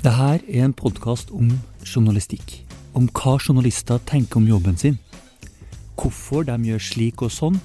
Det 0.00 0.14
her 0.16 0.38
er 0.48 0.62
en 0.64 0.72
podkast 0.72 1.28
om 1.36 1.50
journalistikk. 1.84 2.54
Om 2.96 3.10
hva 3.12 3.34
journalister 3.36 3.98
tenker 4.08 4.40
om 4.40 4.46
jobben 4.48 4.78
sin. 4.80 4.96
Hvorfor 6.00 6.46
de 6.48 6.56
gjør 6.70 6.80
slik 6.80 7.20
og 7.20 7.28
sånn, 7.34 7.58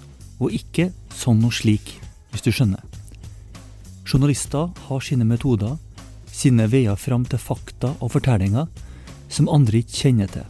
og 0.44 0.52
ikke 0.52 0.90
sånn 1.16 1.40
og 1.48 1.56
slik, 1.56 1.94
hvis 2.34 2.44
du 2.44 2.52
skjønner. 2.52 2.84
Journalister 4.04 4.68
har 4.90 5.08
sine 5.08 5.24
metoder, 5.24 5.80
sine 6.28 6.68
veier 6.68 7.00
fram 7.00 7.24
til 7.24 7.40
fakta 7.40 7.96
og 8.04 8.12
fortellinger 8.18 8.68
som 9.32 9.48
andre 9.48 9.80
ikke 9.80 10.02
kjenner 10.04 10.36
til. 10.36 10.44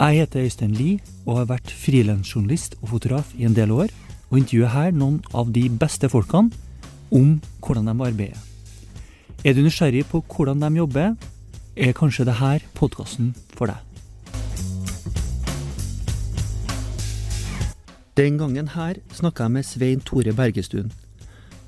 Jeg 0.00 0.22
heter 0.22 0.48
Øystein 0.48 0.72
Lie 0.72 1.02
og 1.26 1.42
har 1.42 1.50
vært 1.52 1.78
frilansjournalist 1.84 2.80
og 2.80 2.94
fotograf 2.96 3.36
i 3.36 3.44
en 3.44 3.60
del 3.60 3.76
år, 3.76 3.92
og 4.32 4.40
intervjuer 4.40 4.72
her 4.72 4.96
noen 4.96 5.20
av 5.36 5.52
de 5.52 5.68
beste 5.68 6.08
folkene 6.08 6.48
om 7.12 7.42
hvordan 7.60 7.92
de 7.92 8.00
arbeider. 8.08 8.46
Er 9.40 9.54
du 9.56 9.62
nysgjerrig 9.64 10.02
på 10.04 10.18
hvordan 10.20 10.60
de 10.60 10.68
jobber, 10.76 11.14
er 11.72 11.94
kanskje 11.96 12.26
dette 12.28 12.66
podkasten 12.76 13.30
for 13.56 13.70
deg. 13.70 13.78
Den 18.20 18.36
gangen 18.36 18.68
her 18.74 18.98
snakka 19.16 19.46
jeg 19.46 19.54
med 19.54 19.64
Svein 19.64 20.02
Tore 20.04 20.34
Bergestuen. 20.36 20.90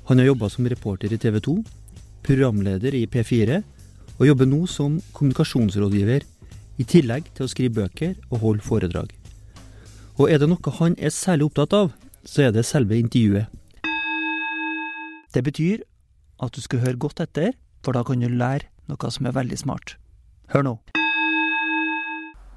Han 0.05 0.21
har 0.21 0.27
jobba 0.27 0.51
som 0.53 0.67
reporter 0.69 1.09
i 1.09 1.17
TV 1.17 1.39
2, 1.41 1.55
programleder 2.21 2.93
i 2.93 3.07
P4, 3.09 3.63
og 4.19 4.27
jobber 4.27 4.45
nå 4.45 4.67
som 4.69 4.99
kommunikasjonsrådgiver, 5.17 6.21
i 6.77 6.85
tillegg 6.85 7.31
til 7.33 7.47
å 7.47 7.49
skrive 7.49 7.79
bøker 7.79 8.13
og 8.29 8.43
holde 8.45 8.67
foredrag. 8.67 9.09
Og 10.21 10.29
er 10.29 10.37
det 10.37 10.51
noe 10.51 10.75
han 10.77 10.93
er 11.01 11.09
særlig 11.09 11.49
opptatt 11.49 11.73
av, 11.73 11.89
så 12.21 12.45
er 12.45 12.53
det 12.53 12.67
selve 12.69 13.01
intervjuet. 13.01 13.49
Det 15.33 15.41
betyr 15.41 15.81
at 16.43 16.53
du 16.53 16.61
skal 16.61 16.85
høre 16.85 17.01
godt 17.01 17.25
etter, 17.25 17.53
for 17.83 17.95
da 17.95 18.03
kan 18.07 18.23
du 18.23 18.29
lære 18.31 18.69
noe 18.89 19.11
som 19.11 19.27
er 19.27 19.35
veldig 19.35 19.59
smart. 19.59 19.95
Hør 20.53 20.67
nå. 20.67 20.73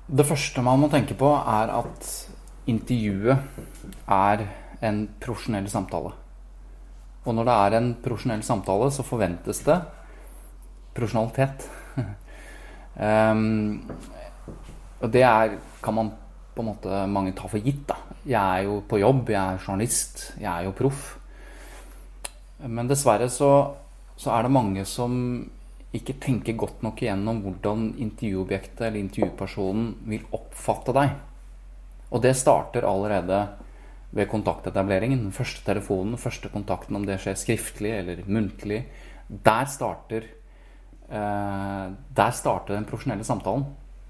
Det 0.06 0.27
første 0.27 0.62
man 0.62 0.78
må 0.78 0.91
tenke 0.91 1.16
på, 1.19 1.32
er 1.34 1.72
at 1.74 2.10
intervjuet 2.70 3.38
er 4.06 4.44
en 4.86 5.00
profesjonell 5.22 5.66
samtale. 5.70 6.12
Og 7.27 7.34
når 7.34 7.48
det 7.48 7.56
er 7.56 7.77
en 7.78 7.88
profesjonell 8.02 8.44
samtale, 8.47 8.91
så 8.94 9.06
forventes 9.06 9.64
det 9.66 9.80
profesjonalitet. 10.97 11.66
um, 12.94 13.82
og 15.02 15.10
det 15.12 15.24
er, 15.27 15.58
kan 15.82 15.98
man 15.98 16.12
på 16.56 16.62
en 16.62 16.70
måte 16.70 17.02
mange 17.10 17.34
ta 17.36 17.50
for 17.50 17.60
gitt. 17.60 17.82
da. 17.88 17.98
Jeg 18.24 18.41
er 18.41 18.69
jo 18.69 18.80
på 18.88 19.00
jobb, 19.02 19.28
jeg 19.30 19.42
er 19.42 19.58
journalist, 19.60 20.22
jeg 20.41 20.50
er 20.52 20.69
jo 20.69 20.77
proff. 20.77 21.16
Men 22.62 22.88
dessverre 22.88 23.28
så, 23.28 23.50
så 24.17 24.33
er 24.33 24.47
det 24.47 24.55
mange 24.56 24.84
som 24.89 25.14
ikke 25.97 26.17
tenker 26.20 26.56
godt 26.59 26.83
nok 26.84 27.00
igjennom 27.03 27.42
hvordan 27.45 27.92
intervjuobjektet 28.03 28.89
eller 28.89 29.00
intervjupersonen 29.00 29.92
vil 30.09 30.25
oppfatte 30.36 30.95
deg. 30.97 31.14
Og 32.11 32.22
det 32.25 32.34
starter 32.39 32.87
allerede 32.87 33.41
ved 34.17 34.28
kontaktetableringen. 34.31 35.27
Den 35.27 35.34
første 35.34 35.64
telefonen, 35.67 36.14
den 36.14 36.22
første 36.22 36.50
kontakten, 36.53 36.97
om 36.97 37.06
det 37.06 37.19
skjer 37.22 37.39
skriftlig 37.39 37.92
eller 37.98 38.22
muntlig. 38.27 38.84
Der 39.28 39.67
starter, 39.70 40.28
eh, 41.09 41.87
der 42.17 42.31
starter 42.31 42.75
den 42.75 42.84
profesjonelle 42.84 43.25
samtalen. 43.25 43.67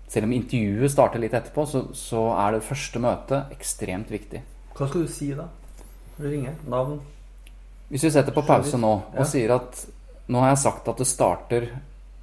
Selv 0.09 0.29
om 0.29 0.33
intervjuet 0.33 0.91
starter 0.91 1.19
litt 1.19 1.35
etterpå, 1.35 1.67
så, 1.67 1.89
så, 1.95 2.29
er 2.39 2.53
det 2.53 2.67
første 2.67 3.03
møtet 3.03 3.53
ekstremt 3.57 4.11
viktig. 4.11 4.43
Hva 4.77 4.87
skal 4.87 5.03
du 5.03 5.11
si 5.11 5.33
da? 5.35 5.49
Når 6.17 6.23
du 6.23 6.31
ringer? 6.31 6.55
Navn? 6.71 7.01
Hvis 7.89 8.05
vi 8.05 8.11
setter 8.11 8.35
på 8.35 8.43
pause 8.47 8.79
nå 8.79 8.93
og 9.15 9.27
sier 9.31 9.53
at 9.55 9.85
nå 10.27 10.43
har 10.43 10.53
jeg 10.53 10.63
sagt 10.65 10.89
at 10.91 10.99
det 11.03 11.09
starter 11.09 11.69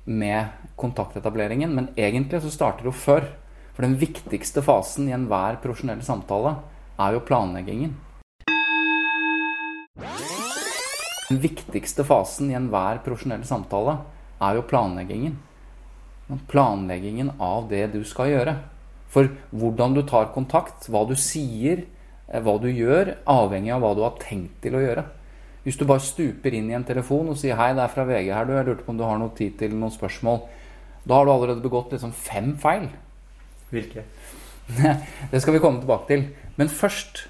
med 0.05 0.51
kontaktetableringen, 0.79 1.71
men 1.75 1.91
egentlig 1.95 2.41
så 2.43 2.51
starter 2.51 2.83
det 2.83 2.91
jo 2.91 2.97
før. 3.03 3.29
For 3.73 3.85
den 3.85 3.95
viktigste 3.97 4.61
fasen 4.65 5.07
i 5.09 5.15
enhver 5.15 5.57
profesjonell 5.63 6.03
samtale 6.05 6.57
er 7.01 7.15
jo 7.15 7.23
planleggingen. 7.25 7.95
Den 11.29 11.39
viktigste 11.41 12.05
fasen 12.05 12.51
i 12.51 12.59
enhver 12.59 12.99
profesjonell 13.05 13.47
samtale 13.47 13.97
er 14.43 14.59
jo 14.59 14.67
planleggingen 14.67 15.39
planleggingen 16.47 17.31
av 17.39 17.67
det 17.69 17.87
du 17.93 18.03
skal 18.07 18.31
gjøre. 18.31 18.55
For 19.13 19.29
hvordan 19.51 19.97
du 19.97 20.01
tar 20.07 20.31
kontakt, 20.33 20.87
hva 20.89 21.05
du 21.07 21.15
sier, 21.19 21.85
eh, 22.27 22.41
hva 22.41 22.57
du 22.61 22.69
gjør, 22.71 23.17
avhengig 23.25 23.73
av 23.73 23.81
hva 23.81 23.93
du 23.95 24.01
har 24.03 24.17
tenkt 24.19 24.61
til 24.61 24.75
å 24.75 24.81
gjøre. 24.81 25.05
Hvis 25.63 25.77
du 25.79 25.85
bare 25.87 26.03
stuper 26.03 26.53
inn 26.53 26.69
i 26.69 26.75
en 26.75 26.83
telefon 26.83 27.29
og 27.31 27.37
sier 27.39 27.55
'Hei, 27.55 27.73
det 27.73 27.83
er 27.83 27.93
fra 27.93 28.03
VG 28.03 28.33
her, 28.33 28.45
du. 28.45 28.53
Jeg 28.53 28.65
lurte 28.65 28.83
på 28.83 28.91
om 28.91 28.97
du 28.97 29.03
har 29.03 29.17
noe 29.17 29.31
tid 29.35 29.57
til 29.57 29.75
noen 29.75 29.91
spørsmål', 29.91 30.41
da 31.07 31.15
har 31.15 31.25
du 31.25 31.31
allerede 31.31 31.61
begått 31.61 31.91
liksom 31.91 32.11
fem 32.11 32.57
feil. 32.57 32.89
Hvilke? 33.71 34.03
det 35.31 35.41
skal 35.41 35.53
vi 35.53 35.59
komme 35.59 35.79
tilbake 35.79 36.07
til. 36.07 36.27
Men 36.57 36.69
først 36.69 37.27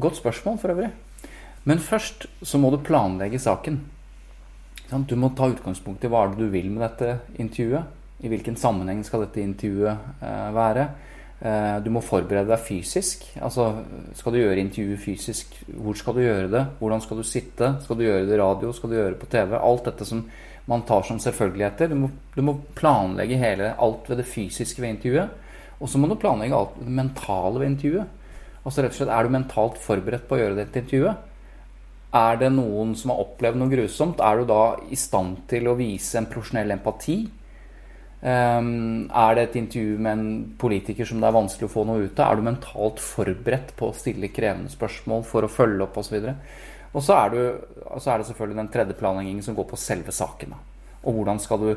Godt 0.00 0.16
spørsmål, 0.16 0.58
for 0.58 0.68
øvrig. 0.68 0.90
Men 1.64 1.78
først 1.78 2.26
så 2.42 2.58
må 2.58 2.70
du 2.70 2.82
planlegge 2.84 3.38
saken. 3.38 3.80
Du 5.08 5.16
må 5.16 5.30
ta 5.34 5.48
utgangspunkt 5.48 6.04
i 6.04 6.10
hva 6.12 6.24
er 6.24 6.34
det 6.34 6.44
du 6.44 6.50
vil 6.52 6.68
med 6.70 6.84
dette 6.84 7.38
intervjuet. 7.40 7.88
I 8.20 8.28
hvilken 8.28 8.56
sammenheng 8.60 9.00
skal 9.04 9.24
dette 9.24 9.40
intervjuet 9.40 9.96
eh, 10.22 10.50
være? 10.54 10.84
Eh, 11.36 11.78
du 11.84 11.90
må 11.92 12.00
forberede 12.00 12.48
deg 12.48 12.62
fysisk. 12.64 13.26
Altså, 13.44 13.68
skal 14.16 14.32
du 14.32 14.40
gjøre 14.40 14.62
intervjuet 14.62 15.02
fysisk, 15.02 15.56
hvor 15.68 15.96
skal 15.98 16.16
du 16.16 16.22
gjøre 16.24 16.50
det? 16.52 16.64
Hvordan 16.80 17.02
skal 17.04 17.20
du 17.20 17.26
sitte? 17.28 17.74
Skal 17.84 17.98
du 17.98 18.06
gjøre 18.06 18.24
det 18.28 18.38
i 18.38 18.40
radio? 18.40 18.72
Skal 18.72 18.92
du 18.92 18.96
gjøre 18.96 19.14
det 19.14 19.20
på 19.20 19.30
TV? 19.32 19.56
Alt 19.60 19.90
dette 19.90 20.08
som 20.08 20.24
man 20.66 20.82
tar 20.88 21.04
som 21.06 21.20
selvfølgeligheter. 21.22 21.92
Du 21.92 21.98
må, 22.00 22.10
du 22.34 22.42
må 22.42 22.56
planlegge 22.78 23.38
hele, 23.38 23.74
alt 23.78 24.08
ved 24.10 24.22
det 24.22 24.28
fysiske 24.30 24.82
ved 24.82 24.96
intervjuet. 24.96 25.44
Og 25.76 25.90
så 25.92 26.00
må 26.00 26.08
du 26.08 26.16
planlegge 26.18 26.56
alt 26.56 26.78
det 26.80 26.96
mentale 26.96 27.60
ved 27.60 27.74
intervjuet. 27.74 28.12
Altså 28.66 28.82
rett 28.82 28.96
og 28.96 28.98
slett, 28.98 29.12
Er 29.14 29.22
du 29.22 29.34
mentalt 29.36 29.78
forberedt 29.78 30.26
på 30.26 30.34
å 30.34 30.40
gjøre 30.40 30.58
dette 30.58 30.80
intervjuet? 30.82 31.32
Er 32.16 32.38
det 32.40 32.48
noen 32.54 32.94
som 32.96 33.12
har 33.12 33.20
opplevd 33.22 33.60
noe 33.60 33.70
grusomt? 33.70 34.22
Er 34.24 34.40
du 34.40 34.48
da 34.48 34.62
i 34.90 34.96
stand 34.98 35.44
til 35.50 35.68
å 35.68 35.76
vise 35.78 36.18
en 36.18 36.28
profesjonell 36.30 36.72
empati? 36.74 37.18
Um, 38.26 39.06
er 39.14 39.36
det 39.38 39.42
et 39.44 39.56
intervju 39.60 39.98
med 40.02 40.12
en 40.18 40.30
politiker 40.58 41.06
som 41.06 41.20
det 41.22 41.28
er 41.28 41.34
vanskelig 41.36 41.68
å 41.68 41.74
få 41.76 41.84
noe 41.86 42.08
ut 42.08 42.18
av? 42.18 42.32
Er 42.32 42.40
du 42.40 42.46
mentalt 42.48 43.02
forberedt 43.02 43.70
på 43.78 43.92
å 43.92 43.94
stille 43.94 44.32
krevende 44.34 44.72
spørsmål 44.72 45.22
for 45.28 45.46
å 45.46 45.50
følge 45.52 45.84
opp 45.86 46.00
osv.? 46.02 46.16
Og 46.90 47.04
så 47.04 47.14
er, 47.20 47.30
du, 47.30 47.76
så 48.00 48.10
er 48.10 48.18
det 48.18 48.26
selvfølgelig 48.30 48.58
den 48.58 48.72
tredje 48.74 48.96
planleggingen 48.98 49.44
som 49.46 49.54
går 49.54 49.68
på 49.70 49.78
selve 49.78 50.14
saken. 50.16 50.56
Og 51.06 51.20
hvordan, 51.20 51.38
du, 51.38 51.68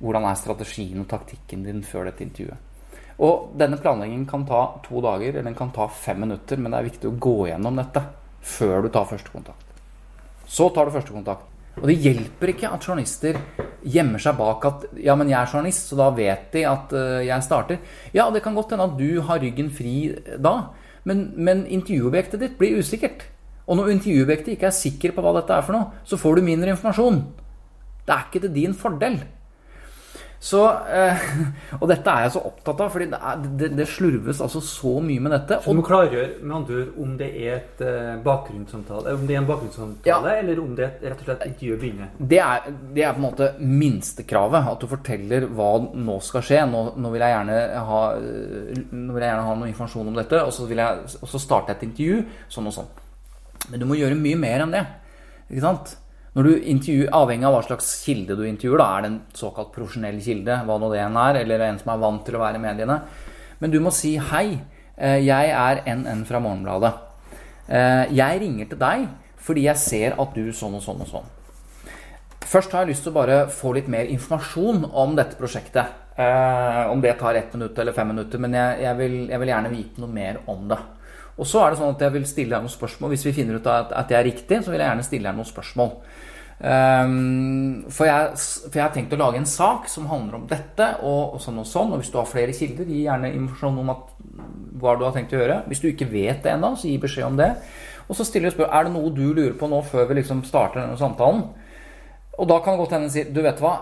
hvordan, 0.00 0.30
er 0.30 0.40
strategien 0.40 1.02
og 1.02 1.10
taktikken 1.10 1.66
din 1.66 1.84
før 1.84 2.08
dette 2.08 2.24
intervjuet? 2.24 2.64
Og 3.18 3.52
denne 3.58 3.76
planleggingen 3.82 4.24
kan 4.30 4.46
ta 4.48 4.62
to 4.86 5.02
dager, 5.04 5.34
eller 5.34 5.50
den 5.50 5.58
kan 5.58 5.74
ta 5.74 5.90
fem 5.92 6.22
minutter, 6.24 6.56
men 6.56 6.72
det 6.72 6.78
er 6.78 6.88
viktig 6.88 7.10
å 7.10 7.16
gå 7.20 7.36
gjennom 7.50 7.82
dette 7.82 8.04
før 8.40 8.86
du 8.86 8.92
tar 8.94 9.10
første 9.10 9.34
kontakt. 9.34 9.84
Så 10.48 10.70
tar 10.72 10.88
du 10.88 10.94
første 10.94 11.12
kontakt. 11.12 11.57
Og 11.78 11.86
det 11.86 11.98
hjelper 12.02 12.52
ikke 12.52 12.70
at 12.74 12.84
journalister 12.84 13.38
gjemmer 13.88 14.20
seg 14.22 14.36
bak 14.38 14.66
at 14.66 14.86
ja, 14.98 15.14
men 15.18 15.30
jeg 15.30 15.38
er 15.38 15.52
journalist, 15.52 15.90
så 15.90 15.98
da 15.98 16.08
vet 16.16 16.50
de 16.54 16.64
at 16.66 16.92
uh, 16.96 17.20
jeg 17.24 17.46
starter. 17.46 17.80
Ja, 18.16 18.28
det 18.34 18.42
kan 18.44 18.56
godt 18.58 18.74
hende 18.74 18.88
at 18.88 18.98
du 18.98 19.22
har 19.28 19.42
ryggen 19.42 19.70
fri 19.74 19.94
da, 20.42 20.54
men, 21.08 21.28
men 21.38 21.64
intervjuobjektet 21.70 22.42
ditt 22.42 22.58
blir 22.60 22.80
usikkert. 22.82 23.28
Og 23.68 23.78
når 23.78 23.92
intervjuobjektet 23.94 24.54
ikke 24.56 24.70
er 24.70 24.76
sikker 24.76 25.14
på 25.14 25.22
hva 25.24 25.36
dette 25.38 25.54
er 25.54 25.64
for 25.64 25.76
noe, 25.76 26.02
så 26.08 26.18
får 26.20 26.38
du 26.38 26.46
mindre 26.48 26.72
informasjon. 26.74 27.20
Det 28.08 28.14
er 28.14 28.26
ikke 28.26 28.42
til 28.46 28.54
din 28.54 28.74
fordel. 28.76 29.20
Så, 30.40 30.60
eh, 30.94 31.22
og 31.80 31.88
dette 31.90 32.12
er 32.12 32.26
jeg 32.26 32.34
så 32.36 32.42
opptatt 32.46 32.82
av, 32.84 32.92
fordi 32.94 33.08
det, 33.10 33.18
er, 33.18 33.40
det, 33.58 33.70
det, 33.74 33.86
slurves 33.90 34.42
altså 34.44 34.62
så 34.62 34.92
mye 35.02 35.24
med 35.24 35.34
dette. 35.34 35.58
Så 35.64 35.74
du 35.74 35.80
må 35.80 35.86
klargjøre 35.86 36.44
med 36.44 36.56
andre 36.60 36.78
ord 36.84 37.00
om 37.02 37.16
det 37.18 37.30
er 37.42 37.56
et 37.56 37.82
eh, 37.82 38.12
bakgrunnssamtale, 38.22 39.16
om 39.18 39.26
det 39.26 39.34
er 39.34 39.42
en 39.42 39.48
bakgrunnssamtale, 39.48 40.34
ja. 40.36 40.38
eller 40.44 40.62
om 40.62 40.76
det 40.78 40.86
er 40.86 41.10
rett 41.10 41.24
og 41.24 41.30
slett 41.30 41.44
intervjuet 41.50 41.82
begynner? 41.82 42.14
Det 42.18 42.40
er, 42.44 42.70
det 42.94 43.04
er 43.04 43.16
på 43.16 43.22
en 43.22 43.26
måte 43.26 43.50
minstekravet. 43.58 44.72
At 44.74 44.82
du 44.82 44.90
forteller 44.90 45.48
hva 45.58 45.72
nå 45.82 46.18
skal 46.24 46.44
skje. 46.44 46.62
Nå, 46.70 46.84
nå, 47.00 47.12
vil, 47.14 47.24
jeg 47.24 47.84
ha, 47.90 48.00
nå 48.20 49.16
vil 49.16 49.24
jeg 49.24 49.32
gjerne 49.32 49.46
ha 49.48 49.58
noe 49.58 49.70
informasjon 49.72 50.12
om 50.12 50.18
dette, 50.18 50.42
og 50.44 50.54
så, 50.54 50.68
vil 50.70 50.82
jeg, 50.84 51.14
og 51.18 51.32
så 51.32 51.42
starte 51.42 51.74
et 51.74 51.86
intervju, 51.88 52.22
sånn 52.52 52.70
og 52.70 52.78
sånn. 52.78 52.92
Men 53.72 53.82
du 53.82 53.88
må 53.90 53.98
gjøre 53.98 54.18
mye 54.18 54.38
mer 54.38 54.64
enn 54.64 54.76
det. 54.76 54.84
Ikke 55.48 55.64
sant? 55.64 55.98
Når 56.38 56.46
du 56.46 56.66
intervjuer, 56.70 57.08
Avhengig 57.18 57.48
av 57.48 57.54
hva 57.56 57.60
slags 57.66 57.86
kilde 58.04 58.36
du 58.38 58.44
intervjuer, 58.46 58.78
da 58.78 58.84
er 58.94 59.02
det 59.02 59.08
en 59.10 59.14
såkalt 59.34 59.72
profesjonell 59.74 60.20
kilde, 60.22 60.54
hva 60.68 60.76
nå 60.78 60.90
det 60.92 61.00
enn 61.02 61.16
er, 61.18 61.40
eller 61.40 61.64
en 61.66 61.80
som 61.80 61.90
er 61.90 61.98
vant 61.98 62.20
til 62.22 62.36
å 62.38 62.42
være 62.44 62.60
i 62.60 62.62
mediene. 62.62 62.98
Men 63.58 63.72
du 63.72 63.80
må 63.82 63.90
si 63.90 64.12
'Hei, 64.14 64.60
eh, 64.96 65.18
jeg 65.26 65.50
er 65.50 65.82
NN 65.96 66.22
fra 66.24 66.38
Morgenbladet'. 66.38 66.94
Eh, 67.68 68.14
jeg 68.14 68.40
ringer 68.40 68.68
til 68.68 68.78
deg 68.78 69.08
fordi 69.36 69.62
jeg 69.64 69.76
ser 69.76 70.14
at 70.20 70.34
du 70.34 70.52
sånn 70.52 70.74
og 70.74 70.82
sånn 70.82 71.00
og 71.00 71.08
sånn. 71.08 71.26
Først 72.40 72.70
har 72.70 72.84
jeg 72.84 72.94
lyst 72.94 73.02
til 73.02 73.12
å 73.12 73.18
bare 73.18 73.48
få 73.48 73.74
litt 73.74 73.88
mer 73.88 74.06
informasjon 74.06 74.90
om 74.92 75.16
dette 75.16 75.36
prosjektet. 75.36 75.86
Eh, 76.16 76.90
om 76.90 77.00
det 77.00 77.18
tar 77.18 77.34
ett 77.34 77.52
minutt 77.52 77.76
eller 77.78 77.92
fem 77.92 78.08
minutter, 78.08 78.38
men 78.38 78.52
jeg, 78.52 78.80
jeg, 78.82 78.96
vil, 78.96 79.28
jeg 79.28 79.40
vil 79.40 79.48
gjerne 79.48 79.70
vite 79.70 80.00
noe 80.00 80.08
mer 80.08 80.38
om 80.46 80.68
det. 80.68 80.78
Og 81.38 81.46
så 81.46 81.62
er 81.62 81.70
det 81.70 81.78
sånn 81.78 81.94
at 81.94 82.00
jeg 82.00 82.12
vil 82.12 82.26
stille 82.26 82.54
deg 82.54 82.64
noen 82.64 82.72
spørsmål. 82.72 83.10
Hvis 83.10 83.26
vi 83.26 83.32
finner 83.32 83.58
ut 83.58 83.66
at, 83.66 83.92
at 83.92 84.08
det 84.08 84.16
er 84.18 84.26
riktig, 84.26 84.62
så 84.62 84.70
vil 84.70 84.80
jeg 84.80 84.90
gjerne 84.90 85.06
stille 85.06 85.28
deg 85.28 85.36
noen 85.38 85.46
spørsmål. 85.46 85.92
Um, 86.58 87.84
for, 87.86 88.08
jeg, 88.08 88.32
for, 88.34 88.74
jeg, 88.74 88.82
har 88.82 88.94
tenkt 88.94 89.12
å 89.14 89.18
lage 89.20 89.38
en 89.38 89.46
sak 89.46 89.86
som 89.86 90.08
handler 90.10 90.40
om 90.40 90.46
dette 90.50 90.88
og, 91.06 91.36
og, 91.36 91.42
sånn 91.42 91.60
og 91.62 91.68
sånn. 91.70 91.92
Og 91.94 92.02
hvis 92.02 92.10
du 92.14 92.18
har 92.18 92.30
flere 92.30 92.56
kilder, 92.56 92.88
gi 92.90 93.04
gjerne 93.04 93.30
informasjon 93.30 93.78
om 93.84 93.92
at, 93.94 94.08
hva 94.82 94.96
du 94.98 95.06
har 95.06 95.14
tenkt 95.14 95.36
å 95.36 95.42
gjøre. 95.42 95.62
Hvis 95.70 95.84
du 95.84 95.90
ikke 95.92 96.10
vet 96.10 96.42
det 96.44 96.56
ennå, 96.56 96.74
så 96.74 96.90
gi 96.90 96.98
beskjed 97.02 97.30
om 97.30 97.38
det. 97.38 97.52
Og 98.08 98.16
så 98.18 98.26
stiller 98.26 98.50
du 98.50 98.56
spørsmål 98.56 98.74
er 98.74 98.88
det 98.88 98.94
noe 98.96 99.14
du 99.14 99.26
lurer 99.28 99.56
på 99.58 99.68
nå 99.70 99.82
før 99.86 100.08
vi 100.08 100.18
liksom 100.18 100.42
starter 100.48 100.82
denne 100.82 100.98
samtalen. 100.98 101.44
Og 102.38 102.48
da 102.48 102.58
kan 102.62 102.74
det 102.74 102.82
godt 102.82 102.96
hende 102.96 103.12
si 103.12 103.26
du 103.34 103.42
vet 103.44 103.60
hva, 103.62 103.74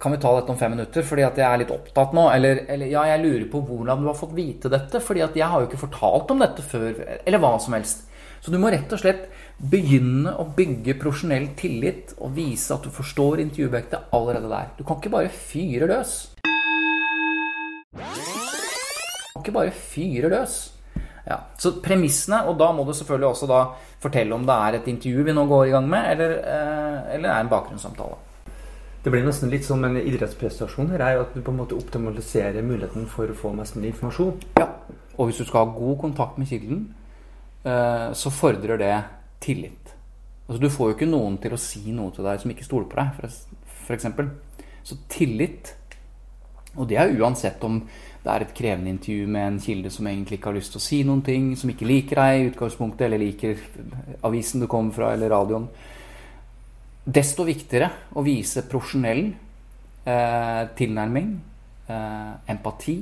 kan 0.00 0.12
vi 0.12 0.20
ta 0.20 0.32
dette 0.36 0.52
om 0.52 0.58
fem 0.58 0.72
minutter 0.74 1.04
fordi 1.04 1.24
at 1.26 1.38
jeg 1.38 1.46
er 1.46 1.60
litt 1.62 1.72
opptatt 1.74 2.14
nå? 2.16 2.26
Eller, 2.32 2.62
eller, 2.72 2.88
ja, 2.92 3.04
jeg 3.12 3.22
lurer 3.24 3.48
på 3.52 3.62
hvordan 3.68 4.02
du 4.02 4.08
har 4.10 4.18
fått 4.18 4.36
vite 4.36 4.72
dette, 4.72 5.02
fordi 5.04 5.24
at 5.24 5.36
jeg 5.36 5.48
har 5.48 5.62
jo 5.62 5.68
ikke 5.68 5.84
fortalt 5.86 6.32
om 6.34 6.44
dette 6.44 6.64
før. 6.64 6.92
Eller 7.24 7.42
hva 7.42 7.54
som 7.62 7.76
helst. 7.76 8.06
Så 8.40 8.50
du 8.50 8.56
må 8.56 8.70
rett 8.72 8.88
og 8.88 9.00
slett 9.02 9.26
begynne 9.60 10.32
å 10.40 10.46
bygge 10.56 10.94
profesjonell 11.00 11.50
tillit 11.60 12.14
og 12.16 12.32
vise 12.38 12.72
at 12.72 12.86
du 12.86 12.92
forstår 12.94 13.42
intervjuobjektet 13.42 14.14
allerede 14.16 14.48
der. 14.48 14.70
Du 14.78 14.84
kan 14.88 14.96
ikke 14.96 15.12
bare 15.12 15.28
fyre 15.28 15.88
løs. 15.90 16.14
Du 17.92 18.00
kan 19.34 19.42
ikke 19.44 19.56
bare 19.58 19.74
fyre 19.76 20.30
løs. 20.32 20.54
Ja, 21.28 21.36
så 21.60 21.74
premissene, 21.84 22.40
og 22.48 22.56
da 22.58 22.70
må 22.72 22.86
du 22.88 22.94
selvfølgelig 22.96 23.28
også 23.28 23.48
da 23.50 23.60
fortelle 24.00 24.34
om 24.34 24.46
det 24.48 24.56
er 24.56 24.78
et 24.78 24.88
intervju 24.88 25.26
vi 25.26 25.34
nå 25.36 25.44
går 25.50 25.66
i 25.68 25.74
gang 25.74 25.90
med, 25.92 26.08
eller, 26.14 26.32
eh, 26.40 27.14
eller 27.18 27.28
er 27.28 27.44
en 27.44 27.52
bakgrunnssamtale. 27.52 28.16
Det 29.04 29.12
blir 29.12 29.24
nesten 29.24 29.52
litt 29.52 29.68
som 29.68 29.84
en 29.84 30.00
idrettsprestasjon 30.00 30.90
her, 30.94 31.04
er 31.04 31.18
jo 31.18 31.26
at 31.26 31.36
du 31.36 31.44
på 31.44 31.52
en 31.52 31.60
måte 31.60 31.76
optimaliserer 31.76 32.64
muligheten 32.64 33.04
for 33.08 33.28
å 33.28 33.36
få 33.36 33.52
mest 33.56 33.76
mulig 33.76 33.92
informasjon. 33.92 34.40
Ja, 34.58 34.66
og 35.18 35.28
hvis 35.28 35.38
du 35.40 35.44
skal 35.44 35.66
ha 35.66 35.76
god 35.76 36.00
kontakt 36.00 36.40
med 36.40 36.48
kilden, 36.48 36.88
så 37.60 38.30
fordrer 38.32 38.78
det 38.80 38.94
tillit. 39.44 39.90
Altså, 40.46 40.62
du 40.62 40.70
får 40.72 40.88
jo 40.88 40.94
ikke 40.96 41.08
noen 41.10 41.36
til 41.42 41.52
å 41.52 41.60
si 41.60 41.92
noe 41.92 42.10
til 42.14 42.24
deg 42.24 42.40
som 42.40 42.50
ikke 42.50 42.64
stoler 42.64 42.86
på 42.88 42.96
deg, 42.98 43.34
f.eks. 43.84 44.06
Så 44.88 44.96
tillit, 45.12 45.74
og 46.74 46.88
det 46.88 46.96
er 46.98 47.12
uansett 47.20 47.62
om 47.68 47.82
det 48.20 48.32
er 48.32 48.44
et 48.44 48.56
krevende 48.56 48.92
intervju 48.92 49.28
med 49.32 49.46
en 49.46 49.60
kilde 49.62 49.90
som 49.92 50.08
egentlig 50.10 50.36
ikke 50.38 50.50
har 50.50 50.58
lyst 50.58 50.74
til 50.74 50.80
å 50.80 50.84
si 50.84 50.98
noen 51.08 51.22
ting, 51.24 51.52
som 51.56 51.70
ikke 51.72 51.88
liker 51.88 52.20
deg 52.20 52.40
i 52.40 52.48
utgangspunktet, 52.50 53.06
eller 53.06 53.22
liker 53.22 53.62
avisen 54.26 54.60
du 54.60 54.68
kommer 54.70 54.96
fra, 54.96 55.14
eller 55.14 55.32
radioen 55.32 55.70
Desto 57.00 57.46
viktigere 57.46 57.88
å 58.12 58.22
vise 58.22 58.66
profesjonell 58.68 59.22
eh, 59.30 60.64
tilnærming, 60.76 61.30
eh, 61.88 62.34
empati 62.52 62.98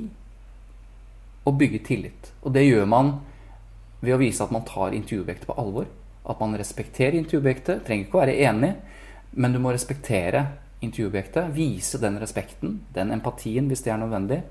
og 1.43 1.57
bygge 1.59 1.81
tillit. 1.83 2.31
Og 2.47 2.55
det 2.55 2.63
gjør 2.63 2.87
man 2.89 3.11
ved 3.99 4.15
å 4.15 4.21
vise 4.21 4.43
at 4.43 4.53
man 4.53 4.65
tar 4.67 4.95
intervjuobjektet 4.95 5.49
på 5.49 5.57
alvor. 5.59 5.89
At 6.29 6.39
man 6.41 6.55
respekterer 6.59 7.17
intervjuobjektet. 7.19 7.83
Trenger 7.87 8.07
ikke 8.07 8.19
å 8.19 8.23
være 8.23 8.37
enig, 8.47 8.73
men 9.39 9.55
du 9.55 9.59
må 9.61 9.73
respektere 9.75 10.45
intervjuobjektet. 10.85 11.51
Vise 11.55 11.99
den 12.01 12.19
respekten, 12.21 12.79
den 12.95 13.11
empatien, 13.15 13.67
hvis 13.67 13.83
det 13.85 13.93
er 13.93 14.01
nødvendig. 14.01 14.41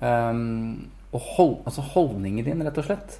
Um, 0.00 0.90
og 1.12 1.26
hold, 1.34 1.56
altså 1.66 1.84
holdningen 1.92 2.46
din, 2.46 2.62
rett 2.64 2.78
og 2.80 2.86
slett. 2.86 3.18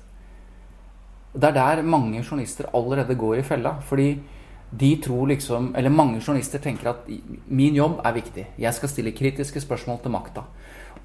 Det 1.35 1.51
er 1.51 1.57
der 1.57 1.83
mange 1.87 2.23
journalister 2.23 2.71
allerede 2.75 3.19
går 3.19 3.41
i 3.41 3.47
fella. 3.47 3.77
Fordi 3.87 4.15
de 4.71 4.97
tror 5.03 5.27
liksom 5.27 5.75
Eller 5.77 5.91
mange 5.91 6.21
journalister 6.21 6.59
tenker 6.59 6.91
at 6.91 7.09
min 7.47 7.75
jobb 7.75 8.01
er 8.05 8.13
viktig. 8.13 8.47
Jeg 8.59 8.75
skal 8.75 8.89
stille 8.89 9.13
kritiske 9.13 9.61
spørsmål 9.61 9.99
til 10.03 10.11
makta. 10.11 10.45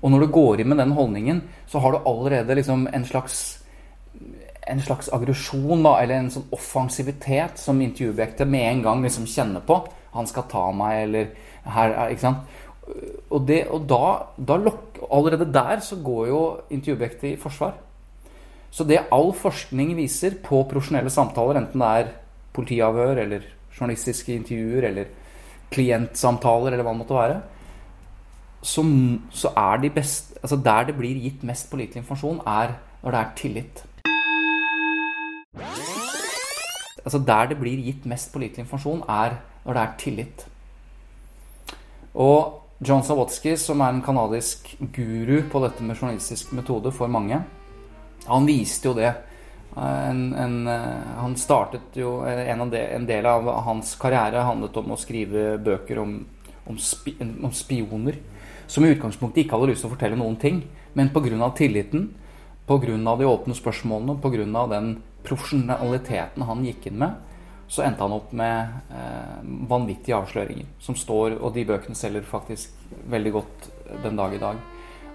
Og 0.01 0.11
når 0.11 0.19
du 0.19 0.31
går 0.31 0.59
inn 0.61 0.69
med 0.69 0.77
den 0.77 0.91
holdningen, 0.91 1.41
så 1.67 1.79
har 1.79 1.91
du 1.91 2.05
allerede 2.05 2.55
liksom 2.55 2.87
en 2.93 3.05
slags 3.05 3.64
en 4.65 4.81
slags 4.81 5.09
aggresjon, 5.13 5.85
eller 5.85 6.15
en 6.17 6.31
sånn 6.33 6.47
offensivitet 6.55 7.59
som 7.61 7.81
intervjuobjektet 7.83 8.49
med 8.49 8.65
en 8.69 8.83
gang 8.85 9.03
liksom 9.05 9.27
kjenner 9.29 9.63
på. 9.65 9.79
Han 10.15 10.27
skal 10.29 10.47
ta 10.51 10.67
meg, 10.75 11.03
eller 11.05 11.33
her 11.75 11.95
Ikke 12.13 12.21
sant? 12.21 12.61
Og, 12.85 13.39
det, 13.47 13.63
og 13.73 13.87
da, 13.89 14.03
da 14.37 14.59
lok, 14.61 14.99
Allerede 15.09 15.47
der 15.53 15.81
så 15.81 15.97
går 16.01 16.27
jo 16.29 16.41
intervjuobjektet 16.73 17.27
i 17.31 17.39
forsvar. 17.41 17.73
Så 18.73 18.85
det 18.85 19.05
all 19.13 19.31
forskning 19.37 19.93
viser 19.97 20.37
på 20.43 20.63
profesjonelle 20.69 21.11
samtaler, 21.13 21.61
enten 21.61 21.81
det 21.81 21.91
er 21.99 22.13
politiavhør 22.55 23.21
eller 23.23 23.45
journalistiske 23.75 24.33
intervjuer 24.35 24.89
eller 24.89 25.11
klientsamtaler 25.73 26.73
eller 26.73 26.85
hva 26.85 26.93
det 26.93 27.01
måtte 27.01 27.17
være, 27.17 27.37
så, 28.65 28.83
så 29.35 29.51
er 29.55 29.83
de 29.83 29.93
best 29.93 30.33
Altså 30.45 30.59
der 30.61 30.83
det 30.85 30.93
blir 30.93 31.17
gitt 31.23 31.41
mest 31.47 31.71
pålitelig 31.71 32.03
informasjon, 32.03 32.43
er 32.45 32.75
når 33.01 33.15
det 33.15 33.19
er 33.19 33.31
tillit. 33.39 33.79
Altså 37.05 37.21
der 37.21 37.51
det 37.51 37.59
blir 37.59 37.83
gitt 37.85 38.05
mest 38.09 38.31
pålitelig 38.33 38.65
informasjon, 38.65 39.03
er 39.09 39.39
når 39.65 39.77
det 39.77 39.81
er 39.81 39.97
tillit. 40.01 40.45
Og 42.15 42.61
John 42.85 43.03
Sawatsky, 43.03 43.55
som 43.57 43.81
er 43.81 43.93
en 43.93 44.03
kanadisk 44.03 44.75
guru 44.95 45.41
på 45.51 45.61
dette 45.63 45.83
med 45.83 45.95
journalistisk 45.95 46.51
metode 46.53 46.91
for 46.91 47.07
mange, 47.07 47.39
han 48.25 48.47
viste 48.47 48.89
jo 48.89 48.95
det 48.97 49.13
en, 49.75 50.33
en, 50.33 50.67
eh, 50.67 51.15
han 51.19 51.35
startet 51.35 51.97
jo 51.99 52.21
eh, 52.25 52.49
en, 52.49 52.69
de, 52.71 52.79
en, 52.79 53.05
del 53.05 53.25
av 53.27 53.47
hans 53.65 53.95
karriere 53.99 54.45
handlet 54.47 54.77
om 54.79 54.93
å 54.95 54.99
skrive 54.99 55.57
bøker 55.59 55.99
om, 55.99 56.13
om, 56.65 56.77
spi, 56.79 57.17
om, 57.19 57.51
spioner. 57.51 58.21
Som 58.67 58.85
i 58.85 58.93
utgangspunktet 58.95 59.43
ikke 59.43 59.57
hadde 59.57 59.73
lyst 59.73 59.83
til 59.83 59.91
å 59.91 59.93
fortelle 59.93 60.19
noen 60.19 60.37
ting. 60.39 60.63
Men 60.95 61.11
pga. 61.13 61.51
tilliten, 61.57 62.07
pga. 62.65 62.95
de 63.19 63.27
åpne 63.27 63.57
spørsmålene, 63.57 64.15
pga. 64.23 64.67
den 64.71 64.95
profesjonaliteten 65.27 66.45
han 66.47 66.65
gikk 66.65 66.89
inn 66.89 66.99
med, 67.01 67.15
så 67.67 67.81
endte 67.85 68.05
han 68.05 68.13
opp 68.13 68.33
med 68.37 68.75
eh, 68.93 69.39
vanvittige 69.69 70.17
avsløringer. 70.19 70.67
Som 70.81 70.97
står, 70.99 71.39
og 71.39 71.55
de 71.55 71.65
bøkene 71.67 71.97
selger 71.97 72.25
faktisk 72.29 72.75
veldig 73.09 73.33
godt 73.33 73.69
den 74.03 74.19
dag 74.19 74.35
i 74.35 74.41
dag. 74.41 74.61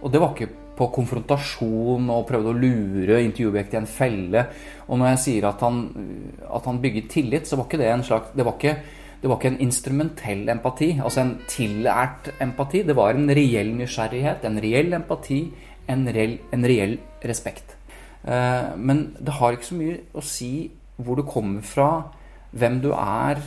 Og 0.00 0.12
det 0.12 0.22
var 0.22 0.34
ikke 0.34 0.50
på 0.80 0.88
konfrontasjon 0.94 2.08
og 2.12 2.24
prøvde 2.28 2.52
å 2.52 2.56
lure 2.56 3.20
intervjuobjektet 3.26 3.76
i 3.76 3.80
en 3.82 3.90
felle. 3.90 4.44
Og 4.88 5.00
når 5.00 5.12
jeg 5.12 5.22
sier 5.26 5.50
at 5.50 5.64
han, 5.64 5.82
at 6.48 6.68
han 6.68 6.80
bygget 6.82 7.10
tillit, 7.12 7.48
så 7.48 7.58
var 7.60 7.68
ikke 7.68 7.82
det 7.82 7.90
en 7.92 8.06
slags 8.06 8.32
det 8.36 8.46
var 8.46 8.56
ikke, 8.56 8.76
det 9.20 9.28
var 9.28 9.36
ikke 9.36 9.52
en 9.52 9.60
instrumentell 9.66 10.46
empati, 10.48 10.94
altså 11.04 11.24
en 11.24 11.34
tillært 11.50 12.32
empati. 12.40 12.84
Det 12.88 12.96
var 12.96 13.18
en 13.18 13.28
reell 13.36 13.74
nysgjerrighet, 13.76 14.46
en 14.48 14.62
reell 14.64 14.96
empati, 14.96 15.42
en 15.90 16.08
reell, 16.08 16.38
en 16.56 16.66
reell 16.72 16.96
respekt. 17.28 17.76
Eh, 18.24 18.76
men 18.76 19.10
det 19.18 19.38
har 19.38 19.56
ikke 19.56 19.70
så 19.70 19.78
mye 19.78 20.00
å 20.12 20.24
si 20.24 20.70
hvor 21.00 21.16
du 21.16 21.24
kommer 21.24 21.64
fra, 21.64 21.90
hvem 22.52 22.80
du 22.82 22.90
er, 22.92 23.40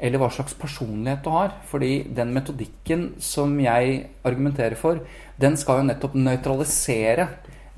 eller 0.00 0.20
hva 0.22 0.30
slags 0.32 0.54
personlighet 0.58 1.24
du 1.24 1.30
har. 1.34 1.54
Fordi 1.68 1.92
den 2.16 2.32
metodikken 2.36 3.14
som 3.22 3.56
jeg 3.60 4.04
argumenterer 4.26 4.78
for, 4.78 5.02
den 5.40 5.58
skal 5.60 5.80
jo 5.80 5.88
nettopp 5.90 6.16
nøytralisere 6.18 7.28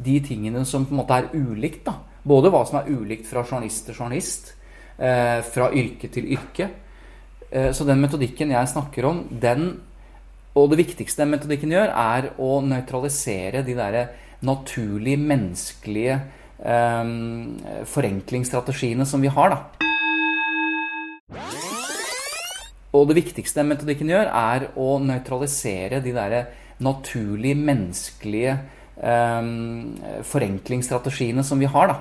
de 0.03 0.19
tingene 0.25 0.65
som 0.69 0.87
på 0.87 0.95
en 0.95 1.03
måte 1.03 1.19
er 1.19 1.31
ulikt. 1.35 1.85
da. 1.87 1.99
Både 2.23 2.53
hva 2.53 2.65
som 2.67 2.79
er 2.81 2.91
ulikt 2.93 3.27
fra 3.27 3.43
journalist 3.43 3.87
til 3.87 3.95
journalist, 3.99 4.55
eh, 4.99 5.41
fra 5.43 5.71
yrke 5.73 6.11
til 6.11 6.31
yrke. 6.37 6.71
Eh, 7.50 7.73
så 7.73 7.85
den 7.85 8.00
metodikken 8.00 8.50
jeg 8.50 8.69
snakker 8.69 9.05
om, 9.05 9.29
den 9.31 9.81
Og 10.55 10.69
det 10.69 10.85
viktigste 10.85 11.23
den 11.23 11.31
metodikken 11.31 11.71
gjør, 11.71 11.88
er 11.97 12.35
å 12.37 12.61
nøytralisere 12.61 13.65
de 13.65 13.73
derre 13.73 14.09
naturlige, 14.43 15.17
menneskelige 15.17 16.21
forenklingsstrategiene 16.62 19.02
som 19.09 19.25
vi 19.25 19.31
har, 19.35 19.50
da. 19.50 19.59
Og 22.92 23.09
det 23.09 23.16
viktigste 23.23 23.64
metodikken 23.64 24.11
gjør, 24.12 24.28
er 24.28 24.66
å 24.76 24.99
nøytralisere 25.00 26.02
de 26.04 26.12
derre 26.14 26.42
naturlige, 26.83 27.57
menneskelige 27.57 28.59
eh, 29.00 29.42
forenklingsstrategiene 30.28 31.45
som 31.47 31.62
vi 31.62 31.71
har. 31.73 31.92
da. 31.92 31.97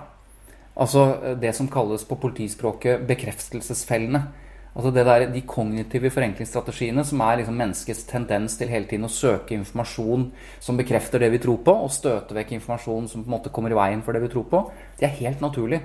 Altså 0.75 1.05
eh, 1.21 1.37
det 1.39 1.53
som 1.55 1.69
kalles 1.71 2.03
på 2.07 2.19
politispråket 2.19 3.05
bekreftelsesfellene. 3.07 4.25
Altså 4.71 4.91
det 4.95 5.03
der, 5.03 5.25
De 5.33 5.41
kognitive 5.43 6.09
forenklingsstrategiene 6.09 7.03
som 7.03 7.19
er 7.25 7.41
liksom 7.41 7.57
menneskets 7.59 8.05
tendens 8.07 8.55
til 8.57 8.71
hele 8.71 8.87
tiden 8.87 9.07
å 9.07 9.11
søke 9.11 9.55
informasjon 9.57 10.29
som 10.59 10.77
bekrefter 10.79 11.19
det 11.19 11.31
vi 11.33 11.41
tror 11.43 11.59
på, 11.65 11.75
og 11.75 11.91
støte 11.91 12.37
vekk 12.37 12.55
informasjon 12.59 13.09
som 13.11 13.25
på 13.25 13.27
en 13.27 13.35
måte 13.35 13.51
kommer 13.51 13.73
i 13.73 13.79
veien 13.79 14.05
for 14.05 14.15
det 14.15 14.23
vi 14.23 14.31
tror 14.31 14.47
på, 14.47 14.63
det 14.99 15.09
er 15.09 15.19
helt 15.19 15.43
naturlig. 15.43 15.81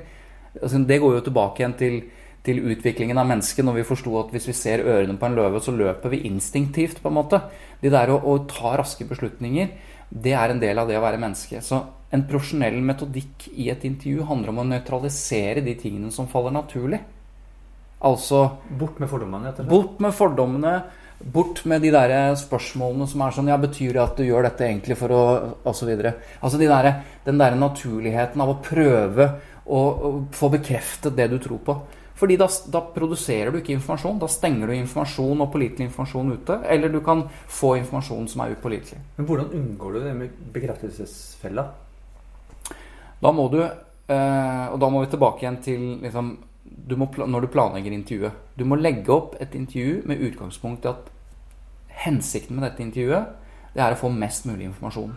Altså, 0.62 0.78
det 0.86 1.00
går 1.02 1.18
jo 1.18 1.26
tilbake 1.26 1.62
igjen 1.62 1.76
til 1.80 1.98
til 2.46 2.62
utviklingen 2.62 3.18
av 3.18 3.26
mennesket 3.28 3.66
når 3.66 3.80
vi 3.80 3.88
forsto 3.88 4.14
at 4.20 4.30
hvis 4.34 4.46
vi 4.50 4.54
ser 4.56 4.84
ørene 4.86 5.18
på 5.18 5.28
en 5.28 5.36
løve, 5.38 5.60
så 5.62 5.74
løper 5.74 6.12
vi 6.12 6.24
instinktivt, 6.28 7.00
på 7.02 7.10
en 7.10 7.18
måte. 7.18 7.40
Det 7.80 7.90
der 7.94 8.12
å, 8.14 8.20
å, 8.22 8.38
ta 8.50 8.76
raske 8.78 9.06
beslutninger, 9.08 9.72
det 10.10 10.34
er 10.38 10.54
en 10.54 10.62
del 10.62 10.78
av 10.78 10.86
det 10.86 10.98
å 10.98 11.02
være 11.02 11.20
menneske. 11.22 11.62
Så 11.64 11.80
en 12.14 12.26
profesjonell 12.30 12.78
metodikk 12.86 13.48
i 13.56 13.68
et 13.72 13.82
intervju 13.88 14.28
handler 14.28 14.52
om 14.52 14.62
å 14.62 14.68
nøytralisere 14.70 15.64
de 15.66 15.74
tingene 15.80 16.12
som 16.14 16.30
faller 16.30 16.54
naturlig. 16.54 17.02
Altså 18.04 18.42
Bort 18.76 18.98
med 19.00 19.08
fordommene, 19.08 19.50
rett 19.50 19.68
Bort 19.68 20.00
med 20.04 20.14
fordommene. 20.14 20.76
Bort 21.18 21.62
med 21.64 21.80
de 21.80 21.90
der 21.94 22.34
spørsmålene 22.36 23.06
som 23.08 23.22
er 23.24 23.32
sånn 23.32 23.48
Ja, 23.48 23.56
betyr 23.60 23.94
det 23.96 24.02
at 24.02 24.18
du 24.18 24.26
gjør 24.26 24.44
dette 24.50 24.66
egentlig 24.66 24.98
for 25.00 25.14
å 25.16 25.22
Og 25.64 25.76
så 25.76 25.88
videre. 25.88 26.16
Altså 26.42 26.60
de 26.60 26.68
der, 26.68 26.90
den 27.24 27.40
derre 27.40 27.56
naturligheten 27.56 28.42
av 28.44 28.52
å 28.52 28.58
prøve 28.64 29.30
å, 29.64 29.78
å 29.78 30.10
få 30.30 30.50
bekreftet 30.52 31.16
det 31.16 31.30
du 31.32 31.38
tror 31.42 31.62
på. 31.64 31.78
Fordi 32.16 32.36
da, 32.40 32.46
da, 32.72 32.80
produserer 32.94 33.52
du 33.52 33.58
ikke 33.60 33.74
informasjon. 33.76 34.20
Da 34.20 34.28
stenger 34.30 34.70
du 34.70 34.76
informasjon 34.76 35.42
og 35.44 35.50
pålitelig 35.52 35.90
informasjon 35.90 36.32
ute. 36.38 36.58
Eller 36.72 36.92
du 36.92 37.02
kan 37.04 37.26
få 37.52 37.74
informasjon 37.82 38.28
som 38.32 38.44
er 38.44 38.54
upålitelig. 38.56 39.00
Men 39.18 39.28
hvordan 39.28 39.50
unngår 39.58 39.96
du 39.96 40.00
det 40.04 40.14
med 40.16 40.38
bekreftelsesfella? 40.54 41.66
Da 43.20 43.32
må 43.32 43.46
du 43.52 43.60
eh, 43.64 44.66
Og 44.70 44.78
da 44.80 44.88
må 44.92 45.02
vi 45.02 45.10
tilbake 45.12 45.44
igjen 45.44 45.60
til 45.64 45.84
liksom, 46.04 46.32
du 46.90 46.96
Når 46.96 47.40
du 47.40 47.46
planlegger 47.46 47.92
intervjuet. 47.92 48.32
Du 48.58 48.64
må 48.64 48.74
legge 48.74 49.12
opp 49.12 49.34
et 49.40 49.54
intervju 49.54 50.02
med 50.06 50.20
utgangspunkt 50.20 50.84
i 50.84 50.88
at 50.88 51.10
hensikten 51.88 52.56
med 52.56 52.70
dette 52.70 52.82
intervjuet 52.82 53.26
det 53.74 53.82
er 53.82 53.92
å 53.92 53.98
få 53.98 54.08
mest 54.08 54.46
mulig 54.46 54.64
informasjon. 54.64 55.12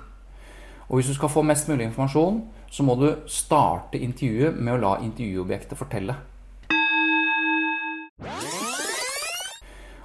Og 0.89 0.95
hvis 0.97 1.07
du 1.07 1.13
skal 1.13 1.29
få 1.29 1.41
mest 1.41 1.69
mulig 1.69 1.85
informasjon, 1.85 2.41
så 2.69 2.83
må 2.83 2.95
du 2.95 3.15
starte 3.27 3.97
intervjuet 3.97 4.57
med 4.57 4.73
å 4.73 4.81
la 4.81 4.97
intervjuobjektet 5.05 5.77
fortelle. 5.77 6.15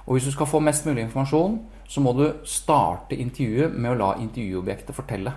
Og 0.05 0.13
hvis 0.13 0.29
du 0.29 0.31
skal 0.31 0.47
få 0.47 0.61
mest 0.61 0.85
mulig 0.85 1.03
informasjon, 1.03 1.59
så 1.87 2.01
må 2.01 2.13
du 2.13 2.25
starte 2.45 3.17
intervjuet 3.17 3.73
med 3.73 3.91
å 3.91 3.99
la 3.99 4.13
intervjuobjektet 4.21 4.95
fortelle. 4.95 5.33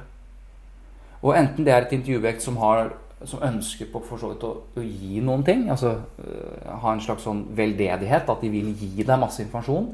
Og 1.23 1.35
enten 1.35 1.65
det 1.65 1.73
er 1.73 1.87
et 1.87 1.97
intervjuobjekt 1.97 2.45
som, 2.45 2.61
har, 2.63 2.93
som 3.27 3.43
ønsker 3.43 3.89
på 3.93 4.03
for 4.07 4.21
så 4.21 4.31
vidt 4.33 4.45
å, 4.47 4.53
å, 4.79 4.85
gi 4.85 5.23
noen 5.25 5.43
ting, 5.47 5.67
altså 5.73 5.95
uh, 5.97 6.77
ha 6.83 6.93
en 6.93 7.03
slags 7.03 7.27
sånn 7.27 7.47
veldedighet, 7.59 8.29
at 8.31 8.45
de 8.45 8.51
vil 8.53 8.71
gi 8.79 9.03
deg 9.03 9.19
masse 9.19 9.43
informasjon, 9.43 9.89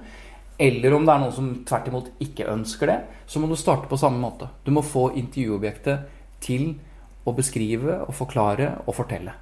eller 0.64 0.94
om 0.94 1.06
det 1.06 1.14
er 1.14 1.22
noen 1.22 1.34
som 1.34 1.48
tvert 1.66 1.88
imot 1.90 2.10
ikke 2.22 2.50
ønsker 2.52 2.92
det, 2.92 2.98
så 3.26 3.40
må 3.40 3.48
du 3.50 3.56
starte 3.58 3.88
på 3.90 3.98
samme 3.98 4.20
måte. 4.22 4.50
Du 4.62 4.70
må 4.74 4.84
få 4.86 5.08
intervjuobjektet 5.18 6.04
til 6.44 6.74
å 7.24 7.32
beskrive 7.34 8.02
og 8.04 8.12
forklare 8.14 8.68
og 8.84 8.94
fortelle. 8.94 9.34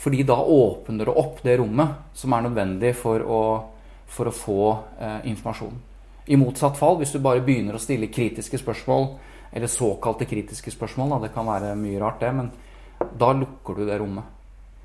Fordi 0.00 0.22
da 0.24 0.38
åpner 0.40 1.10
det 1.10 1.18
opp 1.20 1.42
det 1.44 1.58
rommet 1.60 2.16
som 2.16 2.32
er 2.32 2.46
nødvendig 2.46 2.94
for 2.96 3.26
å 3.26 3.42
for 4.10 4.30
å 4.30 4.34
få 4.34 4.62
eh, 4.98 5.18
informasjon. 5.30 5.76
I 6.30 6.38
motsatt 6.38 6.78
fall, 6.78 6.98
hvis 7.00 7.14
du 7.14 7.20
bare 7.22 7.42
begynner 7.44 7.76
å 7.76 7.82
stille 7.82 8.10
kritiske 8.12 8.58
spørsmål, 8.60 9.12
eller 9.52 9.70
såkalte 9.70 10.28
kritiske 10.28 10.72
spørsmål, 10.74 11.14
da, 11.14 11.18
det 11.24 11.32
kan 11.34 11.48
være 11.48 11.74
mye 11.78 12.00
rart, 12.00 12.20
det, 12.22 12.30
men 12.36 12.50
da 13.18 13.32
lukker 13.34 13.80
du 13.80 13.86
det 13.88 13.98
rommet. 14.00 14.36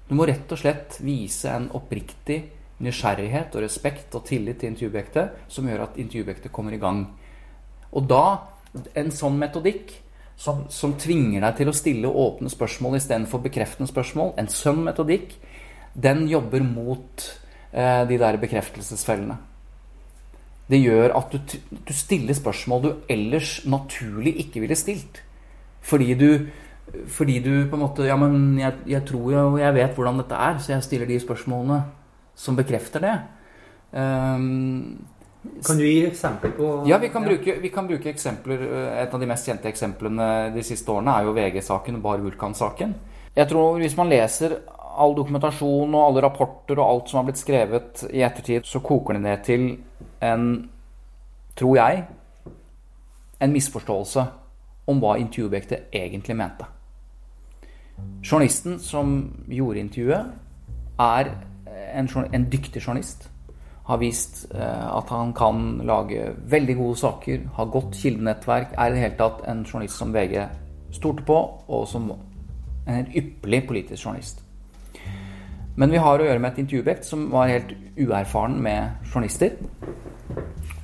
Du 0.07 0.15
må 0.17 0.27
rett 0.29 0.51
og 0.53 0.61
slett 0.61 0.99
vise 1.01 1.49
en 1.49 1.69
oppriktig 1.77 2.39
nysgjerrighet 2.85 3.55
og 3.55 3.63
respekt 3.63 4.15
og 4.17 4.25
tillit 4.27 4.59
til 4.61 4.73
intervjuobjektet 4.73 5.51
som 5.51 5.69
gjør 5.69 5.85
at 5.87 5.99
intervjuobjektet 6.01 6.53
kommer 6.53 6.75
i 6.75 6.81
gang. 6.81 7.05
Og 7.95 8.09
da, 8.09 8.25
en 8.93 9.13
sånn 9.13 9.39
metodikk 9.39 9.95
som, 10.37 10.65
som 10.69 10.93
tvinger 10.99 11.41
deg 11.45 11.61
til 11.61 11.71
å 11.71 11.75
stille 11.75 12.11
åpne 12.25 12.51
spørsmål 12.51 12.99
istedenfor 12.99 13.41
bekreftende 13.47 13.89
spørsmål, 13.89 14.35
en 14.37 14.51
sånn 14.51 14.83
metodikk, 14.85 15.37
den 15.95 16.25
jobber 16.27 16.65
mot 16.65 17.23
Eh, 17.75 18.07
de 18.07 18.17
der 18.17 18.37
bekreftelsesfellene. 18.37 19.35
Det 20.69 20.79
gjør 20.81 21.13
at 21.17 21.33
du, 21.33 21.57
du, 21.87 21.93
stiller 21.93 22.33
spørsmål 22.33 22.83
du 22.83 22.91
ellers 23.09 23.59
naturlig 23.69 24.33
ikke 24.41 24.63
ville 24.63 24.77
stilt. 24.77 25.21
Fordi 25.85 26.13
du, 26.17 26.29
fordi 27.07 27.39
du 27.39 27.51
på 27.69 27.77
en 27.77 27.83
måte 27.83 28.07
Ja, 28.07 28.15
men 28.17 28.57
jeg, 28.59 28.73
jeg 28.89 29.05
tror 29.05 29.31
jo 29.31 29.43
jeg 29.61 29.75
vet 29.77 29.93
hvordan 29.93 30.23
dette 30.23 30.39
er, 30.47 30.57
så 30.57 30.73
jeg 30.73 30.87
stiller 30.87 31.09
de 31.09 31.19
spørsmålene 31.21 31.83
som 32.35 32.57
bekrefter 32.57 33.03
det. 33.03 33.17
Um, 33.95 35.05
kan 35.65 35.77
du 35.77 35.85
gi 35.85 36.05
eksempler 36.07 36.55
på 36.57 36.69
Ja, 36.89 36.97
vi 36.97 37.09
kan, 37.09 37.23
ja. 37.23 37.29
Bruke, 37.29 37.59
vi 37.61 37.69
kan, 37.69 37.87
Bruke, 37.87 38.09
eksempler. 38.09 38.63
Et 39.03 39.13
av 39.13 39.21
de 39.21 39.29
mest 39.29 39.47
kjente 39.47 39.69
eksemplene 39.69 40.29
de 40.55 40.63
siste 40.65 40.91
årene 40.91 41.13
er 41.13 41.27
jo 41.27 41.35
VG-saken 41.37 41.99
og 41.99 42.05
Bar 42.05 42.23
Vulkan-saken. 42.23 42.95
Jeg 43.35 43.49
tror 43.51 43.77
Hvis 43.79 43.97
man 43.97 44.09
leser 44.09 44.57
all 44.95 45.15
dokumentasjon 45.15 45.91
og 45.93 46.05
alle 46.07 46.23
rapporter 46.23 46.79
og 46.79 46.87
alt 46.87 47.11
som 47.11 47.19
har 47.19 47.27
blitt 47.27 47.41
skrevet 47.41 48.05
i 48.11 48.23
ettertid, 48.23 48.65
så 48.65 48.79
koker 48.79 49.17
det 49.17 49.25
ned 49.25 49.43
til 49.43 49.65
en, 50.21 50.69
tror 51.57 51.75
jeg, 51.75 52.05
en 53.41 53.51
misforståelse 53.51 54.25
om 54.87 55.01
hva 55.01 55.15
intervjuobjektet 55.19 55.91
egentlig 55.93 56.35
mente. 56.37 56.67
Journalisten 58.23 58.79
som 58.79 59.15
gjorde 59.49 59.79
intervjuet, 59.79 60.33
er 60.99 61.31
en, 61.93 62.09
en 62.33 62.51
dyktig 62.51 62.81
journalist. 62.81 63.29
Har 63.85 63.97
vist 64.01 64.45
eh, 64.55 64.97
at 64.97 65.09
han 65.09 65.33
kan 65.33 65.81
lage 65.85 66.31
veldig 66.49 66.75
gode 66.75 66.95
saker, 66.97 67.49
har 67.53 67.65
godt 67.65 67.95
kildenettverk. 67.95 68.73
Er 68.77 68.87
i 68.87 68.95
det 68.95 69.03
hele 69.03 69.19
tatt 69.19 69.43
en 69.47 69.65
journalist 69.65 69.99
som 69.99 70.13
VG 70.13 70.39
stolte 70.95 71.25
på, 71.27 71.37
og 71.67 71.87
som 71.87 72.09
en 72.87 73.11
ypperlig 73.15 73.67
politisk 73.67 74.05
journalist. 74.05 74.44
Men 75.75 75.91
vi 75.91 75.99
har 75.99 76.19
å 76.19 76.27
gjøre 76.27 76.39
med 76.39 76.53
et 76.53 76.61
intervjuobjekt 76.63 77.07
som 77.07 77.25
var 77.33 77.51
helt 77.51 77.73
uerfaren 77.99 78.55
med 78.63 79.09
journalister. 79.09 79.57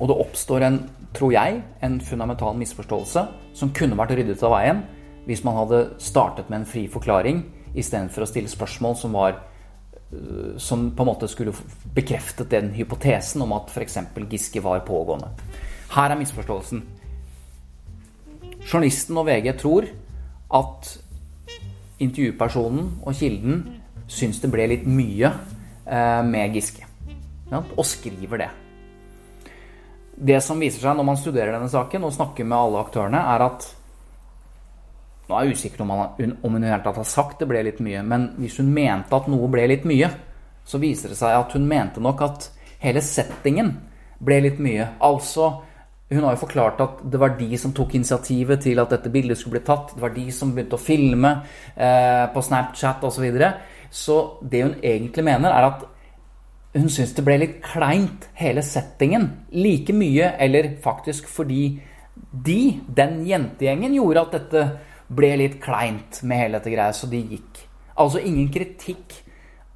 Og 0.01 0.09
det 0.09 0.17
oppstår 0.19 0.65
en, 0.67 0.81
tror 1.15 1.31
jeg, 1.31 1.61
en 1.79 1.99
fundamental 2.03 2.57
misforståelse 2.59 3.23
som 3.55 3.71
kunne 3.75 3.95
vært 3.99 4.17
ryddet 4.17 4.43
av 4.43 4.55
veien 4.55 4.83
hvis 5.27 5.43
man 5.45 5.55
hadde 5.59 5.83
startet 6.01 6.49
med 6.49 6.61
en 6.61 6.67
fri 6.67 6.87
forklaring 6.91 7.43
istedenfor 7.77 8.25
å 8.25 8.29
stille 8.29 8.51
spørsmål 8.51 8.95
som 8.99 9.13
var 9.15 9.35
øh, 9.37 10.57
som 10.59 10.89
på 10.95 11.05
en 11.05 11.11
måte 11.11 11.29
skulle 11.31 11.53
bekreftet 11.95 12.49
den 12.51 12.71
hypotesen 12.75 13.43
om 13.45 13.53
at 13.55 13.71
f.eks. 13.71 13.99
Giske 14.31 14.63
var 14.65 14.83
pågående. 14.87 15.29
Her 15.93 16.11
er 16.11 16.19
misforståelsen. 16.19 16.81
Journalisten 18.65 19.19
og 19.21 19.29
VG 19.29 19.53
tror 19.61 19.87
at 20.57 20.91
intervjupersonen 22.01 22.97
og 23.05 23.15
kilden 23.15 23.63
syns 24.11 24.41
det 24.43 24.51
ble 24.51 24.67
litt 24.73 24.87
mye 24.87 25.31
eh, 25.31 26.21
med 26.27 26.57
Giske. 26.57 26.87
Og 27.51 27.83
skriver 27.87 28.43
det. 28.43 28.49
Det 30.21 30.39
som 30.43 30.59
viser 30.61 30.83
seg 30.83 30.97
når 30.97 31.07
man 31.07 31.19
studerer 31.19 31.55
denne 31.55 31.71
saken 31.71 32.05
og 32.07 32.13
snakker 32.15 32.47
med 32.47 32.57
alle 32.57 32.83
aktørene, 32.85 33.21
er 33.35 33.47
at 33.49 33.69
Nå 35.29 35.37
er 35.37 35.45
jeg 35.47 35.55
usikker 35.55 35.83
om, 35.85 35.91
om 36.43 36.55
hun 36.57 36.63
i 36.67 36.67
har 36.67 37.03
sagt 37.07 37.39
det 37.39 37.47
ble 37.47 37.61
litt 37.63 37.77
mye, 37.79 38.01
men 38.03 38.25
hvis 38.41 38.57
hun 38.59 38.67
mente 38.73 39.15
at 39.15 39.29
noe 39.31 39.47
ble 39.47 39.63
litt 39.69 39.85
mye, 39.87 40.09
så 40.67 40.81
viser 40.81 41.13
det 41.13 41.15
seg 41.21 41.37
at 41.37 41.53
hun 41.55 41.69
mente 41.69 42.03
nok 42.03 42.23
at 42.25 42.47
hele 42.81 42.99
settingen 43.05 43.69
ble 44.19 44.41
litt 44.43 44.59
mye. 44.59 44.89
Altså 44.99 45.53
hun 46.11 46.25
har 46.25 46.35
jo 46.35 46.41
forklart 46.41 46.81
at 46.83 47.03
det 47.07 47.19
var 47.21 47.37
de 47.39 47.57
som 47.59 47.71
tok 47.71 47.95
initiativet 47.95 48.59
til 48.65 48.81
at 48.83 48.91
dette 48.91 49.11
bildet 49.13 49.39
skulle 49.39 49.61
bli 49.61 49.67
tatt. 49.69 49.93
Det 49.95 50.03
var 50.03 50.11
de 50.11 50.25
som 50.35 50.51
begynte 50.51 50.75
å 50.75 50.83
filme 50.83 51.29
eh, 51.75 52.25
på 52.33 52.43
Snapchat 52.43 53.05
osv. 53.07 53.29
Så, 53.91 54.17
det 54.41 54.63
hun 54.63 54.75
egentlig 54.79 55.25
mener, 55.27 55.51
er 55.51 55.67
at 55.67 55.87
hun 56.71 56.87
syns 56.91 57.11
det 57.17 57.25
ble 57.27 57.35
litt 57.41 57.57
kleint, 57.65 58.29
hele 58.39 58.63
settingen. 58.63 59.27
Like 59.51 59.93
mye, 59.95 60.31
eller 60.39 60.69
faktisk 60.83 61.27
fordi 61.31 61.65
de, 62.31 62.61
den 62.87 63.19
jentegjengen, 63.27 63.97
gjorde 63.97 64.23
at 64.23 64.37
dette 64.37 64.63
ble 65.11 65.33
litt 65.41 65.59
kleint 65.63 66.21
med 66.23 66.39
hele 66.39 66.59
dette 66.59 66.71
greia, 66.71 66.95
så 66.95 67.09
de 67.11 67.19
gikk. 67.33 67.65
Altså 67.99 68.21
ingen 68.23 68.47
kritikk 68.53 69.17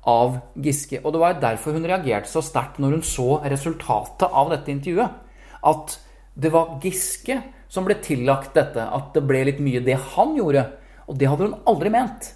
av 0.07 0.37
Giske. 0.61 1.01
Og 1.03 1.13
det 1.13 1.21
var 1.21 1.41
derfor 1.41 1.75
hun 1.75 1.87
reagerte 1.87 2.29
så 2.31 2.43
sterkt 2.45 2.79
når 2.79 2.99
hun 2.99 3.05
så 3.05 3.27
resultatet 3.43 4.29
av 4.29 4.53
dette 4.53 4.71
intervjuet. 4.71 5.19
At 5.65 5.97
det 6.35 6.51
var 6.53 6.77
Giske 6.83 7.41
som 7.71 7.87
ble 7.87 7.97
tillagt 8.03 8.55
dette, 8.55 8.79
at 8.79 9.11
det 9.15 9.25
ble 9.27 9.43
litt 9.49 9.61
mye 9.63 9.83
det 9.83 9.97
han 10.13 10.35
gjorde. 10.37 10.67
Og 11.09 11.19
det 11.19 11.29
hadde 11.29 11.49
hun 11.49 11.59
aldri 11.67 11.91
ment. 11.91 12.31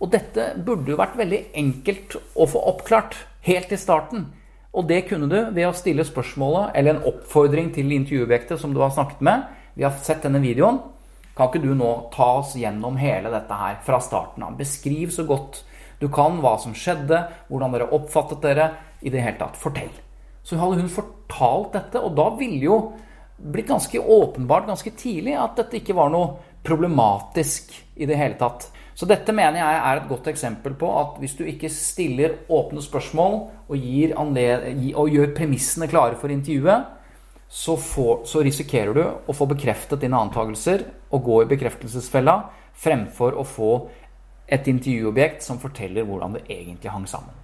Og 0.00 0.12
dette 0.12 0.52
burde 0.64 0.94
jo 0.94 0.98
vært 1.00 1.18
veldig 1.20 1.40
enkelt 1.60 2.16
å 2.34 2.46
få 2.48 2.62
oppklart 2.72 3.16
helt 3.44 3.72
i 3.72 3.78
starten. 3.80 4.28
Og 4.72 4.86
det 4.88 5.02
kunne 5.08 5.28
du 5.28 5.38
ved 5.52 5.66
å 5.66 5.74
stille 5.76 6.06
spørsmålet 6.06 6.76
eller 6.78 6.96
en 6.96 7.08
oppfordring 7.10 7.72
til 7.74 7.90
intervjuobjektet 7.92 8.60
som 8.62 8.72
du 8.74 8.80
har 8.80 8.94
snakket 8.94 9.20
med. 9.26 9.44
Vi 9.74 9.84
har 9.84 9.96
sett 10.04 10.22
denne 10.24 10.40
videoen. 10.42 10.80
Kan 11.36 11.50
ikke 11.50 11.62
du 11.62 11.74
nå 11.76 11.90
ta 12.14 12.28
oss 12.40 12.54
gjennom 12.58 12.98
hele 13.00 13.32
dette 13.32 13.56
her 13.56 13.80
fra 13.86 14.00
starten 14.02 14.44
av? 14.46 14.56
Beskriv 14.58 15.12
så 15.14 15.26
godt 15.28 15.62
du 16.00 16.08
kan 16.08 16.38
hva 16.40 16.54
som 16.60 16.72
skjedde, 16.76 17.18
hvordan 17.50 17.74
dere 17.74 17.90
oppfattet 17.96 18.40
dere. 18.44 18.70
I 19.00 19.08
det 19.08 19.22
hele 19.24 19.38
tatt. 19.40 19.56
Fortell. 19.56 19.92
Så 20.44 20.58
hadde 20.60 20.82
hun 20.82 20.90
fortalt 20.92 21.72
dette, 21.72 22.00
og 22.04 22.12
da 22.18 22.26
ville 22.36 22.60
jo 22.66 22.76
blitt 23.40 23.70
ganske 23.70 24.00
åpenbart 24.00 24.66
ganske 24.68 24.92
tidlig 24.92 25.38
at 25.40 25.56
dette 25.56 25.78
ikke 25.80 25.96
var 25.96 26.12
noe 26.12 26.34
problematisk 26.64 27.72
i 27.96 28.08
det 28.08 28.18
hele 28.20 28.36
tatt. 28.40 28.69
Så 28.94 29.06
dette 29.08 29.32
mener 29.32 29.60
jeg 29.60 29.80
er 29.80 30.00
et 30.00 30.08
godt 30.10 30.28
eksempel 30.32 30.74
på 30.78 30.88
at 31.00 31.18
hvis 31.22 31.36
du 31.38 31.44
ikke 31.48 31.70
stiller 31.72 32.40
åpne 32.52 32.82
spørsmål 32.84 33.36
og, 33.70 33.76
og 33.76 35.12
gjør 35.14 35.36
premissene 35.36 35.88
klare 35.90 36.18
for 36.20 36.32
intervjuet, 36.32 36.88
så, 37.50 37.74
får, 37.74 38.26
så, 38.30 38.44
risikerer 38.46 38.94
du 38.94 39.02
å 39.02 39.34
få 39.34 39.48
bekreftet 39.50 40.04
dine 40.04 40.18
antakelser 40.20 40.84
og 41.10 41.24
gå 41.26 41.40
i 41.42 41.48
bekreftelsesfella 41.50 42.36
fremfor 42.78 43.34
å 43.34 43.46
få 43.46 43.72
et 44.50 44.68
intervjuobjekt 44.70 45.42
som 45.42 45.58
forteller 45.62 46.06
hvordan 46.06 46.38
det 46.38 46.44
egentlig 46.46 46.94
hang 46.94 47.08
sammen. 47.10 47.34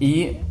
I 0.00 0.49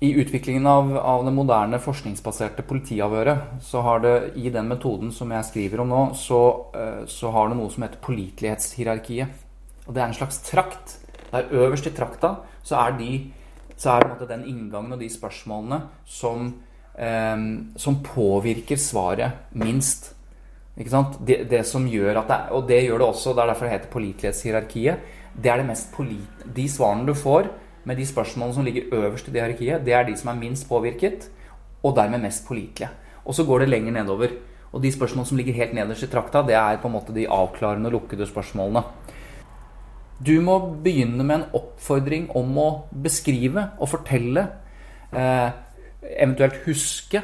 I 0.00 0.14
utviklingen 0.16 0.66
av, 0.66 0.94
av, 0.96 1.26
det 1.26 1.32
moderne 1.36 1.78
forskningsbaserte 1.82 2.64
politiavhøret, 2.64 3.60
så 3.60 3.82
har 3.84 4.00
det 4.00 4.14
i 4.40 4.48
den 4.52 4.70
metoden 4.70 5.10
som 5.12 5.28
jeg 5.34 5.48
skriver 5.50 5.82
om 5.82 5.92
nå, 5.92 6.04
så, 6.16 6.40
eh, 6.72 7.02
så 7.04 7.28
har 7.34 7.50
det 7.50 7.58
noe 7.58 7.68
som 7.68 7.84
heter 7.84 8.00
pålitelighetshierarkiet. 8.06 9.44
Og 9.84 9.92
det 9.92 10.00
er 10.00 10.08
en 10.08 10.16
slags 10.16 10.40
trakt. 10.46 10.96
Der 11.30 11.52
øverst 11.52 11.86
i 11.86 11.92
trakta 11.92 12.32
så 12.64 12.80
er, 12.80 12.96
de, 12.96 13.12
så 13.76 13.98
er 13.98 14.24
den 14.24 14.48
inngangen 14.48 14.96
og 14.96 15.04
de 15.04 15.12
spørsmålene 15.12 15.82
som, 16.08 16.48
eh, 16.96 17.46
som 17.76 18.00
påvirker 18.00 18.80
svaret 18.80 19.52
minst. 19.52 20.14
Ikke 20.80 20.96
sant? 20.96 21.20
Det, 21.20 21.42
det, 21.50 21.66
som 21.68 21.84
gjør 21.84 22.22
at 22.22 22.28
det, 22.28 22.42
Og 22.56 22.68
det 22.68 22.84
gjør 22.86 23.04
det 23.04 23.10
også, 23.12 23.34
det 23.36 23.42
er 23.42 23.52
derfor 23.52 23.68
det 23.68 23.76
heter 23.76 23.96
pålitelighetshierarkiet. 23.98 25.10
Det 25.36 25.52
er 25.52 25.60
det 25.60 25.68
mest 25.68 25.92
polit... 25.92 26.46
De 26.56 26.64
svarene 26.68 27.04
du 27.04 27.12
får, 27.12 27.52
med 27.84 27.96
de 27.96 28.06
spørsmålene 28.06 28.54
som 28.54 28.66
ligger 28.66 28.92
øverst 28.92 29.28
i 29.28 29.32
det 29.32 29.40
hierarkiet, 29.42 29.84
det 29.84 29.94
er 29.96 30.04
de 30.06 30.16
som 30.16 30.32
er 30.32 30.40
minst 30.40 30.68
påvirket, 30.68 31.30
og 31.82 31.96
dermed 31.96 32.22
mest 32.22 32.46
pålitelige. 32.46 32.90
Og 33.24 33.34
så 33.34 33.44
går 33.44 33.64
det 33.64 33.70
lenger 33.70 33.92
nedover. 33.92 34.36
Og 34.72 34.82
de 34.82 34.92
spørsmålene 34.92 35.28
som 35.28 35.40
ligger 35.40 35.56
helt 35.56 35.74
nederst 35.74 36.04
i 36.06 36.10
trakta, 36.10 36.42
det 36.46 36.54
er 36.54 36.78
på 36.78 36.88
en 36.88 36.94
måte 36.94 37.14
de 37.14 37.26
avklarende 37.26 37.90
og 37.90 37.96
lukkede 37.98 38.28
spørsmålene. 38.28 38.84
Du 40.20 40.36
må 40.44 40.58
begynne 40.84 41.24
med 41.24 41.36
en 41.38 41.48
oppfordring 41.56 42.28
om 42.36 42.58
å 42.60 42.68
beskrive 42.92 43.70
og 43.80 43.88
fortelle, 43.88 44.46
eh, 45.12 45.50
eventuelt 46.20 46.60
huske, 46.66 47.22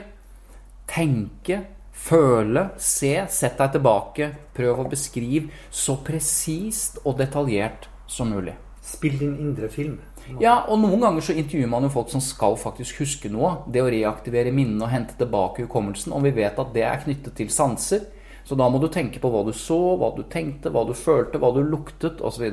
tenke, 0.89 1.61
føle, 1.93 2.71
se, 2.79 3.27
sett 3.29 3.59
deg 3.59 3.77
tilbake, 3.77 4.31
prøv 4.57 4.81
å 4.81 4.89
beskrive 4.89 5.51
så 5.71 5.99
presist 6.05 7.01
og 7.05 7.19
detaljert 7.19 7.89
som 8.07 8.31
mulig. 8.33 8.55
Spill 8.83 9.19
din 9.19 9.37
indre 9.43 9.69
film. 9.69 9.99
Ja, 10.43 10.57
og 10.67 10.81
noen 10.83 11.03
ganger 11.03 11.23
så 11.23 11.37
intervjuer 11.39 11.71
man 11.71 11.87
jo 11.87 11.93
folk 11.95 12.11
som 12.11 12.23
skal 12.25 12.57
faktisk 12.59 13.03
huske 13.05 13.31
noe. 13.33 13.53
Det 13.71 13.83
å 13.83 13.91
reaktivere 13.93 14.55
minnene 14.55 14.87
og 14.87 14.93
hente 14.93 15.17
tilbake 15.19 15.67
hukommelsen. 15.67 16.15
Og 16.17 16.25
vi 16.27 16.35
vet 16.41 16.59
at 16.59 16.73
det 16.75 16.85
er 16.87 17.03
knyttet 17.05 17.37
til 17.39 17.51
sanser. 17.53 18.09
Så 18.47 18.59
da 18.59 18.69
må 18.71 18.79
du 18.83 18.89
tenke 18.93 19.23
på 19.23 19.31
hva 19.31 19.43
du 19.47 19.53
så, 19.57 19.79
hva 19.99 20.13
du 20.15 20.23
tenkte, 20.31 20.71
hva 20.75 20.85
du 20.87 20.95
følte, 20.95 21.41
hva 21.43 21.51
du 21.55 21.63
luktet 21.67 22.23
osv. 22.23 22.47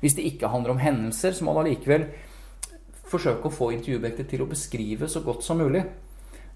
Hvis 0.00 0.16
det 0.16 0.26
ikke 0.28 0.52
handler 0.52 0.76
om 0.76 0.82
hendelser, 0.82 1.34
så 1.36 1.44
må 1.44 1.56
du 1.56 1.64
allikevel 1.64 2.06
forsøke 3.08 3.48
å 3.48 3.52
få 3.52 3.70
intervjuobjektet 3.76 4.28
til 4.30 4.44
å 4.44 4.50
beskrive 4.50 5.08
så 5.08 5.24
godt 5.24 5.44
som 5.44 5.60
mulig. 5.60 5.84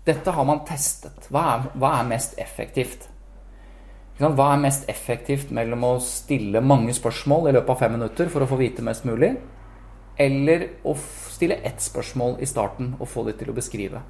Dette 0.04 0.34
har 0.34 0.46
man 0.48 0.64
testet. 0.68 1.28
Hva 1.32 1.42
er, 1.54 1.66
hva 1.78 1.96
er 1.98 2.08
mest 2.10 2.36
effektivt? 2.40 3.08
Hva 4.20 4.52
er 4.52 4.60
mest 4.62 4.88
effektivt 4.90 5.50
mellom 5.54 5.84
å 5.88 5.92
stille 6.04 6.60
mange 6.62 6.94
spørsmål 6.94 7.48
i 7.48 7.54
løpet 7.56 7.72
av 7.74 7.80
fem 7.80 7.94
minutter 7.96 8.28
for 8.30 8.44
å 8.44 8.48
få 8.50 8.58
vite 8.60 8.84
mest 8.84 9.06
mulig, 9.08 9.32
eller 10.20 10.66
å 10.84 10.94
stille 11.32 11.60
ett 11.64 11.82
spørsmål 11.82 12.36
i 12.42 12.48
starten 12.48 12.94
og 12.98 13.08
få 13.08 13.24
det 13.28 13.38
til 13.40 13.50
å 13.52 13.56
beskrive. 13.56 14.02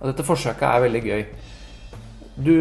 Og 0.00 0.08
dette 0.08 0.24
forsøket 0.24 0.64
er 0.66 0.84
veldig 0.86 1.02
gøy. 1.04 1.24
Du, 2.40 2.56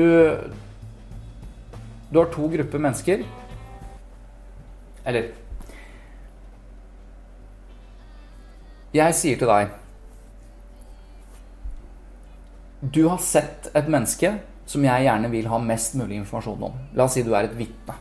du 2.10 2.20
har 2.20 2.32
to 2.34 2.50
grupper 2.51 2.84
mennesker. 2.84 3.24
Eller 5.08 5.32
Jeg 8.89 9.13
sier 9.13 9.38
til 9.38 9.48
deg 9.48 9.70
Du 12.82 13.04
har 13.06 13.20
sett 13.22 13.70
et 13.78 13.89
menneske 13.92 14.32
som 14.70 14.86
jeg 14.86 15.06
gjerne 15.06 15.30
vil 15.30 15.48
ha 15.50 15.58
mest 15.62 15.96
mulig 15.98 16.20
informasjon 16.20 16.63
om. 16.68 16.75
La 16.98 17.06
oss 17.06 17.16
si 17.18 17.24
du 17.25 17.32
er 17.34 17.48
et 17.48 17.58
vitne. 17.58 17.96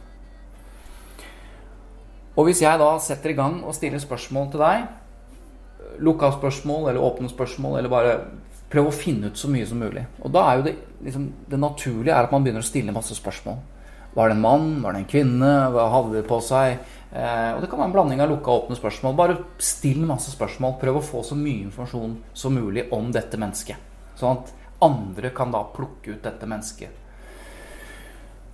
Og 2.39 2.47
hvis 2.47 2.63
jeg 2.63 2.79
da 2.79 2.93
setter 3.03 3.33
i 3.33 3.39
gang 3.39 3.63
og 3.67 3.75
stiller 3.75 3.99
spørsmål 4.03 4.53
til 4.53 4.63
deg, 4.63 4.85
lukka 6.05 6.31
spørsmål 6.37 6.93
eller 6.93 7.03
åpne 7.03 7.31
spørsmål, 7.33 7.81
eller 7.81 7.91
bare 7.91 8.13
prøv 8.71 8.91
å 8.91 8.95
finne 8.95 9.33
ut 9.33 9.41
så 9.41 9.49
mye 9.51 9.67
som 9.67 9.81
mulig 9.81 10.03
Og 10.21 10.31
da 10.31 10.43
er 10.45 10.59
jo 10.59 10.65
det, 10.67 10.75
liksom, 11.03 11.25
det 11.49 11.59
naturlige 11.59 12.15
er 12.15 12.29
at 12.29 12.35
man 12.35 12.45
begynner 12.45 12.63
å 12.63 12.69
stille 12.69 12.95
masse 12.95 13.17
spørsmål. 13.17 13.57
Var 14.15 14.29
det 14.29 14.37
en 14.37 14.45
mann? 14.45 14.69
Var 14.85 14.95
det 14.95 15.01
en 15.03 15.11
kvinne? 15.11 15.51
Hva 15.73 15.89
hadde 15.93 16.15
de 16.17 16.23
på 16.29 16.39
seg? 16.45 16.79
Eh, 17.09 17.51
og 17.55 17.63
det 17.63 17.71
kan 17.71 17.81
være 17.81 17.89
en 17.91 17.97
blanding 17.97 18.23
av 18.23 18.31
lukka 18.31 18.53
og 18.53 18.65
åpne 18.65 18.79
spørsmål. 18.79 19.17
Bare 19.19 19.37
still 19.63 20.05
masse 20.09 20.33
spørsmål. 20.33 20.77
Prøv 20.81 21.01
å 21.01 21.05
få 21.05 21.25
så 21.27 21.39
mye 21.39 21.65
informasjon 21.67 22.17
som 22.37 22.57
mulig 22.57 22.87
om 22.95 23.11
dette 23.15 23.41
mennesket. 23.41 23.83
Sånn 24.19 24.41
at 24.41 24.55
andre 24.85 25.33
kan 25.35 25.53
da 25.55 25.65
plukke 25.75 26.17
ut 26.17 26.25
dette 26.25 26.49
mennesket. 26.49 27.05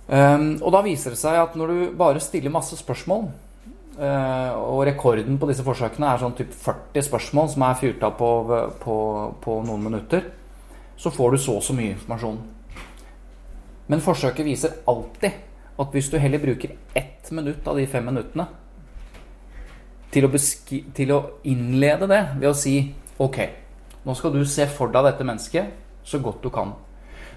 Um, 0.05 0.59
og 0.61 0.69
da 0.75 0.83
viser 0.85 1.15
det 1.15 1.17
seg 1.17 1.39
at 1.41 1.55
når 1.57 1.71
du 1.71 1.79
bare 1.97 2.21
stiller 2.21 2.53
masse 2.53 2.77
spørsmål, 2.77 3.31
og 3.95 4.81
rekorden 4.87 5.37
på 5.39 5.47
disse 5.47 5.63
forsøkene 5.63 6.09
er 6.11 6.19
sånn 6.19 6.35
typ 6.35 6.51
40 6.51 7.05
spørsmål 7.07 7.49
som 7.53 7.63
er 7.63 7.77
fyrt 7.79 8.03
av 8.03 8.17
på, 8.19 8.31
på, 8.81 8.97
på, 9.43 9.55
noen 9.67 9.85
minutter. 9.87 10.25
Så 10.99 11.11
får 11.15 11.35
du 11.35 11.39
så 11.39 11.57
og 11.59 11.63
så 11.63 11.75
mye 11.75 11.93
informasjon. 11.93 12.41
Men 13.87 14.03
forsøket 14.03 14.47
viser 14.47 14.79
alltid 14.89 15.41
at 15.79 15.95
hvis 15.95 16.09
du 16.11 16.17
heller 16.19 16.43
bruker 16.43 16.75
ett 16.95 17.31
minutt 17.35 17.67
av 17.67 17.79
de 17.79 17.87
fem 17.87 18.05
minuttene 18.07 18.47
til 20.11 20.27
å, 20.27 20.31
til 20.95 21.11
å 21.11 21.19
innlede 21.51 22.07
det 22.07 22.21
ved 22.37 22.49
å 22.49 22.55
si 22.55 22.77
Ok, 23.23 23.37
nå 24.03 24.11
skal 24.19 24.33
du 24.35 24.41
se 24.43 24.65
for 24.67 24.91
deg 24.91 25.05
dette 25.07 25.23
mennesket 25.23 25.69
så 26.03 26.19
godt 26.19 26.43
du 26.43 26.49
kan. 26.51 26.73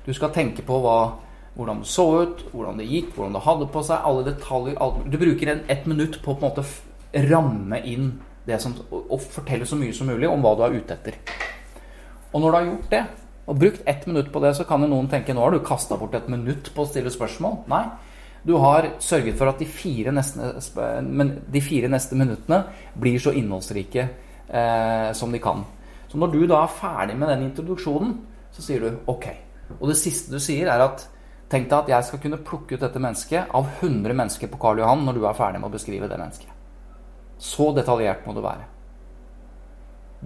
Du 0.03 0.11
skal 0.11 0.33
tenke 0.35 0.65
på 0.67 0.81
hva 0.83 0.97
hvordan 1.59 1.83
det 1.83 1.91
så 1.91 2.07
ut, 2.23 2.43
hvordan 2.53 2.79
det 2.79 2.87
gikk, 2.87 3.11
hvordan 3.17 3.35
det 3.35 3.43
hadde 3.43 3.67
på 3.75 3.83
seg, 3.83 4.05
alle 4.07 4.27
detaljer. 4.29 4.77
Alt. 4.79 5.01
Du 5.11 5.17
bruker 5.19 5.51
en, 5.51 5.65
ett 5.67 5.89
minutt 5.91 6.21
på 6.23 6.31
å 6.31 6.39
på 6.39 6.47
en 6.47 6.53
måte 6.53 7.25
ramme 7.29 7.81
inn 7.83 8.13
det 8.47 8.61
som, 8.63 8.77
og 8.95 9.19
fortelle 9.25 9.67
så 9.67 9.77
mye 9.77 9.95
som 9.97 10.07
mulig 10.07 10.29
om 10.31 10.45
hva 10.45 10.55
du 10.55 10.63
er 10.65 10.77
ute 10.79 10.95
etter. 10.95 11.19
Og 12.31 12.39
når 12.39 12.47
du 12.47 12.59
har 12.59 12.69
gjort 12.69 12.93
det, 12.93 13.03
og 13.49 13.59
brukt 13.59 13.83
ett 13.89 14.07
minutt 14.07 14.31
på 14.31 14.43
det, 14.45 14.53
så 14.55 14.69
kan 14.69 14.85
jo 14.85 14.91
noen 14.93 15.09
tenke 15.11 15.35
nå 15.35 15.43
har 15.43 15.57
du 15.57 15.65
kasta 15.65 15.99
bort 15.99 16.15
et 16.15 16.31
minutt 16.31 16.71
på 16.75 16.85
å 16.85 16.89
stille 16.89 17.11
spørsmål. 17.11 17.65
Nei. 17.73 17.83
Du 18.47 18.55
har 18.63 18.87
sørget 19.03 19.37
for 19.41 19.51
at 19.51 19.59
de 19.59 19.67
fire 19.67 20.13
neste, 20.15 20.53
de 21.51 21.63
fire 21.65 21.91
neste 21.91 22.17
minuttene 22.17 22.63
blir 22.95 23.19
så 23.21 23.35
innholdsrike 23.35 24.05
eh, 24.05 25.11
som 25.17 25.35
de 25.35 25.43
kan. 25.43 25.65
Så 26.09 26.21
når 26.21 26.37
du 26.37 26.43
da 26.47 26.63
er 26.63 26.77
ferdig 26.79 27.19
med 27.19 27.33
den 27.33 27.49
introduksjonen, 27.49 28.15
så 28.55 28.65
sier 28.65 28.85
du 28.85 29.11
ok. 29.11 29.27
Og 29.81 29.89
det 29.91 29.99
siste 30.01 30.33
du 30.33 30.39
sier, 30.41 30.71
er 30.71 30.87
at 30.87 31.09
Tenk 31.49 31.71
deg 31.71 31.79
at 31.79 31.93
jeg 31.93 32.07
skal 32.09 32.21
kunne 32.21 32.41
plukke 32.45 32.77
ut 32.77 32.83
dette 32.83 33.01
mennesket 33.01 33.53
av 33.57 33.69
100 33.81 34.13
mennesker 34.13 34.51
på 34.53 34.61
Karl 34.61 34.83
Johan 34.83 35.07
når 35.07 35.17
du 35.17 35.23
er 35.25 35.37
ferdig 35.39 35.63
med 35.63 35.71
å 35.71 35.77
beskrive 35.77 36.09
det 36.11 36.19
mennesket. 36.21 36.51
Så 37.41 37.71
detaljert 37.77 38.27
må 38.27 38.35
du 38.37 38.43
være. 38.45 38.67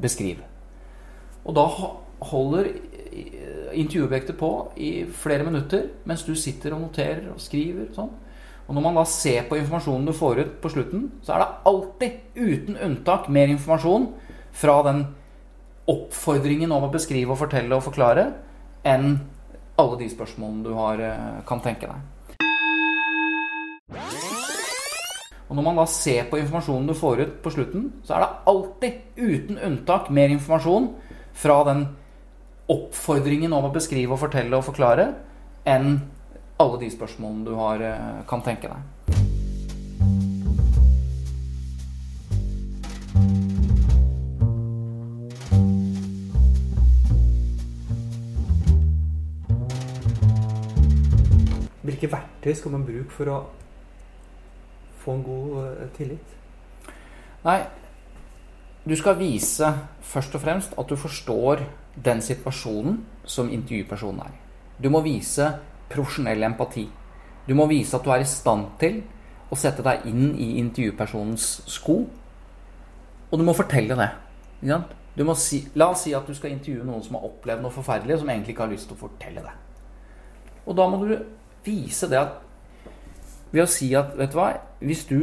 Beskriv. 0.02 0.40
Og 1.44 1.54
da 1.54 1.66
holder 2.32 2.70
intervjuobjektet 3.72 4.38
på 4.38 4.50
i 4.80 4.90
flere 5.04 5.46
minutter 5.46 5.88
mens 6.08 6.24
du 6.26 6.34
sitter 6.38 6.74
og 6.74 6.86
noterer 6.86 7.28
og 7.32 7.40
skriver. 7.42 7.90
Og 7.90 7.98
sånn. 7.98 8.12
Og 8.66 8.76
når 8.76 8.86
man 8.86 8.98
da 8.98 9.04
ser 9.08 9.46
på 9.48 9.58
informasjonen 9.58 10.06
du 10.08 10.14
får 10.16 10.42
ut 10.42 10.54
på 10.62 10.70
slutten, 10.72 11.08
så 11.22 11.34
er 11.34 11.42
det 11.42 11.50
alltid, 11.68 12.20
uten 12.34 12.78
unntak, 12.86 13.28
mer 13.28 13.50
informasjon 13.52 14.08
fra 14.56 14.78
den 14.86 15.04
oppfordringen 15.90 16.72
om 16.72 16.86
å 16.86 16.92
beskrive 16.92 17.34
og 17.34 17.40
fortelle 17.42 17.74
og 17.76 17.84
forklare 17.84 18.28
enn 18.86 19.16
alle 19.80 19.98
de 20.00 20.08
spørsmålene 20.12 20.64
du 20.64 20.72
har, 20.76 21.00
eh, 21.00 21.42
kan 21.46 21.60
tenke 21.60 21.88
deg. 21.88 21.96
Og 25.48 25.56
når 25.56 25.62
man 25.62 25.76
da 25.76 25.84
ser 25.84 26.24
på 26.30 26.38
informasjonen 26.40 26.86
du 26.88 26.94
får 26.94 27.20
ut 27.20 27.42
på 27.42 27.50
slutten, 27.52 27.92
så 28.04 28.14
er 28.14 28.20
det 28.20 28.30
alltid, 28.46 28.92
uten 29.16 29.58
unntak, 29.58 30.10
mer 30.10 30.28
informasjon 30.32 30.94
fra 31.32 31.64
den 31.64 31.88
oppfordringen 32.72 33.52
om 33.52 33.68
å 33.68 33.74
beskrive 33.74 34.12
og 34.12 34.22
fortelle 34.22 34.56
og 34.56 34.64
forklare 34.64 35.10
enn 35.68 36.00
alle 36.62 36.80
de 36.80 36.90
spørsmålene 36.90 37.44
du 37.44 37.54
har, 37.54 37.82
eh, 37.82 38.24
kan 38.26 38.40
tenke 38.40 38.68
deg. 38.68 39.31
Hvilke 51.82 52.10
verktøy 52.10 52.54
skal 52.54 52.74
man 52.76 52.86
bruke 52.86 53.10
for 53.10 53.30
å 53.32 53.38
få 55.02 55.16
en 55.16 55.24
god 55.26 55.54
uh, 55.58 55.86
tillit? 55.96 56.36
Nei, 57.42 57.58
du 58.86 58.94
skal 58.98 59.18
vise 59.18 59.68
først 60.02 60.34
og 60.38 60.44
fremst 60.44 60.76
at 60.78 60.90
du 60.90 60.98
forstår 60.98 61.64
den 62.04 62.22
situasjonen 62.22 63.00
som 63.24 63.50
intervjupersonen 63.50 64.22
er. 64.24 64.36
Du 64.78 64.88
må 64.90 65.02
vise 65.04 65.48
profesjonell 65.92 66.42
empati. 66.46 66.86
Du 67.46 67.54
må 67.58 67.66
vise 67.70 67.98
at 67.98 68.06
du 68.06 68.10
er 68.14 68.22
i 68.22 68.28
stand 68.28 68.72
til 68.80 69.02
å 69.52 69.58
sette 69.58 69.84
deg 69.84 70.06
inn 70.08 70.32
i 70.38 70.56
intervjupersonens 70.62 71.48
sko. 71.70 71.98
Og 73.30 73.38
du 73.38 73.44
må 73.46 73.54
fortelle 73.56 73.98
det. 73.98 74.10
Si, 75.36 75.60
la 75.76 75.90
oss 75.92 76.06
si 76.06 76.14
at 76.16 76.26
du 76.26 76.34
skal 76.34 76.54
intervjue 76.54 76.86
noen 76.86 77.02
som 77.04 77.18
har 77.18 77.26
opplevd 77.28 77.64
noe 77.64 77.74
forferdelig, 77.74 78.20
som 78.22 78.30
egentlig 78.32 78.54
ikke 78.54 78.64
har 78.64 78.72
lyst 78.72 78.88
til 78.88 78.96
å 78.96 79.02
fortelle 79.02 79.44
det. 79.44 79.54
Og 80.66 80.78
da 80.78 80.86
må 80.88 81.02
du 81.02 81.16
vise 81.64 82.08
det 82.10 82.20
at 82.20 82.38
Ved 83.52 83.64
å 83.64 83.68
si 83.68 83.90
at 83.98 84.14
Vet 84.16 84.32
du 84.32 84.38
hva? 84.38 84.52
Hvis 84.80 85.04
du 85.08 85.18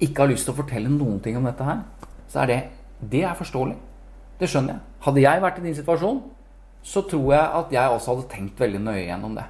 ikke 0.00 0.24
har 0.24 0.30
lyst 0.30 0.48
til 0.48 0.54
å 0.54 0.58
fortelle 0.58 0.92
noen 0.92 1.20
ting 1.24 1.36
om 1.38 1.44
dette 1.44 1.64
her, 1.64 1.82
så 2.28 2.42
er 2.42 2.50
det 2.50 2.60
Det 3.00 3.22
er 3.24 3.36
forståelig. 3.36 3.76
Det 4.40 4.48
skjønner 4.48 4.74
jeg. 4.74 4.82
Hadde 5.04 5.22
jeg 5.22 5.42
vært 5.42 5.58
i 5.60 5.64
din 5.64 5.76
situasjon, 5.76 6.22
så 6.86 7.02
tror 7.08 7.32
jeg 7.32 7.60
at 7.60 7.72
jeg 7.72 7.92
også 7.92 8.14
hadde 8.14 8.30
tenkt 8.32 8.60
veldig 8.60 8.80
nøye 8.84 9.04
gjennom 9.06 9.36
det. 9.36 9.44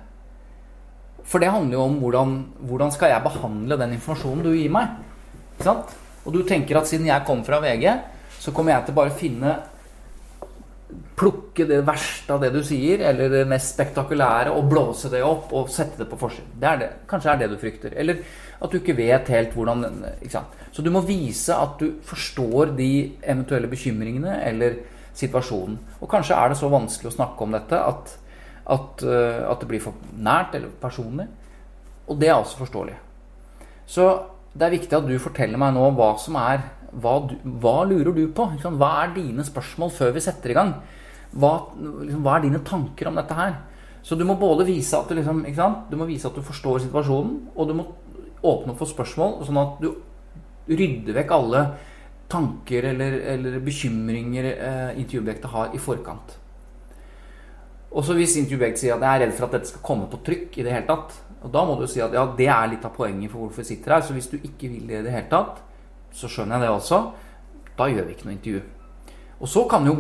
For 1.27 1.43
det 1.43 1.51
handler 1.51 1.75
jo 1.75 1.85
om 1.85 1.97
hvordan, 2.03 2.35
hvordan 2.69 2.93
skal 2.95 3.11
jeg 3.11 3.25
behandle 3.25 3.79
den 3.81 3.97
informasjonen 3.97 4.45
du 4.47 4.53
gir 4.55 4.71
meg. 4.73 4.99
Ikke 5.57 5.67
sant? 5.67 5.95
Og 6.27 6.35
du 6.35 6.43
tenker 6.47 6.79
at 6.79 6.91
siden 6.91 7.09
jeg 7.09 7.27
kom 7.27 7.43
fra 7.47 7.59
VG, 7.63 7.87
så 8.43 8.55
kommer 8.55 8.77
jeg 8.77 8.87
til 8.87 8.99
bare 8.99 9.15
finne 9.15 9.57
Plukke 11.19 11.65
det 11.67 11.81
verste 11.87 12.35
av 12.35 12.43
det 12.45 12.53
du 12.55 12.61
sier, 12.65 13.01
eller 13.09 13.33
det 13.33 13.47
mest 13.51 13.73
spektakulære, 13.75 14.53
og 14.55 14.69
blåse 14.71 15.11
det 15.11 15.23
opp 15.27 15.55
og 15.57 15.71
sette 15.73 16.03
det 16.03 16.09
på 16.11 16.19
forsiden. 16.21 16.53
Det 16.61 16.69
er 16.71 16.83
det. 16.83 16.91
Kanskje 17.11 17.33
er 17.33 17.41
det 17.41 17.49
du 17.51 17.57
frykter. 17.61 17.97
Eller 17.99 18.21
at 18.61 18.71
du 18.73 18.79
ikke 18.79 18.97
vet 18.97 19.33
helt 19.35 19.57
hvordan 19.57 19.87
ikke? 20.25 20.45
Så 20.73 20.85
du 20.85 20.93
må 20.93 21.03
vise 21.09 21.57
at 21.57 21.81
du 21.81 21.99
forstår 22.05 22.77
de 22.77 22.91
eventuelle 23.25 23.71
bekymringene 23.71 24.39
eller 24.45 24.79
situasjonen. 25.17 25.79
Og 26.01 26.11
kanskje 26.13 26.37
er 26.37 26.53
det 26.53 26.61
så 26.61 26.71
vanskelig 26.73 27.11
å 27.13 27.17
snakke 27.17 27.45
om 27.45 27.57
dette 27.57 27.81
at, 27.81 28.15
at, 28.77 29.05
uh, 29.07 29.43
at 29.51 29.63
det 29.63 29.71
blir 29.71 29.83
for 29.83 29.97
nært 30.13 30.57
eller 30.59 30.73
personlig. 30.83 31.27
Og 32.07 32.21
det 32.21 32.31
er 32.31 32.37
også 32.37 32.61
forståelig. 32.61 32.97
Så 33.89 34.07
det 34.57 34.67
er 34.67 34.77
viktig 34.77 34.97
at 34.97 35.09
du 35.09 35.17
forteller 35.21 35.61
meg 35.61 35.75
nå 35.77 35.89
hva 35.97 36.13
som 36.21 36.39
er 36.41 36.63
Hva, 36.97 37.17
du, 37.29 37.35
hva 37.61 37.83
lurer 37.89 38.13
du 38.17 38.25
på? 38.33 38.49
Hva 38.65 38.91
er 39.03 39.15
dine 39.17 39.45
spørsmål 39.45 39.93
før 39.93 40.15
vi 40.17 40.25
setter 40.25 40.53
i 40.53 40.57
gang? 40.57 40.73
Hva, 41.37 41.53
liksom, 41.77 42.23
hva 42.25 42.37
er 42.37 42.47
dine 42.47 42.63
tanker 42.65 43.11
om 43.11 43.19
dette 43.21 43.37
her? 43.37 43.59
Så 44.07 44.17
du 44.17 44.25
må 44.25 44.39
både 44.39 44.65
vise 44.69 44.97
at 44.97 45.11
du, 45.11 45.19
liksom, 45.19 45.43
du 45.91 45.97
må 45.99 46.07
vise 46.09 46.29
at 46.29 46.37
du 46.37 46.45
forstår 46.47 46.85
situasjonen, 46.85 47.51
og 47.57 47.69
du 47.69 47.75
må 47.75 47.89
åpne 48.47 48.73
opp 48.73 48.81
for 48.81 48.89
spørsmål, 48.89 49.41
sånn 49.45 49.61
at 49.61 49.83
du 49.83 49.91
rydder 50.71 51.17
vekk 51.21 51.35
alle 51.35 51.63
tanker 52.31 52.89
eller, 52.91 53.21
eller 53.35 53.61
bekymringer 53.63 54.49
eh, 54.51 54.99
intervjuobjektet 55.03 55.53
har 55.53 55.75
i 55.75 55.83
forkant. 55.83 56.37
Og 57.97 58.05
så 58.05 58.17
hvis 58.19 58.35
intervjuobjektet 58.41 58.83
sier 58.83 58.97
at 58.97 59.05
jeg 59.05 59.19
er 59.19 59.23
redd 59.25 59.37
for 59.37 59.47
at 59.47 59.57
dette 59.57 59.71
skal 59.71 59.85
komme 59.87 60.09
på 60.11 60.21
trykk 60.27 60.59
i 60.59 60.67
det 60.67 60.75
hele 60.75 60.89
tatt, 60.89 61.15
og 61.47 61.53
da 61.55 61.63
må 61.67 61.77
du 61.79 61.87
si 61.91 62.03
at 62.03 62.15
ja, 62.17 62.25
det 62.39 62.49
er 62.51 62.73
litt 62.73 62.85
av 62.87 62.95
poenget 62.97 63.31
for 63.31 63.45
hvorfor 63.45 63.63
vi 63.63 63.71
sitter 63.71 63.95
her. 63.95 64.03
Så 64.03 64.17
hvis 64.17 64.29
du 64.33 64.37
ikke 64.41 64.71
vil 64.73 64.89
det 64.89 65.01
i 65.01 65.07
det 65.07 65.15
hele 65.15 65.31
tatt, 65.31 65.61
så 66.15 66.31
skjønner 66.31 66.59
jeg 66.59 66.67
det 66.67 66.73
også. 66.75 67.01
Da 67.77 67.89
gjør 67.91 68.07
vi 68.07 68.17
ikke 68.17 68.29
noe 68.29 68.37
intervju. 68.37 68.63
Og 69.37 69.51
så 69.53 69.67
jo, 69.85 69.95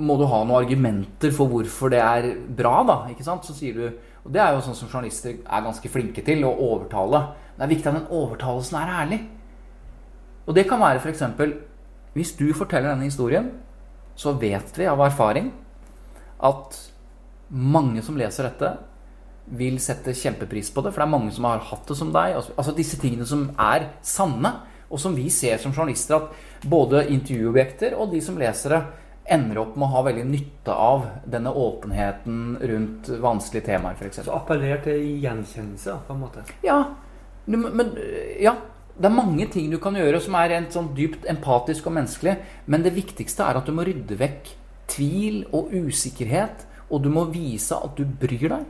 må 0.00 0.16
du 0.16 0.24
ha 0.30 0.42
noen 0.44 0.62
argumenter 0.62 1.32
for 1.34 1.50
hvorfor 1.50 1.92
det 1.92 2.00
er 2.00 2.30
bra, 2.56 2.82
da. 2.88 2.98
ikke 3.12 3.26
sant? 3.26 3.44
Så 3.44 3.56
sier 3.56 3.74
du, 3.74 3.88
Og 4.24 4.32
det 4.32 4.40
er 4.42 4.52
jo 4.52 4.62
sånn 4.64 4.76
som 4.76 4.88
journalister 4.88 5.38
er 5.40 5.64
ganske 5.64 5.88
flinke 5.88 6.24
til, 6.24 6.42
å 6.44 6.52
overtale. 6.52 7.20
Det 7.56 7.64
er 7.64 7.70
viktig 7.70 7.88
at 7.88 7.96
den 7.96 8.10
overtalelsen 8.12 8.76
er 8.80 8.94
ærlig. 9.02 9.18
Og 10.48 10.56
det 10.56 10.66
kan 10.68 10.80
være 10.80 11.00
f.eks. 11.00 11.22
Hvis 12.16 12.34
du 12.36 12.46
forteller 12.56 12.92
denne 12.92 13.08
historien, 13.08 13.50
så 14.18 14.34
vet 14.36 14.76
vi 14.76 14.88
av 14.90 15.00
erfaring 15.04 15.52
at 16.44 16.76
mange 17.48 18.02
som 18.04 18.18
leser 18.18 18.48
dette, 18.48 18.74
vil 19.48 19.78
sette 19.80 20.12
kjempepris 20.12 20.68
på 20.74 20.82
det. 20.84 20.92
For 20.92 21.00
det 21.00 21.06
er 21.06 21.14
mange 21.14 21.32
som 21.32 21.46
har 21.48 21.62
hatt 21.70 21.88
det 21.88 21.96
som 21.96 22.10
deg. 22.12 22.34
Altså, 22.36 22.52
altså 22.60 22.74
disse 22.76 22.98
tingene 23.00 23.24
som 23.28 23.46
er 23.54 23.88
sanne, 24.04 24.58
og 24.88 25.00
som 25.00 25.16
vi 25.16 25.28
ser 25.32 25.60
som 25.60 25.74
journalister 25.74 26.16
at 26.16 26.64
både 26.68 27.04
intervjuobjekter 27.12 27.96
og 27.98 28.12
de 28.14 28.22
som 28.24 28.38
leser 28.40 28.74
det, 28.74 28.80
ender 29.28 29.60
opp 29.60 29.74
med 29.76 29.84
å 29.84 29.92
ha 29.92 30.02
veldig 30.06 30.24
nytte 30.24 30.72
av 30.72 31.04
denne 31.28 31.52
åpenheten 31.52 32.56
rundt 32.70 33.10
vanskelige 33.20 33.66
temaer, 33.66 33.98
f.eks. 33.98 34.22
Så 34.24 34.32
appellerer 34.32 34.80
til 34.86 35.04
gjenkjennelse, 35.20 35.98
på 36.06 36.16
en 36.16 36.22
måte? 36.22 36.44
Ja. 36.64 36.80
Men, 37.44 37.92
ja. 38.40 38.56
Det 38.98 39.06
er 39.06 39.14
mange 39.14 39.44
ting 39.46 39.68
du 39.70 39.76
kan 39.78 39.94
gjøre 39.94 40.18
som 40.18 40.34
er 40.34 40.48
rent 40.50 40.74
sånn 40.74 40.88
dypt 40.96 41.28
empatisk 41.30 41.86
og 41.86 41.94
menneskelig. 42.00 42.32
Men 42.66 42.82
det 42.82 42.96
viktigste 42.96 43.44
er 43.46 43.60
at 43.60 43.68
du 43.68 43.70
må 43.76 43.84
rydde 43.86 44.16
vekk 44.18 44.48
tvil 44.90 45.44
og 45.54 45.70
usikkerhet. 45.70 46.64
Og 46.88 47.04
du 47.04 47.10
må 47.12 47.28
vise 47.30 47.76
at 47.76 47.94
du 47.94 48.08
bryr 48.08 48.56
deg. 48.56 48.64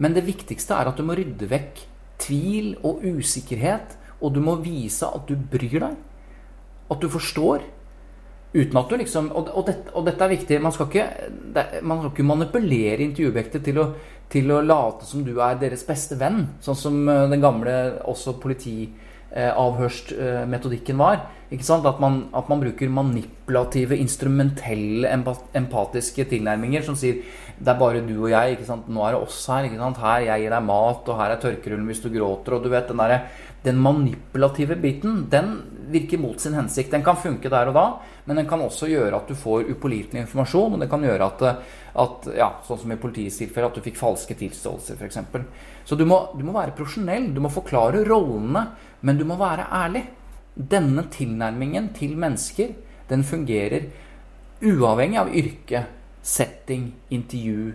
Men 0.00 0.16
det 0.16 0.24
viktigste 0.26 0.78
er 0.78 0.88
at 0.88 0.96
du 0.96 1.04
må 1.06 1.18
rydde 1.18 1.50
vekk 1.50 1.82
tvil 2.22 2.76
og 2.86 3.02
usikkerhet, 3.04 3.96
og 4.20 4.34
du 4.34 4.40
må 4.44 4.54
vise 4.62 5.06
at 5.06 5.28
du 5.28 5.34
bryr 5.36 5.80
deg. 5.88 5.94
At 6.90 7.00
du 7.00 7.08
forstår. 7.12 7.60
Uten 8.54 8.78
at 8.78 8.90
du 8.90 8.96
liksom 9.00 9.32
Og, 9.34 9.48
og, 9.50 9.66
dette, 9.66 9.90
og 9.94 10.04
dette, 10.06 10.24
er 10.24 10.28
viktig. 10.30 10.62
Man 10.62 10.72
skal 10.72 10.86
ikke, 10.86 11.08
det, 11.56 11.64
man 11.82 11.98
skal 11.98 12.10
ikke 12.12 12.22
manipulere 12.28 13.02
intervjuobjektet 13.02 13.64
til, 13.66 13.78
til, 14.30 14.50
å 14.54 14.60
late 14.62 15.04
som 15.08 15.24
du 15.26 15.40
er 15.42 15.54
deres 15.60 15.84
beste 15.88 16.14
venn. 16.20 16.46
Sånn 16.62 16.76
som 16.78 17.08
eh, 17.08 17.30
den 17.32 17.40
gamle 17.42 17.74
også 18.06 18.32
politiavhørsmetodikken 18.44 20.98
var. 21.00 21.18
Ikke 21.50 21.64
sant? 21.66 21.86
At 21.86 22.00
man, 22.02 22.28
at 22.34 22.48
man 22.50 22.60
bruker 22.62 22.88
manipulative, 22.94 23.96
instrumentelle, 24.00 25.08
empatiske 25.58 26.24
tilnærminger 26.30 26.82
som 26.86 26.96
sier 26.98 27.14
det 27.58 27.70
er 27.70 27.78
bare 27.78 28.02
du 28.02 28.14
og 28.16 28.30
jeg. 28.32 28.56
ikke 28.56 28.66
sant? 28.66 28.88
Nå 28.90 29.04
er 29.06 29.14
det 29.14 29.22
oss 29.22 29.38
her. 29.46 29.68
ikke 29.68 29.78
sant? 29.78 30.00
Her 30.02 30.24
jeg 30.26 30.42
gir 30.42 30.54
deg 30.56 30.66
mat, 30.66 31.08
og 31.08 31.20
her 31.20 31.34
er 31.34 31.42
tørkerullen 31.42 31.86
hvis 31.86 32.02
du 32.02 32.10
gråter. 32.10 32.56
og 32.56 32.64
du 32.64 32.68
vet, 32.72 32.88
Den, 32.88 32.98
der, 32.98 33.28
den 33.62 33.80
manipulative 33.80 34.76
biten 34.76 35.28
den 35.30 35.54
virker 35.90 36.18
mot 36.18 36.40
sin 36.40 36.54
hensikt. 36.54 36.90
Den 36.90 37.04
kan 37.04 37.16
funke 37.16 37.48
der 37.48 37.70
og 37.70 37.74
da, 37.74 37.86
men 38.26 38.36
den 38.36 38.48
kan 38.48 38.60
også 38.60 38.88
gjøre 38.90 39.16
at 39.16 39.28
du 39.28 39.34
får 39.34 39.70
upålitelig 39.70 40.24
informasjon. 40.24 40.74
Og 40.74 40.80
det 40.82 40.90
kan 40.90 41.06
gjøre 41.06 41.30
at, 41.30 41.64
at 41.94 42.28
ja, 42.34 42.50
sånn 42.66 42.82
som 42.82 42.92
i 42.92 43.00
politiets 43.00 43.38
tilfelle, 43.38 43.70
at 43.70 43.78
du 43.78 43.84
fikk 43.84 44.00
falske 44.00 44.34
tilståelser 44.34 44.98
f.eks. 44.98 45.18
Så 45.86 45.96
du 45.96 46.04
må, 46.08 46.24
du 46.34 46.44
må 46.44 46.56
være 46.56 46.74
profesjonell. 46.74 47.30
Du 47.34 47.42
må 47.44 47.52
forklare 47.54 48.02
rollene, 48.08 48.66
men 49.02 49.20
du 49.20 49.24
må 49.28 49.38
være 49.38 49.70
ærlig. 49.70 50.08
Denne 50.54 51.06
tilnærmingen 51.10 51.92
til 51.94 52.18
mennesker, 52.18 52.74
den 53.10 53.22
fungerer 53.26 53.90
uavhengig 54.64 55.18
av 55.20 55.30
yrke 55.34 55.86
setting, 56.24 56.88
intervju, 57.12 57.74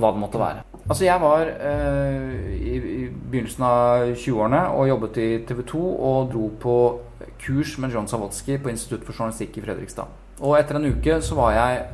hva 0.00 0.10
det 0.14 0.22
måtte 0.22 0.40
være. 0.40 0.64
Altså, 0.80 1.04
jeg 1.04 1.22
var 1.22 1.50
eh, 1.52 2.46
i, 2.56 2.74
i, 2.76 3.02
begynnelsen 3.10 3.66
av 3.66 4.06
20-årene 4.14 4.62
og 4.74 4.88
jobbet 4.90 5.20
i 5.22 5.28
TV 5.46 5.62
2 5.70 5.82
og 6.10 6.32
dro 6.32 6.48
på 6.62 6.76
kurs 7.40 7.76
med 7.82 7.94
John 7.94 8.08
Savotsky 8.10 8.56
på 8.62 8.72
Institutt 8.72 9.04
for 9.06 9.14
journalistikk 9.14 9.60
i 9.60 9.64
Fredrikstad. 9.64 10.10
Og 10.40 10.56
etter 10.56 10.78
en 10.78 10.88
uke 10.88 11.20
så 11.22 11.36
var 11.38 11.54
jeg 11.54 11.84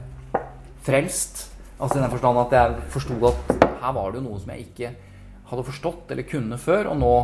frelst. 0.87 1.49
Altså 1.77 1.99
i 1.99 2.05
den 2.05 2.13
forstand 2.15 2.41
at 2.47 2.55
jeg 2.57 2.87
forsto 2.95 3.19
at 3.29 3.53
her 3.83 3.93
var 3.99 4.13
det 4.13 4.23
jo 4.23 4.29
noe 4.31 4.41
som 4.41 4.55
jeg 4.55 4.69
ikke 4.71 4.95
hadde 5.51 5.67
forstått 5.67 6.15
eller 6.15 6.31
kunne 6.31 6.59
før, 6.59 6.93
og 6.95 6.99
nå 7.03 7.17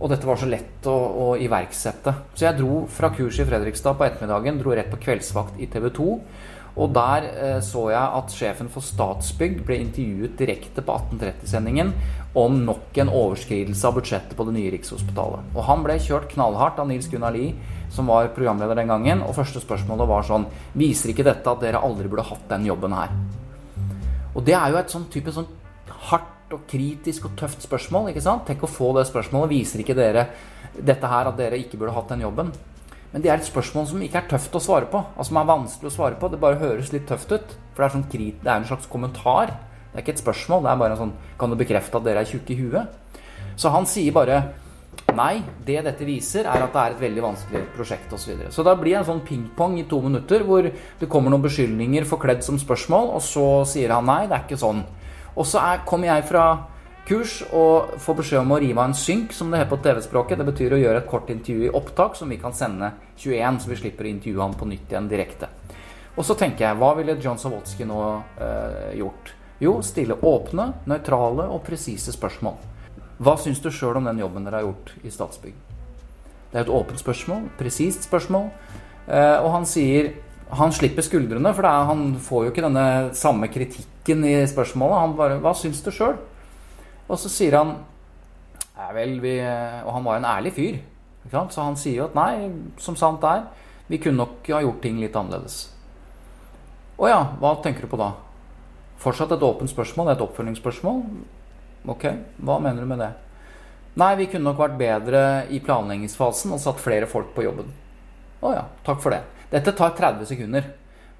og 0.00 0.08
dette 0.08 0.24
var 0.24 0.38
så 0.40 0.46
lett 0.48 0.86
å, 0.88 0.94
å, 0.96 1.24
iverksette. 1.36 2.14
Så 2.32 2.46
jeg 2.46 2.56
dro 2.56 2.86
fra 2.88 3.10
kurset 3.12 3.42
i 3.44 3.48
Fredrikstad 3.50 3.98
på 3.98 4.06
ettermiddagen, 4.06 4.56
dro 4.62 4.72
rett 4.72 4.88
på 4.88 5.00
kveldsvakt 5.02 5.60
i 5.60 5.68
TV 5.68 5.90
2 5.92 6.06
og 6.76 6.92
der 6.94 7.26
eh, 7.30 7.58
så 7.64 7.88
jeg 7.90 8.16
at 8.20 8.34
sjefen 8.34 8.70
for 8.72 8.84
Statsbygg 8.84 9.60
ble 9.66 9.80
intervjuet 9.82 10.36
direkte 10.38 10.84
på 10.86 10.96
1830-sendingen 10.96 11.92
om 12.38 12.60
nok 12.62 12.98
en 13.02 13.10
overskridelse 13.10 13.88
av 13.88 13.96
budsjettet 13.98 14.36
på 14.38 14.46
det 14.46 14.54
nye 14.54 14.70
Rikshospitalet. 14.76 15.50
Og 15.56 15.66
han 15.66 15.82
ble 15.86 15.98
kjørt 16.02 16.30
knallhardt 16.30 16.78
av 16.78 16.86
Nils 16.90 17.10
Gunnar 17.10 17.34
Lie, 17.34 17.56
som 17.90 18.10
var 18.10 18.30
programleder 18.36 18.78
den 18.78 18.92
gangen. 18.92 19.24
Og 19.26 19.34
første 19.34 19.62
spørsmålet 19.62 20.10
var 20.10 20.26
sånn 20.28 20.46
Viser 20.78 21.10
ikke 21.10 21.26
dette 21.26 21.50
at 21.50 21.62
dere 21.64 21.82
aldri 21.82 22.10
burde 22.10 22.28
hatt 22.28 22.46
den 22.52 22.68
jobben 22.70 22.94
her? 22.94 23.16
Og 24.30 24.44
det 24.46 24.54
er 24.54 24.70
jo 24.70 24.78
et 24.78 24.92
sånn 24.92 25.08
type 25.10 25.34
sånn 25.34 25.48
hardt 26.10 26.54
og 26.54 26.62
kritisk 26.70 27.26
og 27.26 27.34
tøft 27.38 27.62
spørsmål. 27.66 28.10
ikke 28.10 28.22
sant? 28.22 28.46
Tenk 28.46 28.62
å 28.62 28.70
få 28.70 28.92
det 28.96 29.08
spørsmålet. 29.10 29.50
Viser 29.50 29.82
ikke 29.82 29.98
dere 29.98 30.28
dette 30.78 31.10
her 31.10 31.30
at 31.30 31.38
dere 31.38 31.58
ikke 31.58 31.78
burde 31.80 31.94
hatt 31.96 32.14
den 32.14 32.22
jobben? 32.22 32.52
Men 33.10 33.24
det 33.24 33.30
er 33.30 33.40
et 33.40 33.48
spørsmål 33.48 33.88
som 33.90 34.02
ikke 34.04 34.20
er 34.20 34.30
tøft 34.30 34.54
å 34.54 34.62
svare 34.62 34.86
på. 34.90 35.02
Altså 35.16 35.32
som 35.32 35.40
er 35.40 35.50
vanskelig 35.50 35.90
å 35.90 35.96
svare 35.96 36.18
på. 36.20 36.30
Det 36.30 36.40
bare 36.42 36.60
høres 36.60 36.92
litt 36.94 37.08
tøft 37.10 37.32
ut. 37.34 37.56
For 37.74 37.82
det 37.82 37.88
er, 37.88 37.94
sånn, 37.96 38.06
det 38.12 38.46
er 38.46 38.56
en 38.56 38.68
slags 38.68 38.86
kommentar. 38.90 39.54
Det 39.90 39.98
er 39.98 40.04
ikke 40.04 40.14
et 40.14 40.22
spørsmål. 40.22 40.64
Det 40.64 40.72
er 40.72 40.82
bare 40.84 40.96
en 40.96 41.04
sånn 41.04 41.14
Kan 41.40 41.50
du 41.50 41.58
bekrefte 41.58 41.98
at 41.98 42.06
dere 42.06 42.22
er 42.22 42.30
tjukke 42.30 42.54
i 42.54 42.60
huet? 42.60 43.22
Så 43.58 43.72
han 43.74 43.88
sier 43.90 44.14
bare 44.14 44.42
Nei, 45.16 45.40
det 45.66 45.80
dette 45.82 46.06
viser, 46.06 46.46
er 46.46 46.62
at 46.62 46.74
det 46.74 46.80
er 46.82 46.94
et 46.94 47.00
veldig 47.02 47.22
vanskelig 47.24 47.60
prosjekt 47.74 48.12
osv. 48.14 48.22
Så, 48.22 48.30
videre. 48.30 48.50
så 48.54 48.62
da 48.66 48.76
blir 48.78 48.94
det 48.94 49.00
en 49.00 49.08
sånn 49.08 49.22
pingpong 49.26 49.76
i 49.80 49.86
to 49.90 49.98
minutter 50.04 50.44
hvor 50.46 50.66
det 50.66 51.08
kommer 51.10 51.32
noen 51.32 51.42
beskyldninger 51.42 52.06
forkledd 52.06 52.44
som 52.46 52.58
spørsmål, 52.60 53.10
og 53.16 53.24
så 53.24 53.46
sier 53.66 53.94
han 53.94 54.06
nei, 54.06 54.28
det 54.30 54.36
er 54.36 54.44
ikke 54.44 54.60
sånn. 54.60 54.84
Og 55.34 55.48
så 55.50 55.62
er, 55.62 55.82
kommer 55.88 56.12
jeg 56.12 56.28
fra 56.30 56.44
kurs 57.10 57.40
og 57.50 57.96
får 57.98 58.18
beskjed 58.20 58.44
om 58.44 58.52
å 58.54 58.60
rive 58.62 58.78
av 58.78 58.90
en 58.90 58.96
synk, 58.96 59.34
som 59.34 59.50
det 59.50 59.60
heter 59.60 59.72
på 59.72 59.82
TV-språket. 59.82 60.38
Det 60.38 60.46
betyr 60.46 60.76
å 60.76 60.80
gjøre 60.80 61.02
et 61.02 61.10
kort 61.10 61.30
intervju 61.32 61.66
i 61.66 61.72
opptak 61.74 62.14
som 62.18 62.30
vi 62.30 62.38
kan 62.40 62.54
sende 62.54 62.92
21, 63.18 63.58
så 63.62 63.72
vi 63.72 63.78
slipper 63.80 64.06
å 64.06 64.12
intervjue 64.12 64.44
han 64.44 64.56
på 64.58 64.68
nytt 64.70 64.94
igjen 64.94 65.10
direkte. 65.10 65.50
Og 66.16 66.26
så 66.26 66.36
tenker 66.38 66.68
jeg, 66.68 66.78
hva 66.78 66.92
ville 66.98 67.18
John 67.22 67.38
Savotsky 67.40 67.86
nå 67.88 68.00
eh, 68.42 68.94
gjort? 69.00 69.34
Jo, 69.60 69.78
stille 69.84 70.16
åpne, 70.16 70.70
nøytrale 70.88 71.46
og 71.52 71.62
presise 71.66 72.14
spørsmål. 72.14 72.56
Hva 73.20 73.36
syns 73.40 73.60
du 73.60 73.68
sjøl 73.74 73.98
om 74.00 74.06
den 74.08 74.22
jobben 74.22 74.46
dere 74.46 74.62
har 74.62 74.70
gjort 74.70 74.94
i 75.04 75.12
Statsbygg? 75.12 75.58
Det 76.50 76.56
er 76.56 76.64
et 76.64 76.72
åpent 76.72 77.00
spørsmål, 77.00 77.44
presist 77.58 78.06
spørsmål. 78.08 78.48
Eh, 79.06 79.38
og 79.42 79.54
han 79.58 79.68
sier 79.68 80.14
Han 80.50 80.72
slipper 80.74 81.04
skuldrene, 81.06 81.52
for 81.54 81.62
er, 81.62 81.84
han 81.86 82.16
får 82.18 82.40
jo 82.42 82.50
ikke 82.50 82.64
denne 82.64 83.12
samme 83.14 83.46
kritikken 83.46 84.24
i 84.26 84.32
spørsmålet. 84.50 84.96
Han 84.98 85.12
bare 85.14 85.36
Hva 85.44 85.52
syns 85.54 85.78
du 85.84 85.92
sjøl? 85.94 86.16
Og 87.10 87.18
så 87.18 87.30
sier 87.32 87.58
han 87.58 87.74
vel, 88.94 89.18
vi, 89.20 89.34
Og 89.42 89.90
han 89.92 90.06
var 90.06 90.20
en 90.20 90.28
ærlig 90.30 90.54
fyr. 90.56 90.78
Så 91.30 91.60
han 91.60 91.76
sier 91.76 92.00
jo 92.00 92.06
at 92.08 92.16
nei, 92.16 92.48
som 92.80 92.96
sant 92.96 93.24
er, 93.28 93.44
vi 93.90 93.98
kunne 94.00 94.22
nok 94.22 94.46
ha 94.54 94.62
gjort 94.62 94.80
ting 94.84 95.00
litt 95.02 95.16
annerledes. 95.18 95.66
Å 97.00 97.08
ja, 97.10 97.20
hva 97.40 97.56
tenker 97.64 97.84
du 97.84 97.90
på 97.90 97.98
da? 98.00 98.12
Fortsatt 99.00 99.32
et 99.34 99.44
åpent 99.44 99.70
spørsmål, 99.70 100.12
et 100.12 100.22
oppfølgingsspørsmål. 100.24 101.02
Ok, 101.90 102.06
hva 102.44 102.58
mener 102.62 102.84
du 102.84 102.88
med 102.88 103.00
det? 103.00 103.10
Nei, 104.00 104.12
vi 104.20 104.28
kunne 104.30 104.46
nok 104.50 104.60
vært 104.60 104.78
bedre 104.80 105.22
i 105.50 105.58
planleggingsfasen 105.64 106.52
og 106.54 106.60
satt 106.62 106.82
flere 106.82 107.08
folk 107.10 107.32
på 107.34 107.44
jobben. 107.46 107.72
Å 108.40 108.52
ja, 108.54 108.66
takk 108.86 109.00
for 109.02 109.16
det. 109.16 109.24
Dette 109.50 109.74
tar 109.76 109.96
30 109.98 110.28
sekunder. 110.30 110.70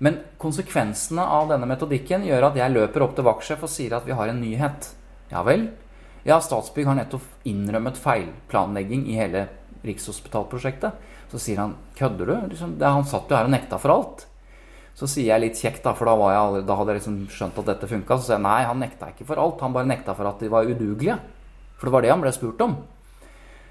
Men 0.00 0.20
konsekvensene 0.40 1.24
av 1.24 1.50
denne 1.50 1.68
metodikken 1.68 2.22
gjør 2.24 2.46
at 2.48 2.56
jeg 2.56 2.72
løper 2.72 3.04
opp 3.04 3.16
til 3.16 3.26
vaktsjef 3.26 3.66
og 3.66 3.72
sier 3.72 3.96
at 3.98 4.06
vi 4.06 4.16
har 4.16 4.30
en 4.32 4.40
nyhet. 4.40 4.92
Ja 5.30 5.44
vel? 5.46 5.68
Ja, 6.26 6.40
Statsbygg 6.42 6.88
har 6.90 6.98
nettopp 6.98 7.46
innrømmet 7.48 7.98
feilplanlegging 8.00 9.06
i 9.08 9.16
hele 9.16 9.46
Rikshospitalprosjektet. 9.86 11.06
Så 11.30 11.40
sier 11.40 11.62
han 11.62 11.76
kødder 11.96 12.28
du? 12.28 12.34
Liksom, 12.50 12.74
han 12.82 13.06
satt 13.08 13.30
jo 13.30 13.38
her 13.38 13.48
og 13.48 13.54
nekta 13.54 13.78
for 13.80 13.94
alt. 13.94 14.26
Så 14.98 15.08
sier 15.08 15.30
jeg 15.30 15.44
litt 15.44 15.60
kjekt, 15.60 15.84
da, 15.86 15.94
for 15.96 16.10
da, 16.10 16.16
jeg, 16.34 16.64
da 16.68 16.76
hadde 16.76 16.92
jeg 16.92 17.00
liksom 17.00 17.20
skjønt 17.32 17.60
at 17.62 17.70
dette 17.70 17.88
funka. 17.88 18.18
Så 18.18 18.26
sier 18.26 18.36
jeg 18.36 18.44
nei, 18.44 18.58
han 18.68 18.82
nekta 18.82 19.12
ikke 19.14 19.28
for 19.30 19.40
alt. 19.40 19.62
Han 19.64 19.76
bare 19.76 19.88
nekta 19.88 20.16
for 20.18 20.28
at 20.28 20.42
de 20.42 20.50
var 20.52 20.68
udugelige. 20.68 21.16
For 21.78 21.88
det 21.88 21.94
var 21.94 22.04
det 22.04 22.12
han 22.12 22.24
ble 22.24 22.32
spurt 22.36 22.60
om. 22.66 22.74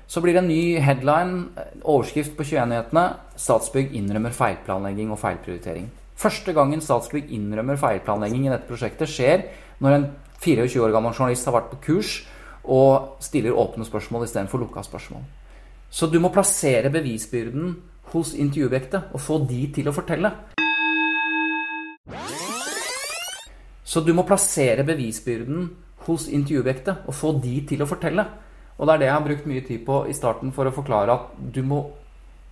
Så 0.09 0.23
blir 0.23 0.33
det 0.33 0.41
en 0.41 0.49
ny 0.49 0.79
headline, 0.81 1.67
overskrift 1.83 2.33
på 2.33 2.47
21-nyhetene. 2.47 3.03
Statsbygg 3.37 3.93
innrømmer 3.99 4.33
feilplanlegging 4.33 5.11
og 5.13 5.19
feilprioritering. 5.21 5.91
Første 6.17 6.55
gangen 6.57 6.81
Statsbygg 6.81 7.29
innrømmer 7.35 7.77
feilplanlegging 7.77 8.47
i 8.47 8.49
dette 8.49 8.65
prosjektet, 8.71 9.11
skjer 9.11 9.45
når 9.83 9.99
en 9.99 10.07
24 10.39 10.85
år 10.85 10.93
gammel 10.95 11.15
journalist 11.15 11.47
har 11.49 11.57
vært 11.57 11.71
på 11.73 11.81
kurs 11.89 12.13
og 12.63 13.21
stiller 13.23 13.57
åpne 13.57 13.87
spørsmål 13.87 14.25
istedenfor 14.27 14.61
lukka 14.61 14.83
spørsmål. 14.85 15.23
Så 15.89 16.07
du 16.07 16.19
må 16.21 16.31
plassere 16.31 16.91
bevisbyrden 16.93 17.75
hos 18.13 18.33
intervjuobjektet 18.37 19.13
og 19.13 19.21
få 19.21 19.39
de 19.49 19.61
til 19.73 19.89
å 19.89 19.93
fortelle. 19.95 20.31
Så 23.89 24.03
du 24.05 24.13
må 24.13 24.25
plassere 24.27 24.85
bevisbyrden 24.85 25.69
hos 26.05 26.27
intervjuobjektet 26.29 27.07
og 27.09 27.15
få 27.17 27.33
de 27.41 27.55
til 27.69 27.81
å 27.81 27.89
fortelle. 27.89 28.25
Og 28.77 28.87
det 28.87 28.93
er 28.93 29.01
det 29.01 29.07
jeg 29.09 29.15
har 29.15 29.25
brukt 29.25 29.47
mye 29.49 29.63
tid 29.65 29.81
på 29.87 30.03
i 30.07 30.15
starten 30.15 30.53
for 30.55 30.69
å 30.69 30.73
forklare 30.75 31.15
at 31.15 31.31
du 31.55 31.63
må, 31.65 31.81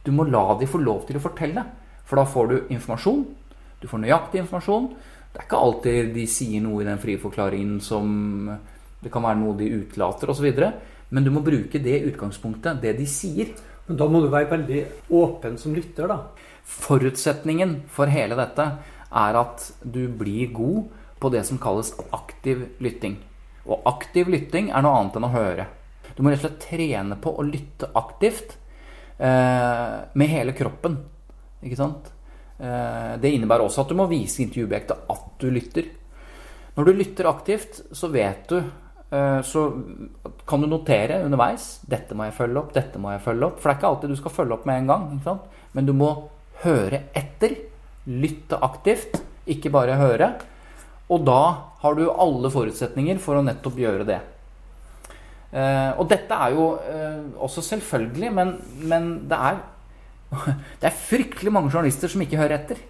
du 0.03 0.11
må 0.11 0.25
la 0.27 0.57
de 0.59 0.67
få 0.67 0.81
lov 0.81 1.05
til 1.07 1.19
å 1.19 1.23
fortelle. 1.23 1.63
For 2.07 2.19
da 2.19 2.25
får 2.27 2.49
du 2.49 2.57
informasjon. 2.73 3.21
Du 3.81 3.85
får 3.87 4.01
nøyaktig 4.01 4.41
informasjon. 4.41 4.89
Det 5.37 5.43
er 5.43 5.45
ikke 5.51 5.57
alltid 5.61 6.07
de 6.15 6.23
sier 6.25 6.63
noe 6.65 6.81
i 6.81 6.85
den 6.87 6.97
frie 6.97 7.19
forklaringen 7.21 7.77
som 7.85 8.47
Det 8.97 9.11
kan 9.13 9.21
være 9.21 9.37
noe 9.37 9.53
de 9.59 9.67
utelater 9.83 10.31
osv. 10.33 10.47
Men 11.13 11.23
du 11.23 11.29
må 11.29 11.43
bruke 11.45 11.77
det 11.77 11.99
utgangspunktet, 12.09 12.81
det 12.81 12.95
de 12.97 13.05
sier. 13.05 13.51
Men 13.85 13.99
da 14.01 14.07
må 14.09 14.23
du 14.23 14.31
være 14.33 14.49
veldig 14.49 14.79
åpen 15.13 15.59
som 15.61 15.75
lytter, 15.77 16.09
da. 16.09 16.17
Forutsetningen 16.65 17.83
for 17.93 18.09
hele 18.09 18.35
dette 18.39 18.65
er 19.13 19.37
at 19.37 19.69
du 19.85 20.07
blir 20.09 20.49
god 20.57 20.89
på 21.21 21.29
det 21.29 21.45
som 21.45 21.61
kalles 21.61 21.93
aktiv 22.17 22.65
lytting. 22.81 23.19
Og 23.69 23.85
aktiv 23.93 24.33
lytting 24.33 24.71
er 24.73 24.81
noe 24.81 24.97
annet 24.97 25.21
enn 25.21 25.29
å 25.29 25.33
høre. 25.37 25.69
Du 26.17 26.25
må 26.25 26.33
rett 26.33 26.41
og 26.41 26.47
slett 26.49 26.65
trene 26.65 27.21
på 27.21 27.37
å 27.37 27.45
lytte 27.45 27.93
aktivt 27.93 28.57
eh, 29.21 29.97
med 30.17 30.33
hele 30.33 30.57
kroppen. 30.57 30.97
Ikke 31.61 31.77
sant? 31.77 32.09
Eh, 32.57 33.13
det 33.21 33.33
innebærer 33.35 33.65
også 33.65 33.85
at 33.85 33.93
du 33.93 33.97
må 33.99 34.09
vise 34.09 34.41
intervjuobjektet 34.43 35.07
at 35.13 35.29
du 35.41 35.47
lytter. 35.53 35.89
Når 36.77 36.85
du 36.85 36.93
lytter 36.93 37.29
aktivt, 37.29 37.81
så 37.95 38.09
vet 38.13 38.45
du 38.51 38.61
Eh, 39.09 39.41
så 39.41 39.81
kan 40.45 40.61
du 40.61 40.67
notere 40.67 41.21
underveis 41.23 41.79
'Dette 41.87 42.15
må 42.15 42.27
jeg 42.27 42.35
følge 42.35 42.59
opp. 42.59 42.73
Dette 42.75 42.99
må 42.99 43.13
jeg 43.13 43.23
følge 43.23 43.47
opp.' 43.47 43.61
For 43.61 43.69
det 43.69 43.75
er 43.75 43.79
ikke 43.79 43.91
alltid 43.91 44.09
du 44.09 44.19
skal 44.19 44.35
følge 44.35 44.53
opp 44.57 44.65
med 44.65 44.81
en 44.81 44.87
gang. 44.87 45.39
Men 45.73 45.85
du 45.85 45.93
må 45.93 46.29
høre 46.63 47.03
etter. 47.15 47.55
Lytte 48.07 48.59
aktivt, 48.63 49.21
ikke 49.47 49.71
bare 49.71 49.99
høre. 49.99 50.33
Og 51.09 51.23
da 51.25 51.71
har 51.79 51.95
du 51.95 52.09
alle 52.11 52.51
forutsetninger 52.51 53.19
for 53.19 53.39
å 53.39 53.43
nettopp 53.43 53.79
gjøre 53.79 54.07
det. 54.07 54.19
Eh, 55.51 55.91
og 55.95 56.07
dette 56.09 56.35
er 56.35 56.51
jo 56.51 56.79
også 57.39 57.63
selvfølgelig, 57.63 58.31
men, 58.33 58.57
men 58.83 59.27
det 59.27 59.37
er 59.39 59.59
det 60.79 60.89
er 60.89 61.01
fryktelig 61.07 61.53
mange 61.53 61.71
journalister 61.71 62.11
som 62.11 62.23
ikke 62.23 62.39
hører 62.39 62.57
etter. 62.59 62.81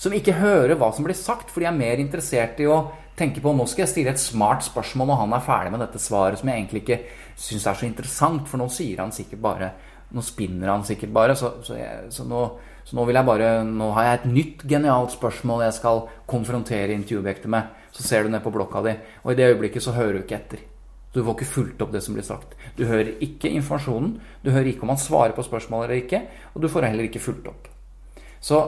Som 0.00 0.14
ikke 0.16 0.38
hører 0.40 0.78
hva 0.80 0.90
som 0.96 1.04
blir 1.04 1.16
sagt, 1.18 1.52
for 1.52 1.60
de 1.60 1.68
er 1.68 1.76
mer 1.76 2.00
interessert 2.00 2.60
i 2.62 2.68
å 2.68 2.86
tenke 3.20 3.42
på 3.44 3.52
nå 3.52 3.66
skal 3.68 3.84
jeg 3.84 3.92
stille 3.92 4.14
et 4.14 4.22
smart 4.22 4.64
spørsmål 4.64 5.10
når 5.10 5.20
han 5.20 5.36
er 5.36 5.44
ferdig 5.44 5.72
med 5.74 5.82
dette 5.84 6.00
svaret, 6.00 6.40
som 6.40 6.48
jeg 6.48 6.62
egentlig 6.62 6.82
ikke 6.84 7.00
syns 7.36 7.66
er 7.68 7.76
så 7.76 7.88
interessant, 7.88 8.48
for 8.48 8.60
nå 8.60 8.68
sier 8.72 9.02
han 9.04 9.14
sikkert 9.14 9.44
bare 9.46 9.72
Nå 10.10 10.24
spinner 10.26 10.66
han 10.66 10.82
sikkert 10.82 11.12
bare, 11.14 11.36
så, 11.38 11.52
så, 11.62 11.76
jeg, 11.78 12.08
så, 12.10 12.24
nå, 12.26 12.40
så 12.82 12.96
nå, 12.98 13.04
vil 13.06 13.14
jeg 13.14 13.28
bare 13.28 13.50
Nå 13.62 13.92
har 13.94 14.08
jeg 14.08 14.16
et 14.16 14.24
nytt 14.32 14.64
genialt 14.72 15.14
spørsmål 15.14 15.62
jeg 15.68 15.76
skal 15.76 16.02
konfrontere 16.26 16.96
intervjuobjektet 16.98 17.46
med. 17.54 17.70
Så 17.94 18.02
ser 18.08 18.26
du 18.26 18.32
ned 18.34 18.42
på 18.42 18.50
blokka 18.50 18.82
di, 18.88 18.96
og 19.22 19.30
i 19.30 19.38
det 19.38 19.52
øyeblikket 19.52 19.86
så 19.86 19.94
hører 19.94 20.18
du 20.18 20.24
ikke 20.24 20.40
etter. 20.40 20.66
Du 21.12 21.24
får 21.24 21.34
ikke 21.34 21.50
fulgt 21.52 21.80
opp 21.82 21.90
det 21.92 22.02
som 22.04 22.14
blir 22.14 22.26
sagt. 22.26 22.54
Du 22.76 22.84
hører 22.86 23.16
ikke 23.24 23.50
informasjonen. 23.50 24.12
Du 24.44 24.52
hører 24.54 24.70
ikke 24.70 24.86
om 24.86 24.92
han 24.94 25.00
svarer 25.00 25.34
på 25.34 25.42
spørsmålet 25.42 25.88
eller 25.88 26.02
ikke, 26.04 26.20
og 26.54 26.62
du 26.62 26.68
får 26.70 26.86
heller 26.86 27.08
ikke 27.08 27.22
fulgt 27.22 27.50
opp. 27.50 27.66
Så 28.40 28.60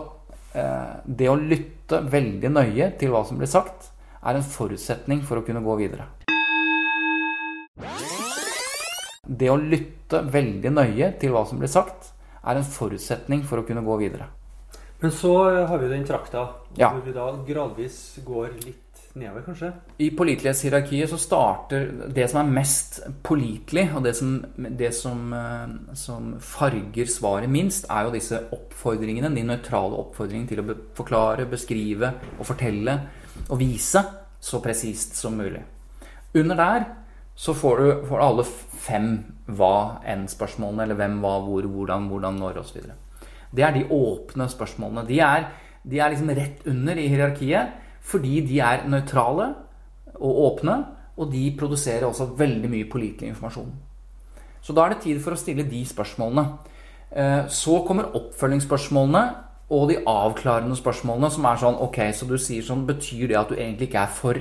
eh, 0.58 0.96
det 1.06 1.30
å 1.30 1.38
lytte 1.38 2.02
veldig 2.02 2.50
nøye 2.50 2.90
til 2.98 3.14
hva 3.14 3.22
som 3.28 3.38
blir 3.38 3.50
sagt, 3.50 3.92
er 4.22 4.38
en 4.38 4.46
forutsetning 4.46 5.22
for 5.26 5.38
å 5.38 5.46
kunne 5.46 5.62
gå 5.62 5.78
videre. 5.78 6.08
Det 9.22 9.48
å 9.50 9.56
lytte 9.56 10.24
veldig 10.26 10.74
nøye 10.74 11.12
til 11.22 11.34
hva 11.34 11.44
som 11.46 11.62
blir 11.62 11.70
sagt, 11.70 12.10
er 12.42 12.58
en 12.58 12.66
forutsetning 12.66 13.46
for 13.46 13.62
å 13.62 13.66
kunne 13.66 13.84
gå 13.86 13.96
videre. 14.02 14.26
Men 15.02 15.14
så 15.14 15.34
har 15.66 15.78
vi 15.78 15.90
den 15.90 16.04
trakta 16.06 16.42
ja. 16.78 16.90
hvor 16.90 17.02
vi 17.06 17.14
da 17.14 17.30
gradvis 17.46 18.18
går 18.26 18.50
litt 18.66 18.91
nedover, 19.18 19.42
kanskje? 19.46 19.70
I 19.98 20.10
pålitelighetshierarkiet 20.16 21.10
så 21.10 21.18
starter 21.20 21.88
det 22.14 22.28
som 22.30 22.40
er 22.40 22.54
mest 22.60 23.00
pålitelig, 23.24 23.88
og 23.96 24.06
det, 24.06 24.14
som, 24.16 24.38
det 24.56 24.92
som, 24.96 25.26
eh, 25.36 25.74
som, 25.98 26.32
farger 26.40 27.10
svaret 27.10 27.50
minst, 27.52 27.88
er 27.90 28.06
jo 28.06 28.14
disse 28.14 28.40
oppfordringene, 28.54 29.32
de 29.34 29.44
nøytrale 29.46 29.98
oppfordringene 30.00 30.48
til 30.50 30.62
å 30.62 30.78
forklare, 30.96 31.48
beskrive 31.50 32.14
og 32.38 32.48
fortelle 32.48 32.98
og 33.48 33.60
vise 33.60 34.02
så 34.42 34.60
presist 34.64 35.16
som 35.18 35.36
mulig. 35.38 35.62
Under 36.34 36.58
der 36.58 36.88
så 37.34 37.54
får 37.56 37.78
du, 37.78 37.90
får 38.08 38.24
alle 38.24 38.44
fem 38.46 39.12
hva-enn-spørsmålene, 39.52 40.86
eller 40.86 40.98
hvem, 40.98 41.20
hva, 41.22 41.36
hvor, 41.44 41.68
hvordan, 41.68 42.08
hvordan, 42.08 42.40
når 42.40 42.62
osv. 42.62 42.88
Det 43.52 43.64
er 43.64 43.76
de 43.76 43.86
åpne 43.92 44.48
spørsmålene. 44.48 45.04
De 45.08 45.20
er, 45.20 45.48
de 45.84 46.00
er 46.00 46.12
liksom 46.12 46.32
rett 46.36 46.66
under 46.70 46.96
i 46.96 47.08
hierarkiet 47.12 47.81
fordi 48.02 48.40
de 48.46 48.58
er 48.60 48.86
nøytrale 48.90 49.52
og 50.14 50.42
åpne, 50.46 50.76
og 51.16 51.32
de 51.32 51.46
produserer 51.58 52.06
også 52.08 52.32
veldig 52.38 52.70
mye 52.70 52.88
pålitelig 52.90 53.32
informasjon. 53.32 53.72
Så 54.62 54.74
da 54.74 54.84
er 54.84 54.94
det 54.94 55.02
tid 55.04 55.20
for 55.22 55.34
å 55.34 55.40
stille 55.40 55.66
de 55.68 55.82
spørsmålene. 55.86 56.44
Eh, 57.12 57.48
så 57.52 57.82
kommer 57.86 58.14
oppfølgingsspørsmålene, 58.16 59.22
og 59.72 59.88
de 59.88 60.00
avklarende 60.06 60.76
spørsmålene, 60.76 61.30
som 61.32 61.46
er 61.48 61.60
sånn 61.60 61.78
Ok, 61.80 61.98
så 62.12 62.26
du 62.28 62.34
sier 62.36 62.64
sånn 62.66 62.82
Betyr 62.84 63.30
det 63.30 63.38
at 63.40 63.48
du 63.48 63.54
egentlig 63.56 63.88
ikke 63.88 64.02
er 64.02 64.10
for 64.12 64.40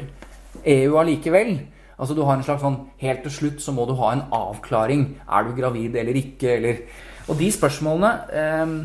EU 0.68 0.98
allikevel? 1.00 1.54
Altså 1.96 2.18
du 2.18 2.24
har 2.26 2.36
en 2.36 2.44
slags 2.44 2.66
sånn 2.66 2.80
Helt 3.00 3.24
til 3.24 3.32
slutt 3.32 3.64
så 3.64 3.72
må 3.76 3.86
du 3.88 3.94
ha 4.02 4.12
en 4.12 4.26
avklaring. 4.36 5.06
Er 5.30 5.48
du 5.48 5.54
gravid 5.56 5.96
eller 6.02 6.20
ikke? 6.20 6.58
Eller 6.58 6.84
Og 7.30 7.38
de 7.40 7.48
spørsmålene, 7.54 8.12
ehm, 8.34 8.76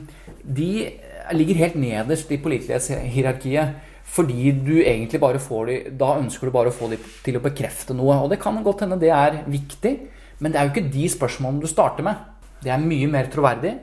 de 0.45 0.93
ligger 1.33 1.57
helt 1.57 1.77
nederst 1.81 2.31
i 2.31 2.37
pålitelighetshierarkiet. 2.39 3.75
Fordi 4.07 4.53
du 4.65 4.77
egentlig 4.79 5.19
bare 5.21 5.41
får 5.43 5.67
de 5.67 5.75
Da 5.99 6.13
ønsker 6.21 6.49
du 6.49 6.55
bare 6.55 6.71
å 6.71 6.77
få 6.77 6.89
de 6.93 7.01
til 7.25 7.37
å 7.37 7.43
bekrefte 7.45 7.97
noe. 7.97 8.21
Og 8.23 8.31
det 8.33 8.41
kan 8.41 8.57
godt 8.65 8.85
hende 8.85 9.01
det 9.01 9.11
er 9.13 9.43
viktig, 9.51 9.97
men 10.41 10.53
det 10.53 10.61
er 10.61 10.69
jo 10.69 10.75
ikke 10.75 10.95
de 10.95 11.11
spørsmålene 11.13 11.65
du 11.65 11.71
starter 11.71 12.07
med. 12.07 12.25
Det 12.63 12.73
er 12.73 12.81
mye 12.83 13.11
mer 13.11 13.29
troverdig 13.33 13.75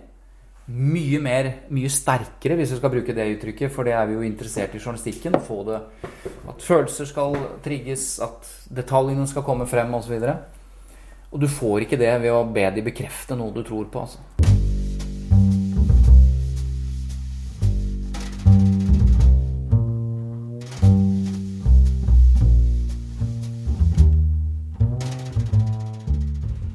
mye 0.72 1.20
mer, 1.20 1.50
mye 1.76 1.92
sterkere, 1.92 2.56
hvis 2.56 2.72
vi 2.72 2.80
skal 2.80 2.92
bruke 2.94 3.16
det 3.16 3.28
uttrykket, 3.36 3.72
for 3.74 3.84
det 3.84 3.96
er 3.98 4.08
vi 4.08 4.16
jo 4.16 4.24
interessert 4.24 4.76
i 4.76 4.80
journalistikken. 4.80 5.36
Få 5.44 5.64
det 5.68 5.82
At 6.48 6.64
følelser 6.64 7.06
skal 7.06 7.36
trigges, 7.64 8.20
at 8.24 8.48
detaljene 8.72 9.28
skal 9.28 9.44
komme 9.44 9.68
frem 9.68 9.94
osv. 9.94 10.16
Og, 10.24 11.32
og 11.32 11.42
du 11.42 11.48
får 11.48 11.84
ikke 11.84 12.00
det 12.00 12.14
ved 12.22 12.32
å 12.32 12.46
be 12.48 12.70
de 12.72 12.86
bekrefte 12.86 13.36
noe 13.36 13.52
du 13.52 13.64
tror 13.64 13.90
på, 13.92 14.08
altså. 14.08 14.62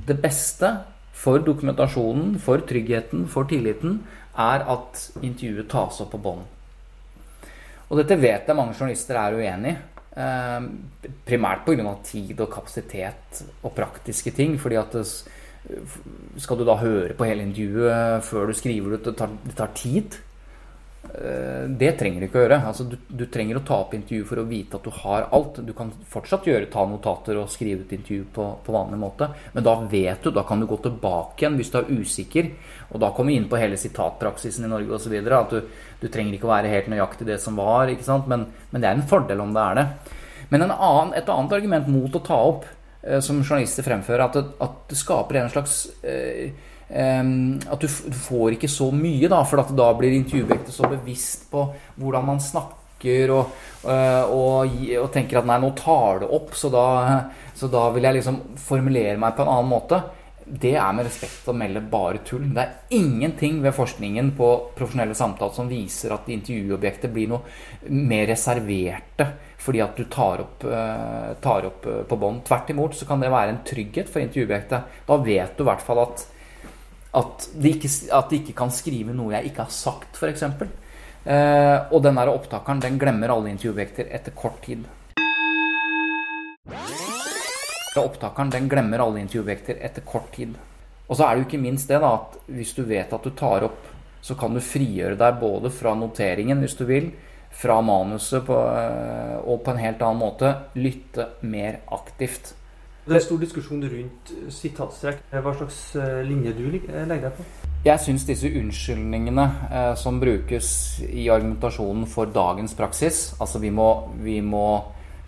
Det 0.08 0.16
beste 0.22 0.70
for 1.18 1.42
dokumentasjonen, 1.44 2.38
for 2.40 2.62
tryggheten, 2.64 3.26
for 3.28 3.48
tilliten, 3.50 4.00
er 4.38 4.64
at 4.70 5.02
intervjuet 5.20 5.68
tas 5.70 6.00
opp 6.04 6.12
på 6.14 6.22
bånd. 6.22 6.46
Og 7.88 7.98
dette 8.00 8.18
vet 8.20 8.48
jeg 8.48 8.56
mange 8.56 8.76
journalister 8.76 9.18
er 9.18 9.36
uenig 9.38 9.74
i. 9.74 9.78
Eh, 10.18 10.64
primært 11.26 11.64
pga. 11.66 11.94
tid 12.02 12.40
og 12.40 12.50
kapasitet 12.50 13.42
og 13.62 13.74
praktiske 13.74 14.30
ting. 14.30 14.58
fordi 14.58 14.76
at 14.76 14.96
Skal 16.38 16.56
du 16.56 16.64
da 16.64 16.76
høre 16.76 17.14
på 17.14 17.24
hele 17.24 17.42
intervjuet 17.42 18.24
før 18.24 18.46
du 18.46 18.52
skriver 18.52 18.96
det? 18.96 19.04
Det 19.04 19.28
det 19.44 19.56
tar 19.56 19.70
tid. 19.74 20.16
Eh, 21.14 21.64
det 21.80 21.92
trenger 21.98 22.20
du 22.20 22.26
ikke 22.28 22.40
å 22.40 22.42
gjøre. 22.44 22.58
Altså, 22.70 22.84
du, 22.88 22.96
du, 23.08 23.24
trenger 23.32 23.58
å 23.58 23.64
ta 23.66 23.78
opp 23.82 23.94
intervju 23.96 24.26
for 24.28 24.42
å 24.42 24.46
vite 24.48 24.78
at 24.78 24.84
du 24.84 24.92
har 25.00 25.28
alt. 25.34 25.60
Du 25.64 25.72
kan 25.76 25.90
fortsatt 26.12 26.46
gjøre, 26.48 26.68
ta 26.72 26.84
notater 26.88 27.40
og 27.40 27.50
skrive 27.52 27.86
ut 27.86 27.94
intervju 27.96 28.28
på, 28.34 28.46
på, 28.64 28.74
vanlig 28.74 29.00
måte. 29.00 29.30
Men 29.54 29.66
da 29.66 29.76
vet 29.90 30.24
du, 30.24 30.32
da 30.34 30.44
kan 30.48 30.60
du 30.60 30.68
gå 30.70 30.80
tilbake 30.84 31.44
igjen 31.44 31.58
hvis 31.58 31.72
du 31.74 31.78
er 31.80 31.92
usikker. 31.92 32.52
Og 32.92 33.02
da 33.02 33.12
kommer 33.16 33.32
vi 33.32 33.40
inn 33.40 33.50
på 33.50 33.60
hele 33.60 33.80
sitatpraksisen 33.80 34.68
i 34.68 34.72
Norge 34.72 34.98
osv. 34.98 35.18
At 35.18 35.54
du, 35.56 35.60
du, 36.02 36.08
trenger 36.08 36.36
ikke 36.36 36.50
å 36.50 36.54
være 36.54 36.72
helt 36.72 36.92
nøyaktig 36.92 37.28
det 37.30 37.40
som 37.42 37.58
var. 37.58 37.90
Men, 38.28 38.48
men, 38.70 38.82
det 38.82 38.90
er 38.90 38.96
en 38.98 39.08
fordel 39.10 39.44
om 39.44 39.54
det 39.56 39.64
er 39.64 39.82
det. 39.82 39.86
Men 40.48 40.64
annen, 40.70 41.14
et 41.16 41.28
annet 41.28 41.54
argument 41.58 41.88
mot 41.92 42.14
å 42.16 42.24
ta 42.24 42.36
opp 42.52 42.68
Eh, 43.02 43.20
som 43.20 43.42
journalister 43.44 43.86
fremfører, 43.86 44.24
at 44.24 44.34
det, 44.34 44.44
at 44.64 44.78
det 44.90 44.98
skaper 44.98 45.38
en 45.38 45.52
slags 45.52 45.84
eh, 46.02 46.50
At 46.88 47.82
du, 47.82 47.88
får 47.88 48.54
ikke 48.56 48.70
så 48.72 48.86
mye, 48.94 49.28
da, 49.28 49.42
for 49.44 49.60
da 49.76 49.88
blir 49.98 50.14
intervjuobjektet 50.16 50.72
så 50.72 50.88
bevisst 50.88 51.50
på 51.52 51.66
hvordan 52.00 52.24
man 52.24 52.40
snakker, 52.40 53.32
og, 53.34 53.58
eh, 53.84 54.24
og, 54.24 54.72
og, 54.96 55.10
tenker 55.14 55.38
at 55.38 55.50
nei, 55.50 55.58
nå 55.62 55.74
tar 55.76 56.22
det 56.22 56.30
opp, 56.34 56.56
så 56.56 56.70
da, 56.72 56.86
så 57.54 57.68
da 57.70 57.84
vil 57.92 58.08
jeg 58.08 58.16
liksom 58.16 58.40
formulere 58.58 59.20
meg 59.20 59.36
på 59.36 59.44
en 59.44 59.52
annen 59.52 59.68
måte 59.70 60.00
det 60.48 60.74
er 60.80 60.94
med 60.96 61.04
respekt 61.06 61.48
å 61.50 61.54
melde 61.56 61.82
bare 61.90 62.22
tull. 62.26 62.46
Det 62.54 62.62
er 62.62 62.96
ingenting 62.96 63.60
ved 63.64 63.74
forskningen 63.76 64.30
på 64.38 64.48
profesjonelle 64.78 65.16
samtaler 65.16 65.54
som 65.54 65.68
viser 65.68 66.14
at 66.14 66.30
intervjuobjektet 66.32 67.12
blir 67.12 67.28
noe 67.32 67.92
mer 67.92 68.26
reserverte 68.30 69.28
fordi 69.58 69.82
at 69.84 69.98
du 69.98 70.06
tar 70.08 70.40
opp, 70.44 70.64
uh, 70.64 71.34
tar 71.42 71.66
opp 71.68 71.84
uh, 71.84 72.00
på 72.08 72.16
bånd. 72.20 72.44
Tvert 72.46 72.72
imot 72.72 72.96
så 72.96 73.08
kan 73.08 73.20
det 73.20 73.32
være 73.32 73.52
en 73.52 73.62
trygghet 73.66 74.08
for 74.08 74.22
intervjuobjektet. 74.22 74.98
Da 75.08 75.18
vet 75.20 75.56
du 75.58 75.64
i 75.64 75.68
hvert 75.68 75.84
fall 75.84 76.04
at, 76.06 76.24
at, 77.16 77.48
de 77.54 77.72
ikke, 77.72 77.90
at 78.12 78.30
de 78.30 78.40
ikke 78.42 78.56
kan 78.58 78.72
skrive 78.74 79.14
noe 79.16 79.32
jeg 79.36 79.50
ikke 79.50 79.64
har 79.64 79.74
sagt, 79.74 80.18
f.eks. 80.18 80.44
Uh, 81.28 81.88
og 81.92 82.02
den 82.04 82.16
der 82.20 82.30
opptakeren 82.30 82.80
den 82.84 82.98
glemmer 83.00 83.32
alle 83.32 83.52
intervjuobjekter 83.52 84.10
etter 84.16 84.36
kort 84.36 84.60
tid. 84.64 84.86
Opptakeren 87.98 88.52
den 88.54 88.68
glemmer 88.70 89.02
alle 89.02 89.22
intervjuobjekter 89.24 89.80
etter 89.82 90.04
kort 90.06 90.30
tid. 90.36 90.54
Og 91.08 91.16
så 91.16 91.24
er 91.24 91.34
det 91.34 91.42
jo 91.42 91.48
ikke 91.48 91.62
minst 91.62 91.88
det 91.90 91.98
da, 92.02 92.12
at 92.20 92.36
hvis 92.52 92.74
du 92.76 92.84
vet 92.86 93.12
at 93.12 93.24
du 93.24 93.32
tar 93.34 93.64
opp, 93.66 93.88
så 94.20 94.36
kan 94.38 94.54
du 94.54 94.60
frigjøre 94.62 95.16
deg 95.18 95.40
både 95.40 95.72
fra 95.72 95.94
noteringen, 95.96 96.60
hvis 96.62 96.76
du 96.78 96.84
vil, 96.88 97.10
fra 97.58 97.80
manuset 97.82 98.44
på, 98.46 98.54
eh, 98.54 99.36
og 99.40 99.62
på 99.64 99.72
en 99.72 99.80
helt 99.80 100.02
annen 100.04 100.20
måte 100.20 100.52
lytte 100.76 101.30
mer 101.40 101.80
aktivt. 101.94 102.52
Det 103.08 103.16
er 103.16 103.22
stor 103.24 103.38
diskusjon 103.40 103.80
rundt 103.88 104.30
sitatstrekk. 104.52 105.22
Hva 105.32 105.52
slags 105.56 105.78
eh, 105.96 106.18
linje 106.28 106.52
du 106.58 106.66
legger 106.68 107.06
deg 107.08 107.30
på? 107.32 107.44
Jeg 107.86 108.02
syns 108.04 108.26
disse 108.28 108.50
unnskyldningene 108.60 109.46
eh, 109.70 109.92
som 109.96 110.18
brukes 110.20 110.68
i 111.06 111.24
argumentasjonen 111.32 112.04
for 112.10 112.28
dagens 112.34 112.74
praksis 112.76 113.20
Altså 113.40 113.62
vi 113.62 113.70
må, 113.72 113.86
vi 114.20 114.42
må 114.44 114.66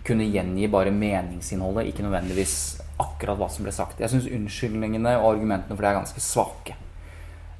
kunne 0.05 0.27
gjengi 0.29 0.69
bare 0.69 0.93
meningsinnholdet, 0.93 1.89
ikke 1.89 2.05
nødvendigvis 2.05 2.55
akkurat 3.01 3.39
hva 3.39 3.49
som 3.49 3.65
ble 3.65 3.73
sagt. 3.73 4.01
Jeg 4.03 4.13
syns 4.13 4.29
unnskyldningene 4.29 5.15
og 5.17 5.31
argumentene 5.31 5.73
for 5.73 5.81
det 5.81 5.89
er 5.89 5.97
ganske 5.97 6.21
svake. 6.21 6.77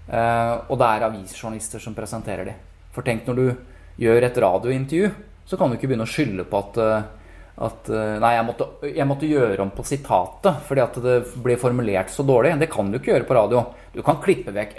Eh, 0.06 0.54
og 0.68 0.78
det 0.78 0.92
er 0.92 1.08
avisjournalister 1.08 1.82
som 1.82 1.98
presenterer 1.98 2.52
de. 2.52 2.56
For 2.94 3.08
tenk 3.08 3.26
når 3.26 3.42
du 3.42 3.48
gjør 4.06 4.30
et 4.30 4.40
radiointervju, 4.46 5.10
så 5.50 5.58
kan 5.58 5.72
du 5.72 5.80
ikke 5.80 5.90
begynne 5.90 6.06
å 6.06 6.14
skylde 6.14 6.46
på 6.46 6.62
at, 6.62 6.78
uh, 6.78 7.21
at 7.62 7.92
uh, 7.94 8.18
Nei, 8.22 8.32
jeg 8.38 8.48
måtte, 8.48 8.68
jeg 8.88 9.08
måtte, 9.10 9.30
gjøre 9.30 9.62
om 9.64 9.72
på 9.76 9.86
sitatet 9.86 10.64
fordi 10.68 10.84
at 10.84 11.00
det 11.04 11.18
ble 11.44 11.58
formulert 11.62 12.12
så 12.14 12.26
dårlig. 12.26 12.56
Det 12.62 12.72
kan 12.72 12.90
du 12.90 12.98
ikke 13.00 13.14
gjøre 13.14 13.30
på 13.30 13.38
radio. 13.38 13.64
Du 13.94 14.02
kan 14.06 14.22
klippe 14.24 14.54
vekk 14.56 14.78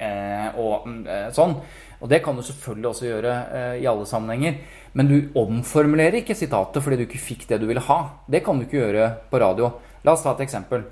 og 0.58 0.88
sånn. 1.36 1.58
Og 2.02 2.10
det 2.10 2.18
kan 2.24 2.34
du 2.34 2.42
selvfølgelig 2.42 2.88
også 2.88 3.06
gjøre 3.06 3.34
i 3.78 3.86
alle 3.86 4.06
sammenhenger. 4.08 4.56
Men 4.98 5.08
du 5.08 5.18
omformulerer 5.38 6.18
ikke 6.20 6.36
sitatet 6.36 6.82
fordi 6.82 6.98
du 6.98 7.04
ikke 7.06 7.22
fikk 7.22 7.46
det 7.52 7.60
du 7.62 7.68
ville 7.68 7.84
ha. 7.86 8.00
Det 8.26 8.42
kan 8.44 8.58
du 8.58 8.66
ikke 8.66 8.80
gjøre 8.80 9.06
på 9.30 9.40
radio. 9.42 9.70
La 10.02 10.16
oss 10.16 10.24
ta 10.24 10.34
et 10.34 10.44
eksempel. 10.46 10.84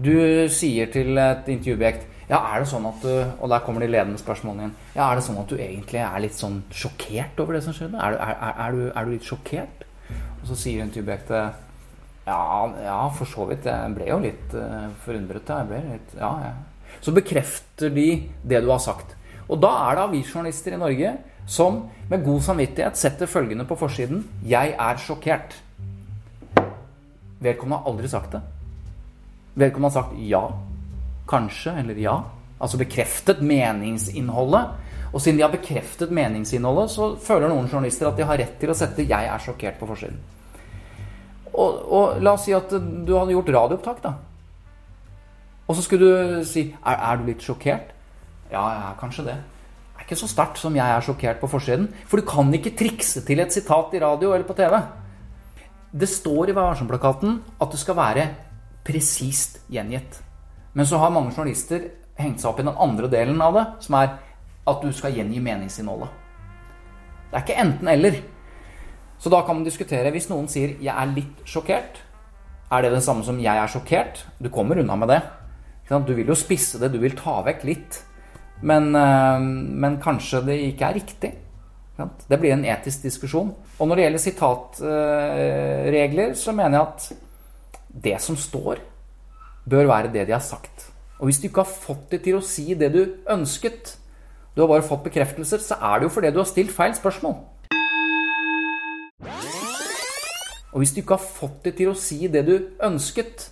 Du 0.00 0.14
sier 0.52 0.88
til 0.92 1.18
et 1.18 1.48
intervjuobjekt 1.50 2.06
Ja, 2.30 2.38
er 2.38 2.62
det 2.62 2.70
sånn 2.70 2.86
at 2.88 3.02
du 3.02 3.10
Og 3.42 3.50
der 3.50 3.60
kommer 3.66 3.82
de 3.82 3.90
ledende 3.90 4.20
spørsmålene 4.20 4.62
igjen. 4.62 4.74
Ja, 4.94 5.08
er 5.10 5.18
det 5.18 5.24
sånn 5.26 5.40
at 5.42 5.50
du 5.50 5.58
egentlig 5.58 6.00
er 6.04 6.22
litt 6.22 6.36
sånn 6.38 6.60
sjokkert 6.70 7.42
over 7.42 7.58
det 7.58 7.64
som 7.66 7.76
skjedde? 7.76 7.98
Er, 7.98 8.16
er, 8.16 8.36
er, 8.38 8.54
er 8.54 8.76
du, 8.76 8.84
du, 8.94 9.12
litt 9.16 9.26
sjokkert? 9.26 9.84
Så 10.50 10.56
sier 10.58 10.80
hun 10.80 10.88
intervjuobjektet 10.88 11.68
ja, 12.26 12.70
ja, 12.82 12.98
for 13.14 13.28
så 13.28 13.46
vidt. 13.48 13.66
Jeg 13.70 13.94
ble 13.94 14.08
jo 14.10 14.18
litt 14.22 14.54
uh, 14.58 14.90
forundret. 15.04 15.50
Litt, 15.70 16.14
ja, 16.18 16.30
ja. 16.42 16.52
Så 17.00 17.14
bekrefter 17.14 17.92
de 17.94 18.08
det 18.42 18.60
du 18.64 18.70
har 18.70 18.82
sagt. 18.82 19.14
Og 19.50 19.58
da 19.62 19.70
er 19.86 19.96
det 19.96 20.06
avisjournalister 20.08 20.74
i 20.74 20.80
Norge 20.80 21.14
som 21.50 21.84
med 22.10 22.24
god 22.26 22.42
samvittighet 22.46 22.98
setter 22.98 23.30
følgende 23.30 23.66
på 23.66 23.78
forsiden 23.78 24.24
'Jeg 24.46 24.74
er 24.78 24.96
sjokkert'. 24.96 25.56
Vedkommende 27.40 27.78
har 27.78 27.90
aldri 27.90 28.08
sagt 28.08 28.32
det. 28.32 28.40
Vedkommende 29.54 29.94
har 29.94 30.02
sagt 30.02 30.18
ja, 30.18 30.44
kanskje 31.28 31.78
eller 31.78 31.94
ja. 31.94 32.20
Altså 32.60 32.78
bekreftet 32.78 33.40
meningsinnholdet. 33.40 34.68
Og 35.12 35.20
siden 35.20 35.38
de 35.38 35.42
har 35.42 35.50
bekreftet 35.50 36.10
meningsinnholdet, 36.10 36.90
så 36.90 37.16
føler 37.16 37.48
noen 37.48 37.66
journalister 37.66 38.06
at 38.06 38.16
de 38.16 38.22
har 38.22 38.38
rett 38.38 38.60
til 38.60 38.70
å 38.70 38.74
sette 38.74 39.02
'jeg 39.02 39.26
er 39.26 39.38
sjokkert' 39.38 39.78
på 39.78 39.86
forsiden. 39.86 40.18
Og, 41.50 41.78
og 41.90 42.20
la 42.22 42.34
oss 42.36 42.44
si 42.46 42.54
at 42.56 42.70
du 42.70 43.14
hadde 43.16 43.34
gjort 43.34 43.54
radioopptak, 43.54 44.02
da. 44.04 44.14
Og 45.70 45.78
så 45.78 45.86
skulle 45.86 46.10
du 46.10 46.44
si 46.46 46.68
er, 46.72 46.96
er 46.96 47.18
du 47.18 47.30
litt 47.30 47.46
sjokkert?' 47.46 47.96
Ja, 48.50 48.64
jeg 48.66 48.82
er 48.82 48.94
kanskje 48.98 49.24
det 49.28 49.38
ikke 50.10 50.18
så 50.18 50.26
sterkt 50.26 50.58
som 50.58 50.74
jeg 50.74 50.90
er 50.90 51.04
sjokkert 51.06 51.38
på 51.38 51.48
forsiden. 51.52 51.86
For 52.10 52.18
du 52.18 52.26
kan 52.26 52.50
ikke 52.56 52.74
trikse 52.74 53.22
til 53.26 53.38
et 53.42 53.54
sitat 53.54 53.94
i 53.94 54.00
radio 54.02 54.32
eller 54.34 54.46
på 54.48 54.56
TV. 54.58 54.74
Det 55.92 56.08
står 56.10 56.50
i 56.50 56.54
Vær 56.56 56.72
varsom-plakaten 56.72 57.38
at 57.62 57.70
det 57.70 57.78
skal 57.78 57.98
være 57.98 58.24
presist 58.86 59.60
gjengitt. 59.70 60.18
Men 60.74 60.86
så 60.86 60.98
har 60.98 61.14
mange 61.14 61.30
journalister 61.36 61.86
hengt 62.18 62.42
seg 62.42 62.50
opp 62.50 62.58
i 62.58 62.66
den 62.66 62.74
andre 62.74 63.10
delen 63.10 63.38
av 63.42 63.54
det, 63.54 63.64
som 63.86 63.96
er 64.00 64.16
at 64.70 64.82
du 64.82 64.90
skal 64.94 65.14
gjengi 65.14 65.38
meningsinnholdet. 65.42 66.10
Det 67.30 67.38
er 67.38 67.46
ikke 67.46 67.62
enten-eller. 67.62 68.20
Så 69.20 69.28
da 69.28 69.42
kan 69.44 69.58
man 69.58 69.66
diskutere 69.66 70.10
Hvis 70.10 70.30
noen 70.30 70.48
sier 70.48 70.76
'jeg 70.80 70.96
er 70.96 71.14
litt 71.14 71.44
sjokkert', 71.44 72.00
er 72.72 72.82
det 72.82 72.92
det 72.92 73.02
samme 73.02 73.24
som 73.24 73.38
'jeg 73.38 73.56
er 73.56 73.66
sjokkert'? 73.66 74.24
Du 74.42 74.48
kommer 74.48 74.78
unna 74.78 74.96
med 74.96 75.08
det. 75.08 75.22
Du 76.06 76.14
vil 76.14 76.26
jo 76.26 76.34
spisse 76.34 76.78
det, 76.78 76.92
du 76.92 76.98
vil 76.98 77.16
ta 77.16 77.42
vekk 77.42 77.64
litt. 77.64 78.04
Men, 78.62 78.94
eh, 78.94 79.38
men, 79.40 80.00
kanskje 80.00 80.46
det 80.46 80.72
ikke 80.72 80.84
er 80.84 80.94
riktig. 80.94 81.34
Det 82.28 82.40
blir 82.40 82.52
en 82.52 82.64
etisk 82.64 83.02
diskusjon. 83.02 83.54
Og 83.78 83.88
når 83.88 83.96
det 83.96 84.04
gjelder 84.04 84.18
sitatregler, 84.18 86.34
så 86.34 86.52
mener 86.52 86.78
jeg 86.78 86.80
at 86.80 87.12
det 88.02 88.20
som 88.20 88.36
står, 88.36 88.76
bør 89.68 89.86
være 89.86 90.12
det 90.12 90.26
de 90.26 90.32
har 90.32 90.40
sagt. 90.40 90.90
Og 91.18 91.24
hvis 91.26 91.40
du 91.40 91.48
ikke 91.48 91.64
har 91.64 91.64
fått 91.64 92.10
det 92.10 92.22
til 92.22 92.36
å 92.38 92.44
si 92.44 92.74
det 92.74 92.92
du 92.92 93.14
ønsket, 93.28 93.96
du 94.56 94.62
har 94.62 94.68
bare 94.68 94.82
fått 94.82 95.04
bekreftelser, 95.04 95.58
så 95.58 95.74
er 95.74 95.98
det 95.98 96.04
jo 96.08 96.14
fordi 96.14 96.32
du 96.32 96.38
har 96.38 96.46
stilt 96.48 96.72
feil 96.72 96.94
spørsmål. 96.94 97.34
Og 100.70 100.82
hvis 100.82 100.92
du 100.94 101.00
ikke 101.02 101.18
har 101.18 101.32
fått 101.40 101.64
det 101.66 101.74
til 101.80 101.90
å 101.90 101.98
si 101.98 102.28
det 102.30 102.44
du 102.46 102.54
ønsket, 102.86 103.48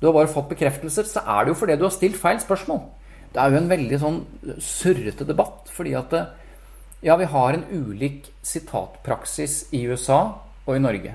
du 0.00 0.08
har 0.08 0.16
bare 0.16 0.30
fått 0.30 0.50
bekreftelser, 0.50 1.06
så 1.06 1.22
er 1.26 1.44
det 1.44 1.52
jo 1.52 1.58
fordi 1.58 1.78
du 1.78 1.86
har 1.86 1.94
stilt 1.94 2.18
feil 2.18 2.40
spørsmål. 2.42 2.84
Det 3.32 3.40
er 3.40 3.52
jo 3.52 3.60
en 3.62 3.70
veldig 3.70 3.98
sånn 4.02 4.22
surrete 4.60 5.26
debatt, 5.28 5.70
fordi 5.72 5.94
at 5.98 6.16
ja, 7.02 7.16
vi 7.18 7.26
har 7.26 7.56
en 7.56 7.64
ulik 7.70 8.28
sitatpraksis 8.46 9.72
i 9.74 9.84
USA 9.90 10.20
og 10.66 10.74
i 10.76 10.82
Norge. 10.82 11.14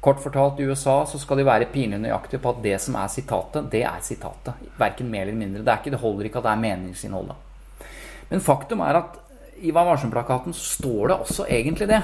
Kort 0.00 0.22
fortalt, 0.24 0.58
i 0.58 0.66
USA 0.66 1.02
så 1.06 1.20
skal 1.20 1.42
de 1.42 1.44
være 1.46 1.68
pinlig 1.70 2.00
nøyaktige 2.00 2.40
på 2.40 2.54
at 2.54 2.62
det 2.64 2.78
som 2.80 2.96
er 2.96 3.10
sitatet, 3.12 3.68
det 3.70 3.82
er 3.84 4.00
sitatet. 4.02 4.62
Verken 4.80 5.10
mer 5.12 5.26
eller 5.26 5.36
mindre. 5.36 5.62
Det, 5.62 5.76
ikke, 5.76 5.92
det 5.92 6.00
holder 6.00 6.30
ikke 6.30 6.40
at 6.40 6.48
det 6.48 6.54
er 6.54 6.62
meningsinnholdet. 6.62 7.84
Men 8.30 8.42
faktum 8.42 8.80
er 8.86 9.02
at 9.02 9.18
i 9.60 9.74
Vær 9.76 9.90
varsom-plakaten 9.90 10.56
står 10.56 11.10
det 11.10 11.18
også 11.20 11.44
egentlig 11.52 11.90
det. 11.90 12.00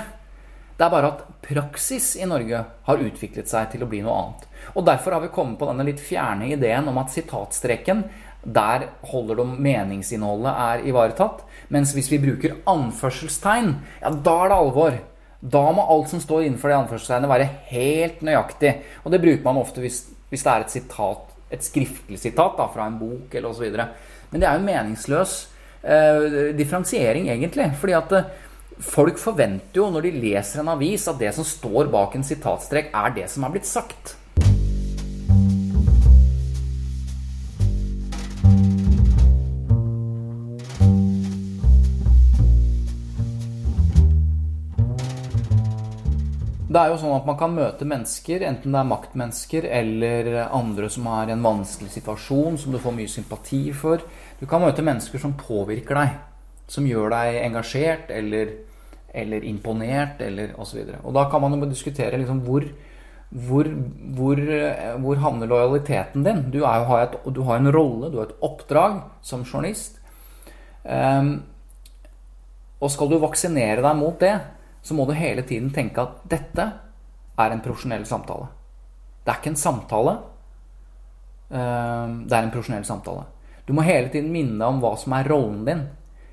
Det 0.76 0.84
er 0.84 0.92
bare 0.92 1.08
at 1.08 1.24
praksis 1.40 2.10
i 2.20 2.26
Norge 2.28 2.58
har 2.84 3.02
utviklet 3.02 3.48
seg 3.48 3.70
til 3.72 3.84
å 3.84 3.88
bli 3.88 4.02
noe 4.04 4.16
annet. 4.20 4.46
Og 4.76 4.84
Derfor 4.84 5.16
har 5.16 5.22
vi 5.24 5.32
kommet 5.32 5.56
på 5.60 5.68
denne 5.70 5.86
litt 5.88 6.02
fjerne 6.04 6.50
ideen 6.52 6.88
om 6.90 7.00
at 7.00 7.14
sitatstreken 7.14 8.04
der 8.46 8.86
holder 9.08 9.40
det 9.40 9.46
meningsinnholdet 9.66 10.52
er 10.52 10.84
ivaretatt. 10.86 11.42
Mens 11.72 11.94
hvis 11.96 12.10
vi 12.12 12.20
bruker 12.22 12.58
anførselstegn, 12.68 13.72
ja, 14.02 14.12
da 14.12 14.36
er 14.44 14.52
det 14.52 14.58
alvor. 14.60 14.98
Da 15.40 15.64
må 15.74 15.86
alt 15.92 16.12
som 16.12 16.22
står 16.22 16.44
innenfor 16.44 16.70
det 16.70 16.78
anførselstegnet, 16.82 17.32
være 17.32 17.50
helt 17.72 18.22
nøyaktig. 18.26 18.76
Og 19.04 19.12
det 19.14 19.22
bruker 19.24 19.48
man 19.48 19.60
ofte 19.62 19.82
hvis, 19.82 20.04
hvis 20.30 20.46
det 20.46 20.52
er 20.52 20.64
et 20.66 20.76
sitat, 20.76 21.34
et 21.56 21.66
skriftlig 21.66 22.20
sitat 22.20 22.56
da, 22.58 22.68
fra 22.70 22.86
en 22.86 23.00
bok 23.00 23.34
eller 23.34 23.50
osv. 23.50 23.66
Men 24.30 24.42
det 24.42 24.46
er 24.46 24.56
jo 24.56 24.62
en 24.62 24.70
meningsløs 24.70 25.36
eh, 25.82 26.54
differensiering, 26.58 27.30
egentlig. 27.34 27.72
fordi 27.80 27.98
at 27.98 28.14
eh, 28.14 28.30
Folk 28.76 29.16
forventer 29.16 29.80
jo 29.80 29.88
når 29.88 30.04
de 30.04 30.10
leser 30.20 30.60
en 30.60 30.74
avis, 30.74 31.06
at 31.08 31.16
det 31.16 31.32
som 31.32 31.46
står 31.48 31.88
bak 31.88 32.12
en 32.18 32.24
sitatstrek, 32.26 32.90
er 32.92 33.14
det 33.16 33.30
som 33.32 33.46
er 33.46 33.54
blitt 33.54 33.68
sagt. 33.68 34.16
Det 46.66 46.82
er 46.82 46.90
jo 46.92 46.96
sånn 47.00 47.14
at 47.16 47.24
Man 47.24 47.38
kan 47.40 47.56
møte 47.56 47.88
mennesker, 47.88 48.44
enten 48.44 48.76
det 48.76 48.80
er 48.82 48.92
maktmennesker 48.92 49.72
eller 49.72 50.32
andre 50.44 50.92
som 50.92 51.08
har 51.08 51.32
en 51.32 51.48
vanskelig 51.48 51.94
situasjon 51.96 52.60
som 52.60 52.76
du 52.76 52.82
får 52.82 52.92
mye 52.98 53.08
sympati 53.08 53.70
for. 53.72 54.04
Du 54.36 54.44
kan 54.44 54.60
møte 54.60 54.84
mennesker 54.84 55.22
som 55.22 55.32
påvirker 55.40 55.96
deg. 55.96 56.35
Som 56.70 56.88
gjør 56.88 57.12
deg 57.14 57.40
engasjert 57.44 58.10
eller, 58.14 58.52
eller 59.14 59.46
imponert 59.46 60.20
eller 60.24 60.54
osv. 60.60 60.82
Og, 61.02 61.12
da 61.14 61.26
kan 61.30 61.44
man 61.44 61.58
jo 61.58 61.70
diskutere 61.70 62.18
liksom 62.18 62.42
hvor, 62.46 62.66
hvor, 63.30 63.70
hvor, 64.18 64.42
hvor, 65.02 65.20
havner 65.22 65.50
lojaliteten 65.50 66.26
din? 66.26 66.42
Du, 66.50 66.62
er, 66.64 66.86
har, 66.90 67.06
et, 67.06 67.18
du, 67.34 67.42
har 67.46 67.60
en 67.60 67.72
rolle, 67.74 68.10
du 68.10 68.18
har 68.20 68.30
et 68.30 68.46
oppdrag 68.46 69.02
som 69.22 69.46
journalist. 69.46 70.00
Um, 70.86 71.38
og 72.80 72.92
skal 72.92 73.10
du 73.10 73.18
vaksinere 73.22 73.82
deg 73.82 73.96
mot 73.98 74.18
det, 74.20 74.34
så 74.86 74.94
må 74.94 75.06
du 75.06 75.16
hele 75.16 75.42
tiden 75.46 75.72
tenke 75.74 76.02
at 76.02 76.20
dette 76.30 76.66
er 77.36 77.52
en 77.52 77.62
profesjonell 77.64 78.04
samtale. 78.08 78.48
Det 79.24 79.32
er 79.32 79.40
ikke 79.40 79.52
en 79.54 79.58
samtale. 79.60 80.12
Ehm, 81.50 82.18
det 82.26 82.36
er 82.36 82.44
en 82.44 82.52
profesjonell 82.54 82.84
samtale. 82.86 83.24
Du 83.66 83.72
må 83.74 83.82
hele 83.82 84.10
tiden 84.12 84.30
minne 84.30 84.58
deg 84.60 84.68
om 84.68 84.78
hva 84.82 84.92
som 84.98 85.14
er 85.16 85.28
rollen 85.30 85.64
din. 85.66 85.82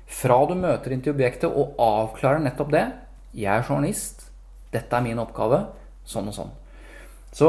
Fra 0.06 0.36
du 0.46 0.54
møter 0.58 0.92
inn 0.92 1.02
til 1.04 1.14
objektet 1.14 1.50
og 1.50 1.78
avklarer 1.80 2.42
nettopp 2.44 2.70
det. 2.70 2.84
'Jeg 3.34 3.58
er 3.58 3.66
journalist. 3.68 4.30
Dette 4.72 4.96
er 4.96 5.02
min 5.02 5.18
oppgave.' 5.18 5.66
Sånn 6.04 6.28
og 6.28 6.34
sånn. 6.34 6.52
Så 7.32 7.48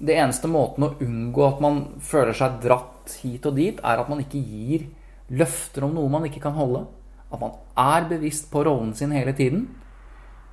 det 0.00 0.16
eneste 0.16 0.48
måten 0.48 0.84
å 0.84 0.94
unngå 1.00 1.46
at 1.46 1.60
man 1.60 2.00
føler 2.00 2.32
seg 2.32 2.60
dratt 2.62 3.18
hit 3.20 3.46
og 3.46 3.54
dit, 3.56 3.78
er 3.78 4.00
at 4.00 4.08
man 4.08 4.20
ikke 4.20 4.40
gir 4.40 4.88
løfter 5.30 5.84
om 5.84 5.94
noe 5.94 6.08
man 6.08 6.24
ikke 6.24 6.40
kan 6.40 6.56
holde. 6.56 6.86
At 7.30 7.40
man 7.40 7.52
er 7.76 8.08
bevisst 8.08 8.50
på 8.50 8.64
rollen 8.64 8.94
sin 8.94 9.12
hele 9.12 9.32
tiden 9.32 9.68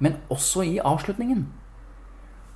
men 0.02 0.18
også 0.34 0.64
i 0.66 0.80
avslutningen. 0.84 1.46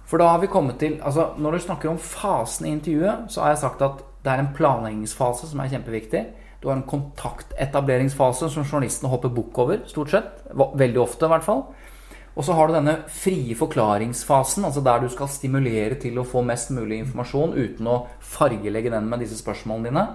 For 0.05 0.21
da 0.21 0.31
har 0.33 0.41
vi 0.41 0.49
kommet 0.49 0.79
til 0.79 0.99
altså 1.01 1.33
Når 1.37 1.51
du 1.51 1.59
snakker 1.59 1.89
om 1.89 1.97
fasen 1.97 2.65
i 2.65 2.71
intervjuet, 2.71 3.29
så 3.29 3.41
har 3.41 3.53
jeg 3.53 3.57
sagt 3.57 3.81
at 3.81 4.03
det 4.25 4.31
er 4.33 4.41
en 4.41 4.53
planleggingsfase 4.55 5.47
som 5.49 5.59
er 5.59 5.69
kjempeviktig. 5.69 6.23
Du 6.65 6.71
har 6.71 6.79
en 6.79 6.87
kontaktetableringsfase 6.89 8.47
som 8.49 8.63
journalistene 8.65 9.11
hopper 9.11 9.29
bukk 9.29 9.59
over, 9.61 9.83
stort 9.85 10.09
sett. 10.09 10.39
Veldig 10.49 10.97
ofte, 10.97 11.27
i 11.27 11.29
hvert 11.29 11.45
fall. 11.45 11.59
Og 12.33 12.47
så 12.47 12.55
har 12.57 12.65
du 12.65 12.73
denne 12.73 12.95
frie 13.13 13.53
forklaringsfasen, 13.53 14.65
altså 14.65 14.81
der 14.81 15.03
du 15.03 15.11
skal 15.13 15.29
stimulere 15.29 15.99
til 16.01 16.17
å 16.17 16.23
få 16.25 16.41
mest 16.41 16.71
mulig 16.73 17.03
informasjon 17.03 17.53
uten 17.53 17.91
å 17.91 17.99
fargelegge 18.17 18.89
den 18.95 19.05
med 19.11 19.21
disse 19.21 19.37
spørsmålene 19.43 19.91
dine. 19.91 20.05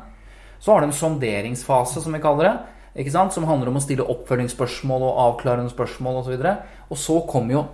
Så 0.59 0.73
har 0.75 0.83
du 0.83 0.89
en 0.89 0.97
sonderingsfase, 1.05 2.03
som 2.03 2.19
vi 2.19 2.23
kaller 2.25 2.49
det 2.49 2.57
ikke 3.05 3.15
sant? 3.15 3.31
som 3.31 3.47
handler 3.47 3.71
om 3.71 3.79
å 3.79 3.85
stille 3.85 4.09
oppfølgingsspørsmål 4.17 5.07
og 5.07 5.23
avklarende 5.29 5.71
spørsmål 5.71 6.19
osv. 6.25 6.35
Og, 6.35 6.43
så 6.43 6.91
og 6.91 7.03
så 7.05 7.21
kommer 7.31 7.57
jo 7.61 7.65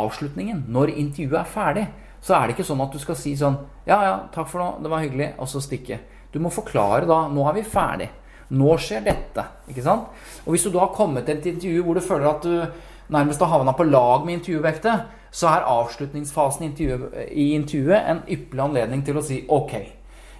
avslutningen. 0.00 0.64
Når 0.72 0.94
intervjuet 0.96 1.42
er 1.42 1.52
ferdig, 1.52 1.84
så 2.24 2.38
er 2.38 2.48
det 2.48 2.56
ikke 2.56 2.68
sånn 2.70 2.80
at 2.86 2.96
du 2.96 3.02
skal 3.04 3.20
si 3.20 3.36
sånn 3.36 3.60
Ja, 3.84 4.00
ja, 4.08 4.16
takk 4.32 4.48
for 4.48 4.64
nå, 4.64 4.72
det 4.80 4.88
var 4.96 5.04
hyggelig, 5.04 5.34
og 5.36 5.52
så 5.52 5.60
stikke. 5.60 6.00
Du 6.32 6.40
må 6.40 6.48
forklare 6.48 7.04
da 7.04 7.26
Nå 7.28 7.44
er 7.50 7.60
vi 7.60 7.68
ferdig. 7.68 8.08
Nå 8.52 8.76
skjer 8.80 9.04
dette. 9.06 9.46
Ikke 9.72 9.84
sant? 9.84 10.12
Og 10.44 10.54
hvis 10.54 10.66
du 10.66 10.72
da 10.72 10.84
har 10.84 10.94
kommet 10.96 11.26
til 11.26 11.38
et 11.38 11.50
intervju 11.54 11.86
hvor 11.86 11.98
du 11.98 12.04
føler 12.04 12.28
at 12.30 12.46
du 12.46 13.12
nærmest 13.12 13.42
har 13.42 13.52
havna 13.52 13.74
på 13.76 13.88
lag 13.88 14.26
med 14.26 14.40
intervjuvektet, 14.40 15.08
så 15.32 15.48
er 15.48 15.68
avslutningsfasen 15.68 16.66
i 16.66 16.70
intervjuet, 16.70 17.18
i 17.32 17.46
intervjuet 17.56 18.08
en 18.12 18.24
ypperlig 18.28 18.64
anledning 18.66 19.04
til 19.04 19.16
å 19.16 19.24
si 19.24 19.42
ok, 19.48 19.74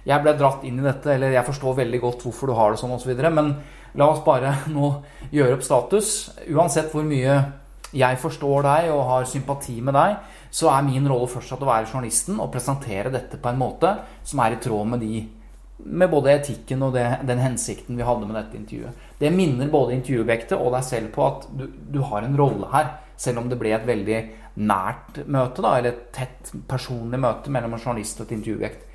jeg 0.03 0.21
ble 0.21 0.33
dratt 0.37 0.65
inn 0.67 0.81
i 0.81 0.85
dette, 0.85 1.13
eller 1.15 1.33
jeg 1.33 1.47
forstår 1.47 1.77
veldig 1.79 2.01
godt 2.03 2.25
hvorfor 2.25 2.51
du 2.51 2.57
har 2.57 2.73
det 2.73 2.81
sånn 2.81 2.93
osv., 2.93 3.13
men 3.33 3.55
La 3.93 4.07
oss 4.09 4.23
bare 4.25 4.55
nå 4.73 4.87
gjøre 5.33 5.57
opp 5.57 5.65
status. 5.65 6.13
Uansett 6.49 6.89
hvor 6.93 7.05
mye 7.07 7.37
jeg 7.93 8.17
forstår 8.17 8.65
deg 8.65 8.89
og 8.89 9.03
har 9.05 9.27
sympati 9.29 9.77
med 9.85 9.93
deg, 9.93 10.15
så 10.53 10.71
er 10.73 10.85
min 10.85 11.05
rolle 11.09 11.29
fortsatt 11.29 11.61
å 11.61 11.69
være 11.69 11.91
journalisten 11.91 12.39
og 12.41 12.49
presentere 12.53 13.11
dette 13.13 13.37
på 13.41 13.51
en 13.51 13.59
måte 13.59 13.91
som 14.25 14.41
er 14.41 14.55
i 14.55 14.61
tråd 14.61 14.89
med, 14.89 15.03
de, 15.05 15.21
med 15.77 16.09
både 16.11 16.31
etikken 16.37 16.83
og 16.85 16.93
det, 16.95 17.05
den 17.27 17.41
hensikten 17.41 17.97
vi 17.97 18.05
hadde 18.05 18.27
med 18.27 18.37
dette 18.37 18.57
intervjuet. 18.57 19.09
Det 19.19 19.31
minner 19.33 19.71
både 19.71 19.97
intervjuobjektet 19.97 20.55
og 20.57 20.73
deg 20.75 20.85
selv 20.87 21.11
på 21.15 21.25
at 21.25 21.47
du, 21.57 21.65
du, 21.67 21.99
har 22.05 22.23
en 22.23 22.37
rolle 22.39 22.69
her. 22.73 22.95
Selv 23.19 23.41
om 23.41 23.49
det 23.49 23.59
ble 23.59 23.73
et 23.75 23.85
veldig 23.87 24.19
nært 24.63 25.21
møte, 25.25 25.63
da, 25.63 25.77
eller 25.77 25.93
et 25.93 26.07
tett 26.15 26.51
personlig 26.69 27.19
møte 27.21 27.51
mellom 27.53 27.75
en 27.75 27.81
journalist 27.81 28.21
og 28.21 28.27
et 28.27 28.35
intervjuobjekt. 28.37 28.89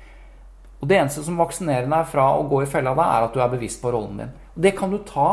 Og 0.79 0.87
Det 0.87 0.95
eneste 0.95 1.23
som 1.25 1.39
vaksinerer 1.39 1.89
deg 1.91 2.07
fra 2.07 2.29
å 2.37 2.45
gå 2.47 2.61
i 2.63 2.69
fella 2.69 2.93
da, 2.95 3.07
er 3.15 3.27
at 3.27 3.35
du 3.35 3.41
er 3.43 3.51
bevisst 3.51 3.81
på 3.83 3.91
rollen 3.91 4.21
din. 4.21 4.35
Og 4.55 4.61
Det 4.63 4.75
kan 4.77 4.91
du 4.91 4.99
ta 5.03 5.29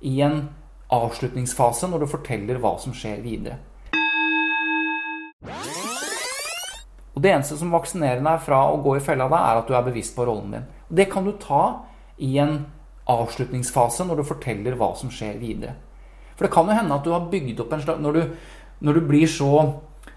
i 0.00 0.20
en 0.24 0.46
avslutningsfase 0.92 1.90
når 1.90 2.04
du 2.04 2.08
forteller 2.08 2.60
hva 2.62 2.76
som 2.80 2.94
skjer 2.96 3.20
videre. 3.24 3.58
Og 7.16 7.22
Det 7.22 7.32
eneste 7.32 7.56
som 7.56 7.72
vaksinerer 7.72 8.24
deg 8.24 8.40
fra 8.44 8.62
å 8.70 8.80
gå 8.84 8.96
i 8.96 9.04
fella 9.04 9.28
da, 9.32 9.42
er 9.50 9.60
at 9.60 9.68
du 9.68 9.76
er 9.76 9.84
bevisst 9.84 10.16
på 10.16 10.24
rollen 10.28 10.56
din. 10.56 10.66
Det 10.88 11.08
kan 11.12 11.24
du 11.26 11.32
ta 11.40 11.62
i 12.22 12.36
en 12.38 12.60
avslutningsfase 13.10 14.06
når 14.06 14.20
du 14.20 14.28
forteller 14.28 14.76
hva 14.78 14.92
som 14.98 15.10
skjer 15.12 15.38
videre. 15.40 15.74
For 16.36 16.46
det 16.46 16.52
kan 16.54 16.68
jo 16.68 16.76
hende 16.76 16.94
at 16.94 17.04
du 17.06 17.12
har 17.14 17.28
bygd 17.32 17.60
opp 17.64 17.72
en 17.72 17.82
slags 17.82 18.02
Når 18.02 18.12
du, 18.12 18.22
når 18.84 18.98
du 18.98 19.06
blir 19.08 19.26
så 19.30 19.50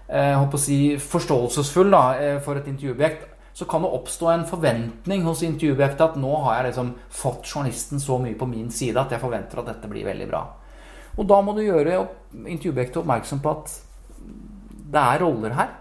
eh, 0.06 0.56
si, 0.60 0.80
forståelsesfull 1.00 1.90
da, 1.94 2.02
eh, 2.20 2.38
for 2.44 2.60
et 2.60 2.68
intervjuobjekt 2.68 3.28
så 3.60 3.66
kan 3.68 3.82
det 3.82 3.90
oppstå 3.92 4.28
en 4.30 4.46
forventning 4.48 5.24
hos 5.26 5.42
intervjuobjektet 5.44 6.04
at 6.04 6.18
nå 6.20 6.30
har 6.44 6.60
jeg 6.60 6.70
liksom 6.70 6.92
fått 7.12 7.48
journalisten 7.50 8.00
så 8.00 8.16
mye 8.22 8.38
på 8.38 8.46
min 8.48 8.70
side 8.72 9.00
at 9.00 9.10
jeg 9.12 9.20
forventer 9.20 9.60
at 9.60 9.72
dette 9.72 9.90
blir 9.90 10.06
veldig 10.06 10.28
bra. 10.30 10.44
Og 11.18 11.26
da 11.28 11.40
må 11.44 11.52
du 11.56 11.64
gjøre 11.64 11.98
intervjuobjektet 12.46 13.00
oppmerksom 13.02 13.42
på 13.42 13.52
at 13.52 13.74
det 14.94 15.02
er 15.02 15.22
roller 15.24 15.56
her. 15.58 15.74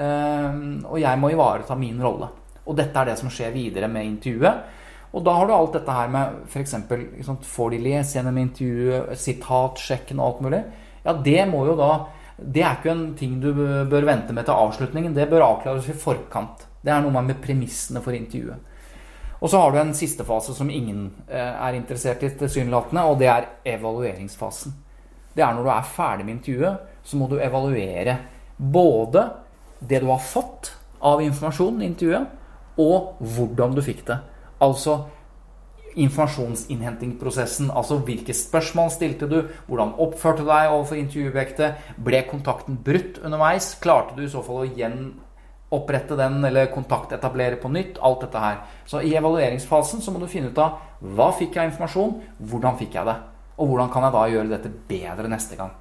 Ehm, 0.00 0.80
og 0.88 0.98
jeg 0.98 1.20
må 1.20 1.30
ivareta 1.30 1.76
min 1.78 2.00
rolle. 2.02 2.30
Og 2.64 2.76
dette 2.78 2.96
er 2.96 3.10
det 3.10 3.18
som 3.20 3.30
skjer 3.32 3.52
videre 3.54 3.88
med 3.92 4.06
intervjuet. 4.08 4.80
Og 5.14 5.22
da 5.22 5.36
har 5.36 5.46
du 5.46 5.54
alt 5.54 5.76
dette 5.76 5.94
her 5.94 6.10
med 6.10 6.40
f.eks. 6.50 6.74
Får 7.46 7.74
de 7.74 7.80
lese 7.84 8.18
gjennom 8.18 8.38
intervjuet, 8.40 9.14
sitatsjekken 9.20 10.18
og 10.18 10.26
alt 10.26 10.44
mulig? 10.46 10.62
Ja, 11.04 11.14
det 11.14 11.42
må 11.50 11.66
jo 11.68 11.74
da 11.78 11.90
Det 12.34 12.62
er 12.64 12.78
ikke 12.78 12.90
en 12.90 13.10
ting 13.14 13.36
du 13.38 13.52
bør 13.54 14.06
vente 14.08 14.34
med 14.34 14.48
til 14.48 14.58
avslutningen. 14.58 15.14
Det 15.14 15.28
bør 15.30 15.44
avklares 15.46 15.86
i 15.86 15.94
forkant. 15.94 16.64
Det 16.82 16.90
er 16.90 17.04
noe 17.04 17.22
med 17.22 17.38
premissene 17.44 18.02
for 18.02 18.16
intervjuet. 18.16 18.72
Og 19.38 19.50
så 19.52 19.60
har 19.60 19.70
du 19.70 19.78
en 19.78 19.94
siste 19.94 20.24
fase 20.26 20.54
som 20.56 20.70
ingen 20.72 21.10
eh, 21.28 21.38
er 21.52 21.76
interessert 21.76 22.22
i, 22.24 22.30
tilsynelatende, 22.40 23.04
og 23.04 23.18
det 23.20 23.28
er 23.28 23.48
evalueringsfasen. 23.76 24.74
Det 25.36 25.44
er 25.44 25.54
når 25.54 25.66
du 25.66 25.70
er 25.74 25.90
ferdig 25.94 26.26
med 26.26 26.38
intervjuet, 26.38 26.92
så 27.04 27.18
må 27.20 27.28
du 27.28 27.36
evaluere 27.42 28.16
både 28.56 29.26
det 29.80 30.00
du 30.00 30.08
har 30.08 30.22
fått 30.22 30.72
av 31.04 31.20
informasjon 31.20 31.82
i 31.82 31.90
intervjuet, 31.90 32.40
og 32.80 33.20
hvordan 33.20 33.74
du 33.76 33.82
fikk 33.84 34.04
det. 34.08 34.18
Altså 34.64 35.04
informasjonsinnhentingprosessen. 35.94 37.70
Altså 37.70 38.00
hvilke 38.06 38.34
spørsmål 38.34 38.90
stilte 38.90 39.28
du, 39.30 39.42
hvordan 39.68 39.94
oppførte 40.02 40.42
du 40.42 40.50
deg 40.50 40.72
overfor 40.72 40.98
intervjuobjektet, 40.98 41.92
ble 42.04 42.24
kontakten 42.30 42.78
brutt 42.84 43.20
underveis, 43.22 43.74
klarte 43.82 44.16
du 44.16 44.24
i 44.24 44.32
så 44.32 44.42
fall 44.46 44.64
å 44.64 44.66
gjenopprette 44.66 46.18
den 46.18 46.40
eller 46.48 46.72
kontaktetablere 46.74 47.60
på 47.62 47.70
nytt. 47.74 48.00
Alt 48.02 48.26
dette 48.26 48.42
her. 48.42 48.60
Så 48.90 49.04
i 49.04 49.14
evalueringsfasen 49.14 50.02
så 50.02 50.14
må 50.14 50.22
du 50.22 50.28
finne 50.30 50.50
ut 50.50 50.60
av 50.62 50.82
hva 51.04 51.30
fikk 51.36 51.60
jeg 51.60 51.72
informasjon, 51.72 52.18
hvordan 52.42 52.78
fikk 52.80 52.98
jeg 52.98 53.10
det? 53.10 53.16
Og 53.54 53.70
hvordan 53.70 53.90
kan 53.94 54.08
jeg 54.08 54.16
da 54.16 54.28
gjøre 54.32 54.54
dette 54.56 54.76
bedre 54.90 55.30
neste 55.30 55.58
gang? 55.60 55.74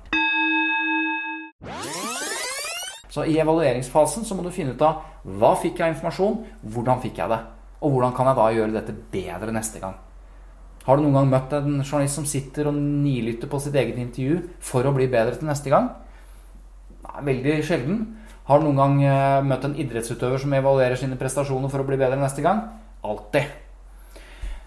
Så 3.13 3.27
i 3.29 3.35
evalueringsfasen 3.37 4.25
så 4.25 4.33
må 4.33 4.41
du 4.41 4.49
finne 4.53 4.73
ut 4.73 4.81
av 4.81 5.03
hva 5.37 5.51
fikk 5.61 5.83
jeg 5.83 5.93
informasjon, 5.93 6.39
hvordan 6.73 7.01
fikk 7.03 7.21
jeg 7.21 7.29
det? 7.29 7.37
Og 7.85 7.93
hvordan 7.93 8.15
kan 8.17 8.29
jeg 8.31 8.39
da 8.39 8.47
gjøre 8.55 8.73
dette 8.73 8.95
bedre 9.13 9.53
neste 9.53 9.81
gang? 9.83 9.99
Har 10.87 10.97
du 10.97 11.05
noen 11.05 11.19
gang 11.19 11.29
møtt 11.31 11.53
en 11.55 11.77
journalist 11.83 12.17
som 12.17 12.25
sitter 12.27 12.67
og 12.71 12.79
nilytter 12.79 13.51
på 13.51 13.59
sitt 13.61 13.77
eget 13.79 13.99
intervju 14.01 14.41
for 14.65 14.83
å 14.87 14.95
bli 14.95 15.07
bedre 15.11 15.37
til 15.37 15.47
neste 15.47 15.71
gang? 15.71 15.91
Nei, 17.05 17.25
veldig 17.29 17.57
sjelden. 17.67 18.01
Har 18.49 18.59
du 18.59 18.67
noen 18.67 18.81
gang 18.81 18.97
eh, 19.07 19.43
møtt 19.45 19.67
en 19.69 19.77
idrettsutøver 19.79 20.41
som 20.41 20.55
evaluerer 20.57 20.99
sine 20.99 21.19
prestasjoner 21.19 21.71
for 21.71 21.83
å 21.83 21.87
bli 21.87 21.99
bedre 22.01 22.19
neste 22.19 22.43
gang? 22.43 22.65
Alltid. 23.05 23.62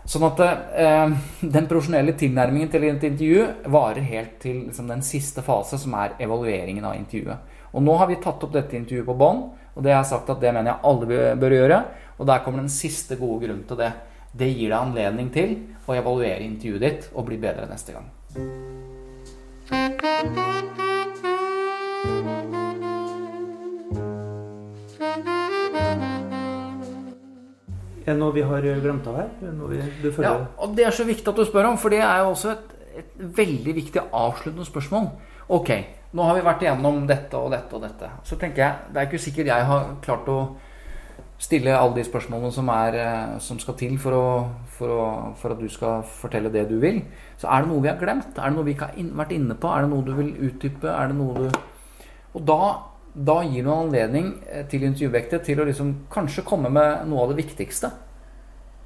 Sånn 0.06 0.22
at 0.28 0.40
eh, 0.46 1.14
den 1.42 1.66
profesjonelle 1.66 2.14
tilnærmingen 2.18 2.70
til 2.70 2.84
et 2.86 3.02
intervju 3.08 3.46
varer 3.74 4.04
helt 4.06 4.36
til 4.42 4.68
liksom, 4.68 4.86
den 4.90 5.02
siste 5.02 5.42
fase, 5.42 5.80
som 5.82 5.96
er 5.98 6.14
evalueringen 6.22 6.86
av 6.86 6.94
intervjuet. 6.94 7.54
Og 7.74 7.82
nå 7.82 7.96
har 7.98 8.06
vi 8.08 8.20
tatt 8.22 8.44
opp 8.46 8.54
dette 8.54 8.78
intervjuet 8.78 9.08
på 9.08 9.18
bånd, 9.18 9.48
og 9.74 9.82
det 9.82 9.92
har 9.92 10.04
jeg 10.04 10.12
sagt 10.14 10.30
at 10.32 10.40
det 10.40 10.52
mener 10.54 10.70
jeg 10.72 10.84
alle 10.88 11.34
bør 11.42 11.56
gjøre. 11.58 11.80
Og 12.16 12.30
der 12.30 12.44
kommer 12.44 12.62
den 12.62 12.72
siste 12.72 13.18
gode 13.20 13.42
grunnen 13.44 13.66
til 13.68 13.82
det. 13.82 13.92
Det 14.36 14.48
gir 14.52 14.70
deg 14.70 14.78
anledning 14.78 15.28
til 15.34 15.58
å 15.84 15.98
evaluere 15.98 16.44
intervjuet 16.46 16.86
ditt 16.86 17.10
og 17.12 17.26
bli 17.28 17.40
bedre 17.42 17.68
neste 17.68 17.96
gang. 17.96 18.08
Er 28.06 28.14
det 28.14 28.20
noe 28.20 28.34
vi 28.34 28.44
har 28.46 28.62
glemt 28.62 29.06
av 29.10 29.16
her? 29.18 29.30
Ja, 30.22 30.34
og 30.62 30.76
Det 30.78 30.86
er 30.86 30.94
så 30.94 31.04
viktig 31.04 31.26
at 31.32 31.40
du 31.40 31.44
spør 31.44 31.72
om, 31.72 31.78
for 31.82 31.90
det 31.90 31.98
er 32.06 32.22
jo 32.22 32.30
også 32.36 32.52
et, 32.54 32.76
et 33.02 33.16
veldig 33.18 33.74
viktig 33.74 34.04
avsluttende 34.14 34.66
spørsmål. 34.68 35.08
Ok, 35.58 35.72
nå 36.14 36.22
har 36.22 36.38
vi 36.38 36.46
vært 36.46 36.62
igjennom 36.62 37.02
dette 37.10 37.38
og 37.38 37.50
dette 37.50 37.74
og 37.74 37.82
dette. 37.82 38.12
Så 38.26 38.38
tenker 38.38 38.62
jeg, 38.62 38.86
det 38.94 39.02
er 39.02 39.10
ikke 39.10 39.22
sikkert 39.26 39.50
jeg 39.50 39.68
har 39.72 39.90
klart 40.06 40.30
å 40.30 40.38
stille 41.42 41.74
alle 41.76 41.98
de 41.98 42.04
spørsmålene 42.06 42.52
som, 42.54 42.68
er, 42.72 42.96
eh, 43.02 43.36
som 43.44 43.58
skal 43.60 43.76
til 43.76 43.98
for, 44.00 44.16
å, 44.16 44.28
for, 44.78 44.92
å, 44.92 45.06
for, 45.36 45.52
at 45.52 45.60
du 45.60 45.68
skal 45.72 46.04
fortelle 46.22 46.52
det 46.52 46.66
du 46.70 46.78
vil. 46.80 47.02
Så 47.40 47.50
er 47.50 47.64
det 47.64 47.72
noe 47.72 47.84
vi 47.84 47.90
har 47.90 48.00
glemt? 48.00 48.38
Er 48.38 48.48
det 48.48 48.56
noe 48.56 48.66
vi 48.66 48.76
ikke 48.76 48.92
har 48.92 49.10
vært 49.20 49.34
inne 49.36 49.58
på? 49.60 49.72
Er 49.72 49.84
det 49.84 49.92
noe 49.92 50.06
du 50.06 50.14
vil 50.16 50.32
utdype? 50.48 50.88
Er 50.94 51.12
det 51.12 51.18
noe 51.18 51.34
du 51.36 51.64
Og 52.36 52.44
da, 52.44 52.60
da 53.16 53.40
gir 53.48 53.64
du 53.64 53.70
anledning 53.72 54.32
eh, 54.44 54.66
til 54.68 54.84
intervjuobjektet 54.84 55.46
til 55.46 55.60
å 55.60 55.66
liksom 55.68 55.92
kanskje 56.12 56.44
komme 56.44 56.68
med 56.72 57.06
noe 57.08 57.24
av 57.24 57.32
det 57.32 57.40
viktigste. 57.40 57.90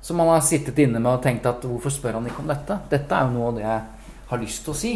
Som 0.00 0.20
man 0.20 0.30
har 0.30 0.44
sittet 0.46 0.78
inne 0.80 1.00
med 1.02 1.10
og 1.12 1.24
tenkt 1.24 1.48
at 1.50 1.64
hvorfor 1.66 1.92
spør 1.92 2.20
han 2.20 2.28
ikke 2.30 2.44
om 2.44 2.50
dette? 2.50 2.76
Dette 2.92 3.16
er 3.16 3.26
jo 3.26 3.34
noe 3.34 3.48
av 3.50 3.58
det 3.58 3.64
jeg 3.66 3.80
har 4.30 4.42
lyst 4.44 4.62
til 4.64 4.72
å 4.72 4.78
si. 4.78 4.92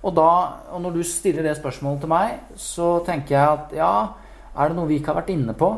Og, 0.00 0.10
da, 0.16 0.32
og 0.72 0.82
når 0.82 0.96
du 0.96 1.04
stiller 1.06 1.46
det 1.46 1.54
spørsmålet 1.58 2.02
til 2.02 2.10
meg, 2.10 2.34
så 2.58 2.90
tenker 3.06 3.36
jeg 3.36 3.54
at 3.54 3.74
ja, 3.76 3.92
er 4.56 4.70
det 4.70 4.78
noe 4.78 4.90
vi 4.90 4.98
ikke 4.98 5.12
har 5.12 5.20
vært 5.20 5.32
inne 5.36 5.54
på? 5.56 5.70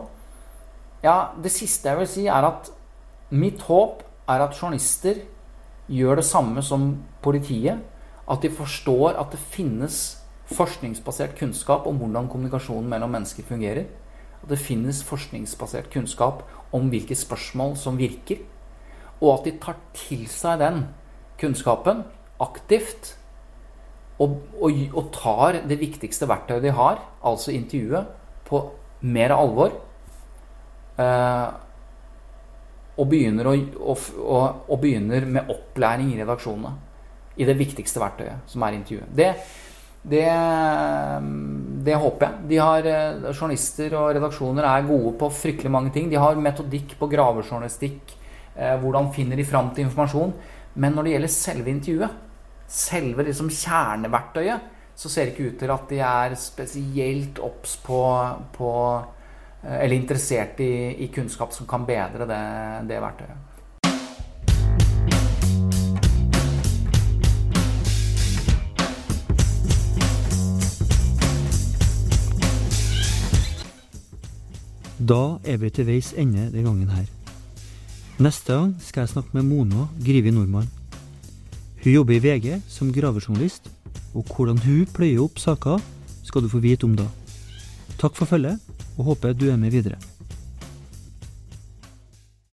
Ja, 1.02 1.34
det 1.42 1.52
siste 1.52 1.90
jeg 1.90 2.00
vil 2.00 2.10
si, 2.10 2.26
er 2.30 2.46
at 2.48 2.70
mitt 3.34 3.60
håp 3.66 4.04
er 4.30 4.44
at 4.46 4.56
journalister 4.56 5.20
gjør 5.92 6.22
det 6.22 6.26
samme 6.26 6.62
som 6.64 6.94
politiet. 7.22 7.82
At 8.30 8.40
de 8.40 8.52
forstår 8.54 9.18
at 9.20 9.34
det 9.34 9.42
finnes 9.52 10.21
forskningsbasert 10.50 11.36
kunnskap 11.38 11.86
om 11.86 12.00
hvordan 12.00 12.28
kommunikasjonen 12.32 12.90
mellom 12.90 13.14
mennesker 13.14 13.46
fungerer. 13.46 13.86
At 14.42 14.50
det 14.50 14.58
finnes 14.58 15.04
forskningsbasert 15.06 15.90
kunnskap 15.92 16.42
om 16.74 16.90
hvilke 16.90 17.16
spørsmål 17.16 17.76
som 17.78 18.00
virker. 18.00 18.42
Og 19.22 19.38
at 19.38 19.46
de 19.46 19.56
tar 19.62 19.78
til 19.94 20.26
seg 20.30 20.58
den 20.62 20.86
kunnskapen 21.38 22.02
aktivt 22.42 23.14
og, 24.20 24.38
og, 24.60 24.78
og, 24.92 25.08
tar 25.14 25.62
det 25.68 25.78
viktigste 25.80 26.28
verktøyet 26.30 26.62
de 26.66 26.74
har, 26.76 27.00
altså 27.26 27.54
intervjuet, 27.54 28.10
på 28.46 28.60
mer 29.02 29.34
alvor. 29.34 29.74
Eh, 31.00 31.48
og, 32.92 33.06
begynner 33.08 33.48
å, 33.48 33.96
og, 33.96 34.76
begynner 34.82 35.26
med 35.26 35.50
opplæring 35.50 36.12
i 36.12 36.20
redaksjonene. 36.20 36.74
I 37.40 37.48
det 37.48 37.56
viktigste 37.56 38.02
verktøyet, 38.02 38.44
som 38.52 38.62
er 38.66 38.76
intervjuet. 38.76 39.12
Det, 39.16 39.30
det, 40.02 40.26
det 41.86 41.94
håper 41.94 42.26
jeg. 42.26 42.48
De 42.50 42.58
har, 42.58 42.86
eh, 42.90 43.28
journalister 43.30 43.94
og 43.94 44.10
redaksjoner 44.16 44.66
er 44.66 44.88
gode 44.88 45.14
på 45.20 45.30
fryktelig 45.30 45.70
mange 45.70 45.92
ting. 45.94 46.10
De 46.10 46.18
har 46.18 46.34
metodikk 46.34 46.96
på 46.98 47.08
gravejournalistikk. 47.12 48.16
Eh, 48.56 48.74
hvordan 48.82 49.12
finner 49.14 49.38
de 49.38 49.46
fram 49.46 49.70
til 49.70 49.86
informasjon? 49.86 50.34
Men 50.74 50.96
når 50.96 51.04
det 51.04 51.14
gjelder 51.14 51.34
selve 51.36 51.70
intervjuet, 51.70 52.20
selve 52.66 53.26
liksom 53.28 53.50
kjerneverktøyet, 53.52 54.70
så 54.96 55.08
ser 55.08 55.26
det 55.26 55.34
ikke 55.34 55.52
ut 55.52 55.58
til 55.60 55.72
at 55.72 55.88
de 55.88 55.98
er 56.04 56.34
spesielt 56.36 57.38
obs 57.42 57.76
på, 57.84 58.02
på, 58.52 58.72
eh, 59.62 59.84
Eller 59.84 59.96
interessert 59.96 60.60
i, 60.60 60.96
i, 61.04 61.08
kunnskap 61.14 61.52
som 61.52 61.66
kan 61.66 61.86
bedre 61.86 62.26
det, 62.26 62.44
det 62.88 63.00
verktøyet. 63.00 63.51
Da 75.02 75.40
er 75.42 75.56
vi 75.58 75.66
til 75.74 75.88
veis 75.88 76.12
ende 76.14 76.44
den 76.52 76.62
gangen 76.62 76.90
her. 76.94 77.08
Neste 78.22 78.54
gang 78.54 78.74
skal 78.78 79.02
jeg 79.02 79.10
snakke 79.10 79.34
med 79.34 79.48
Mona 79.48 79.88
Grivi 79.98 80.30
Nordmann. 80.30 80.68
Hun 81.82 81.92
jobber 81.92 82.14
i 82.14 82.20
VG 82.22 82.60
som 82.70 82.92
gravejournalist, 82.94 83.66
og 84.14 84.22
hvordan 84.30 84.60
hun 84.62 84.86
pløyer 84.94 85.24
opp 85.24 85.42
saker, 85.42 85.82
skal 86.22 86.44
du 86.44 86.52
få 86.52 86.62
vite 86.62 86.86
om 86.86 86.94
da. 86.94 87.08
Takk 87.98 88.14
for 88.14 88.30
følget, 88.30 88.62
og 88.94 89.10
håper 89.10 89.34
du 89.34 89.48
er 89.50 89.58
med 89.58 89.74
videre. 89.74 89.98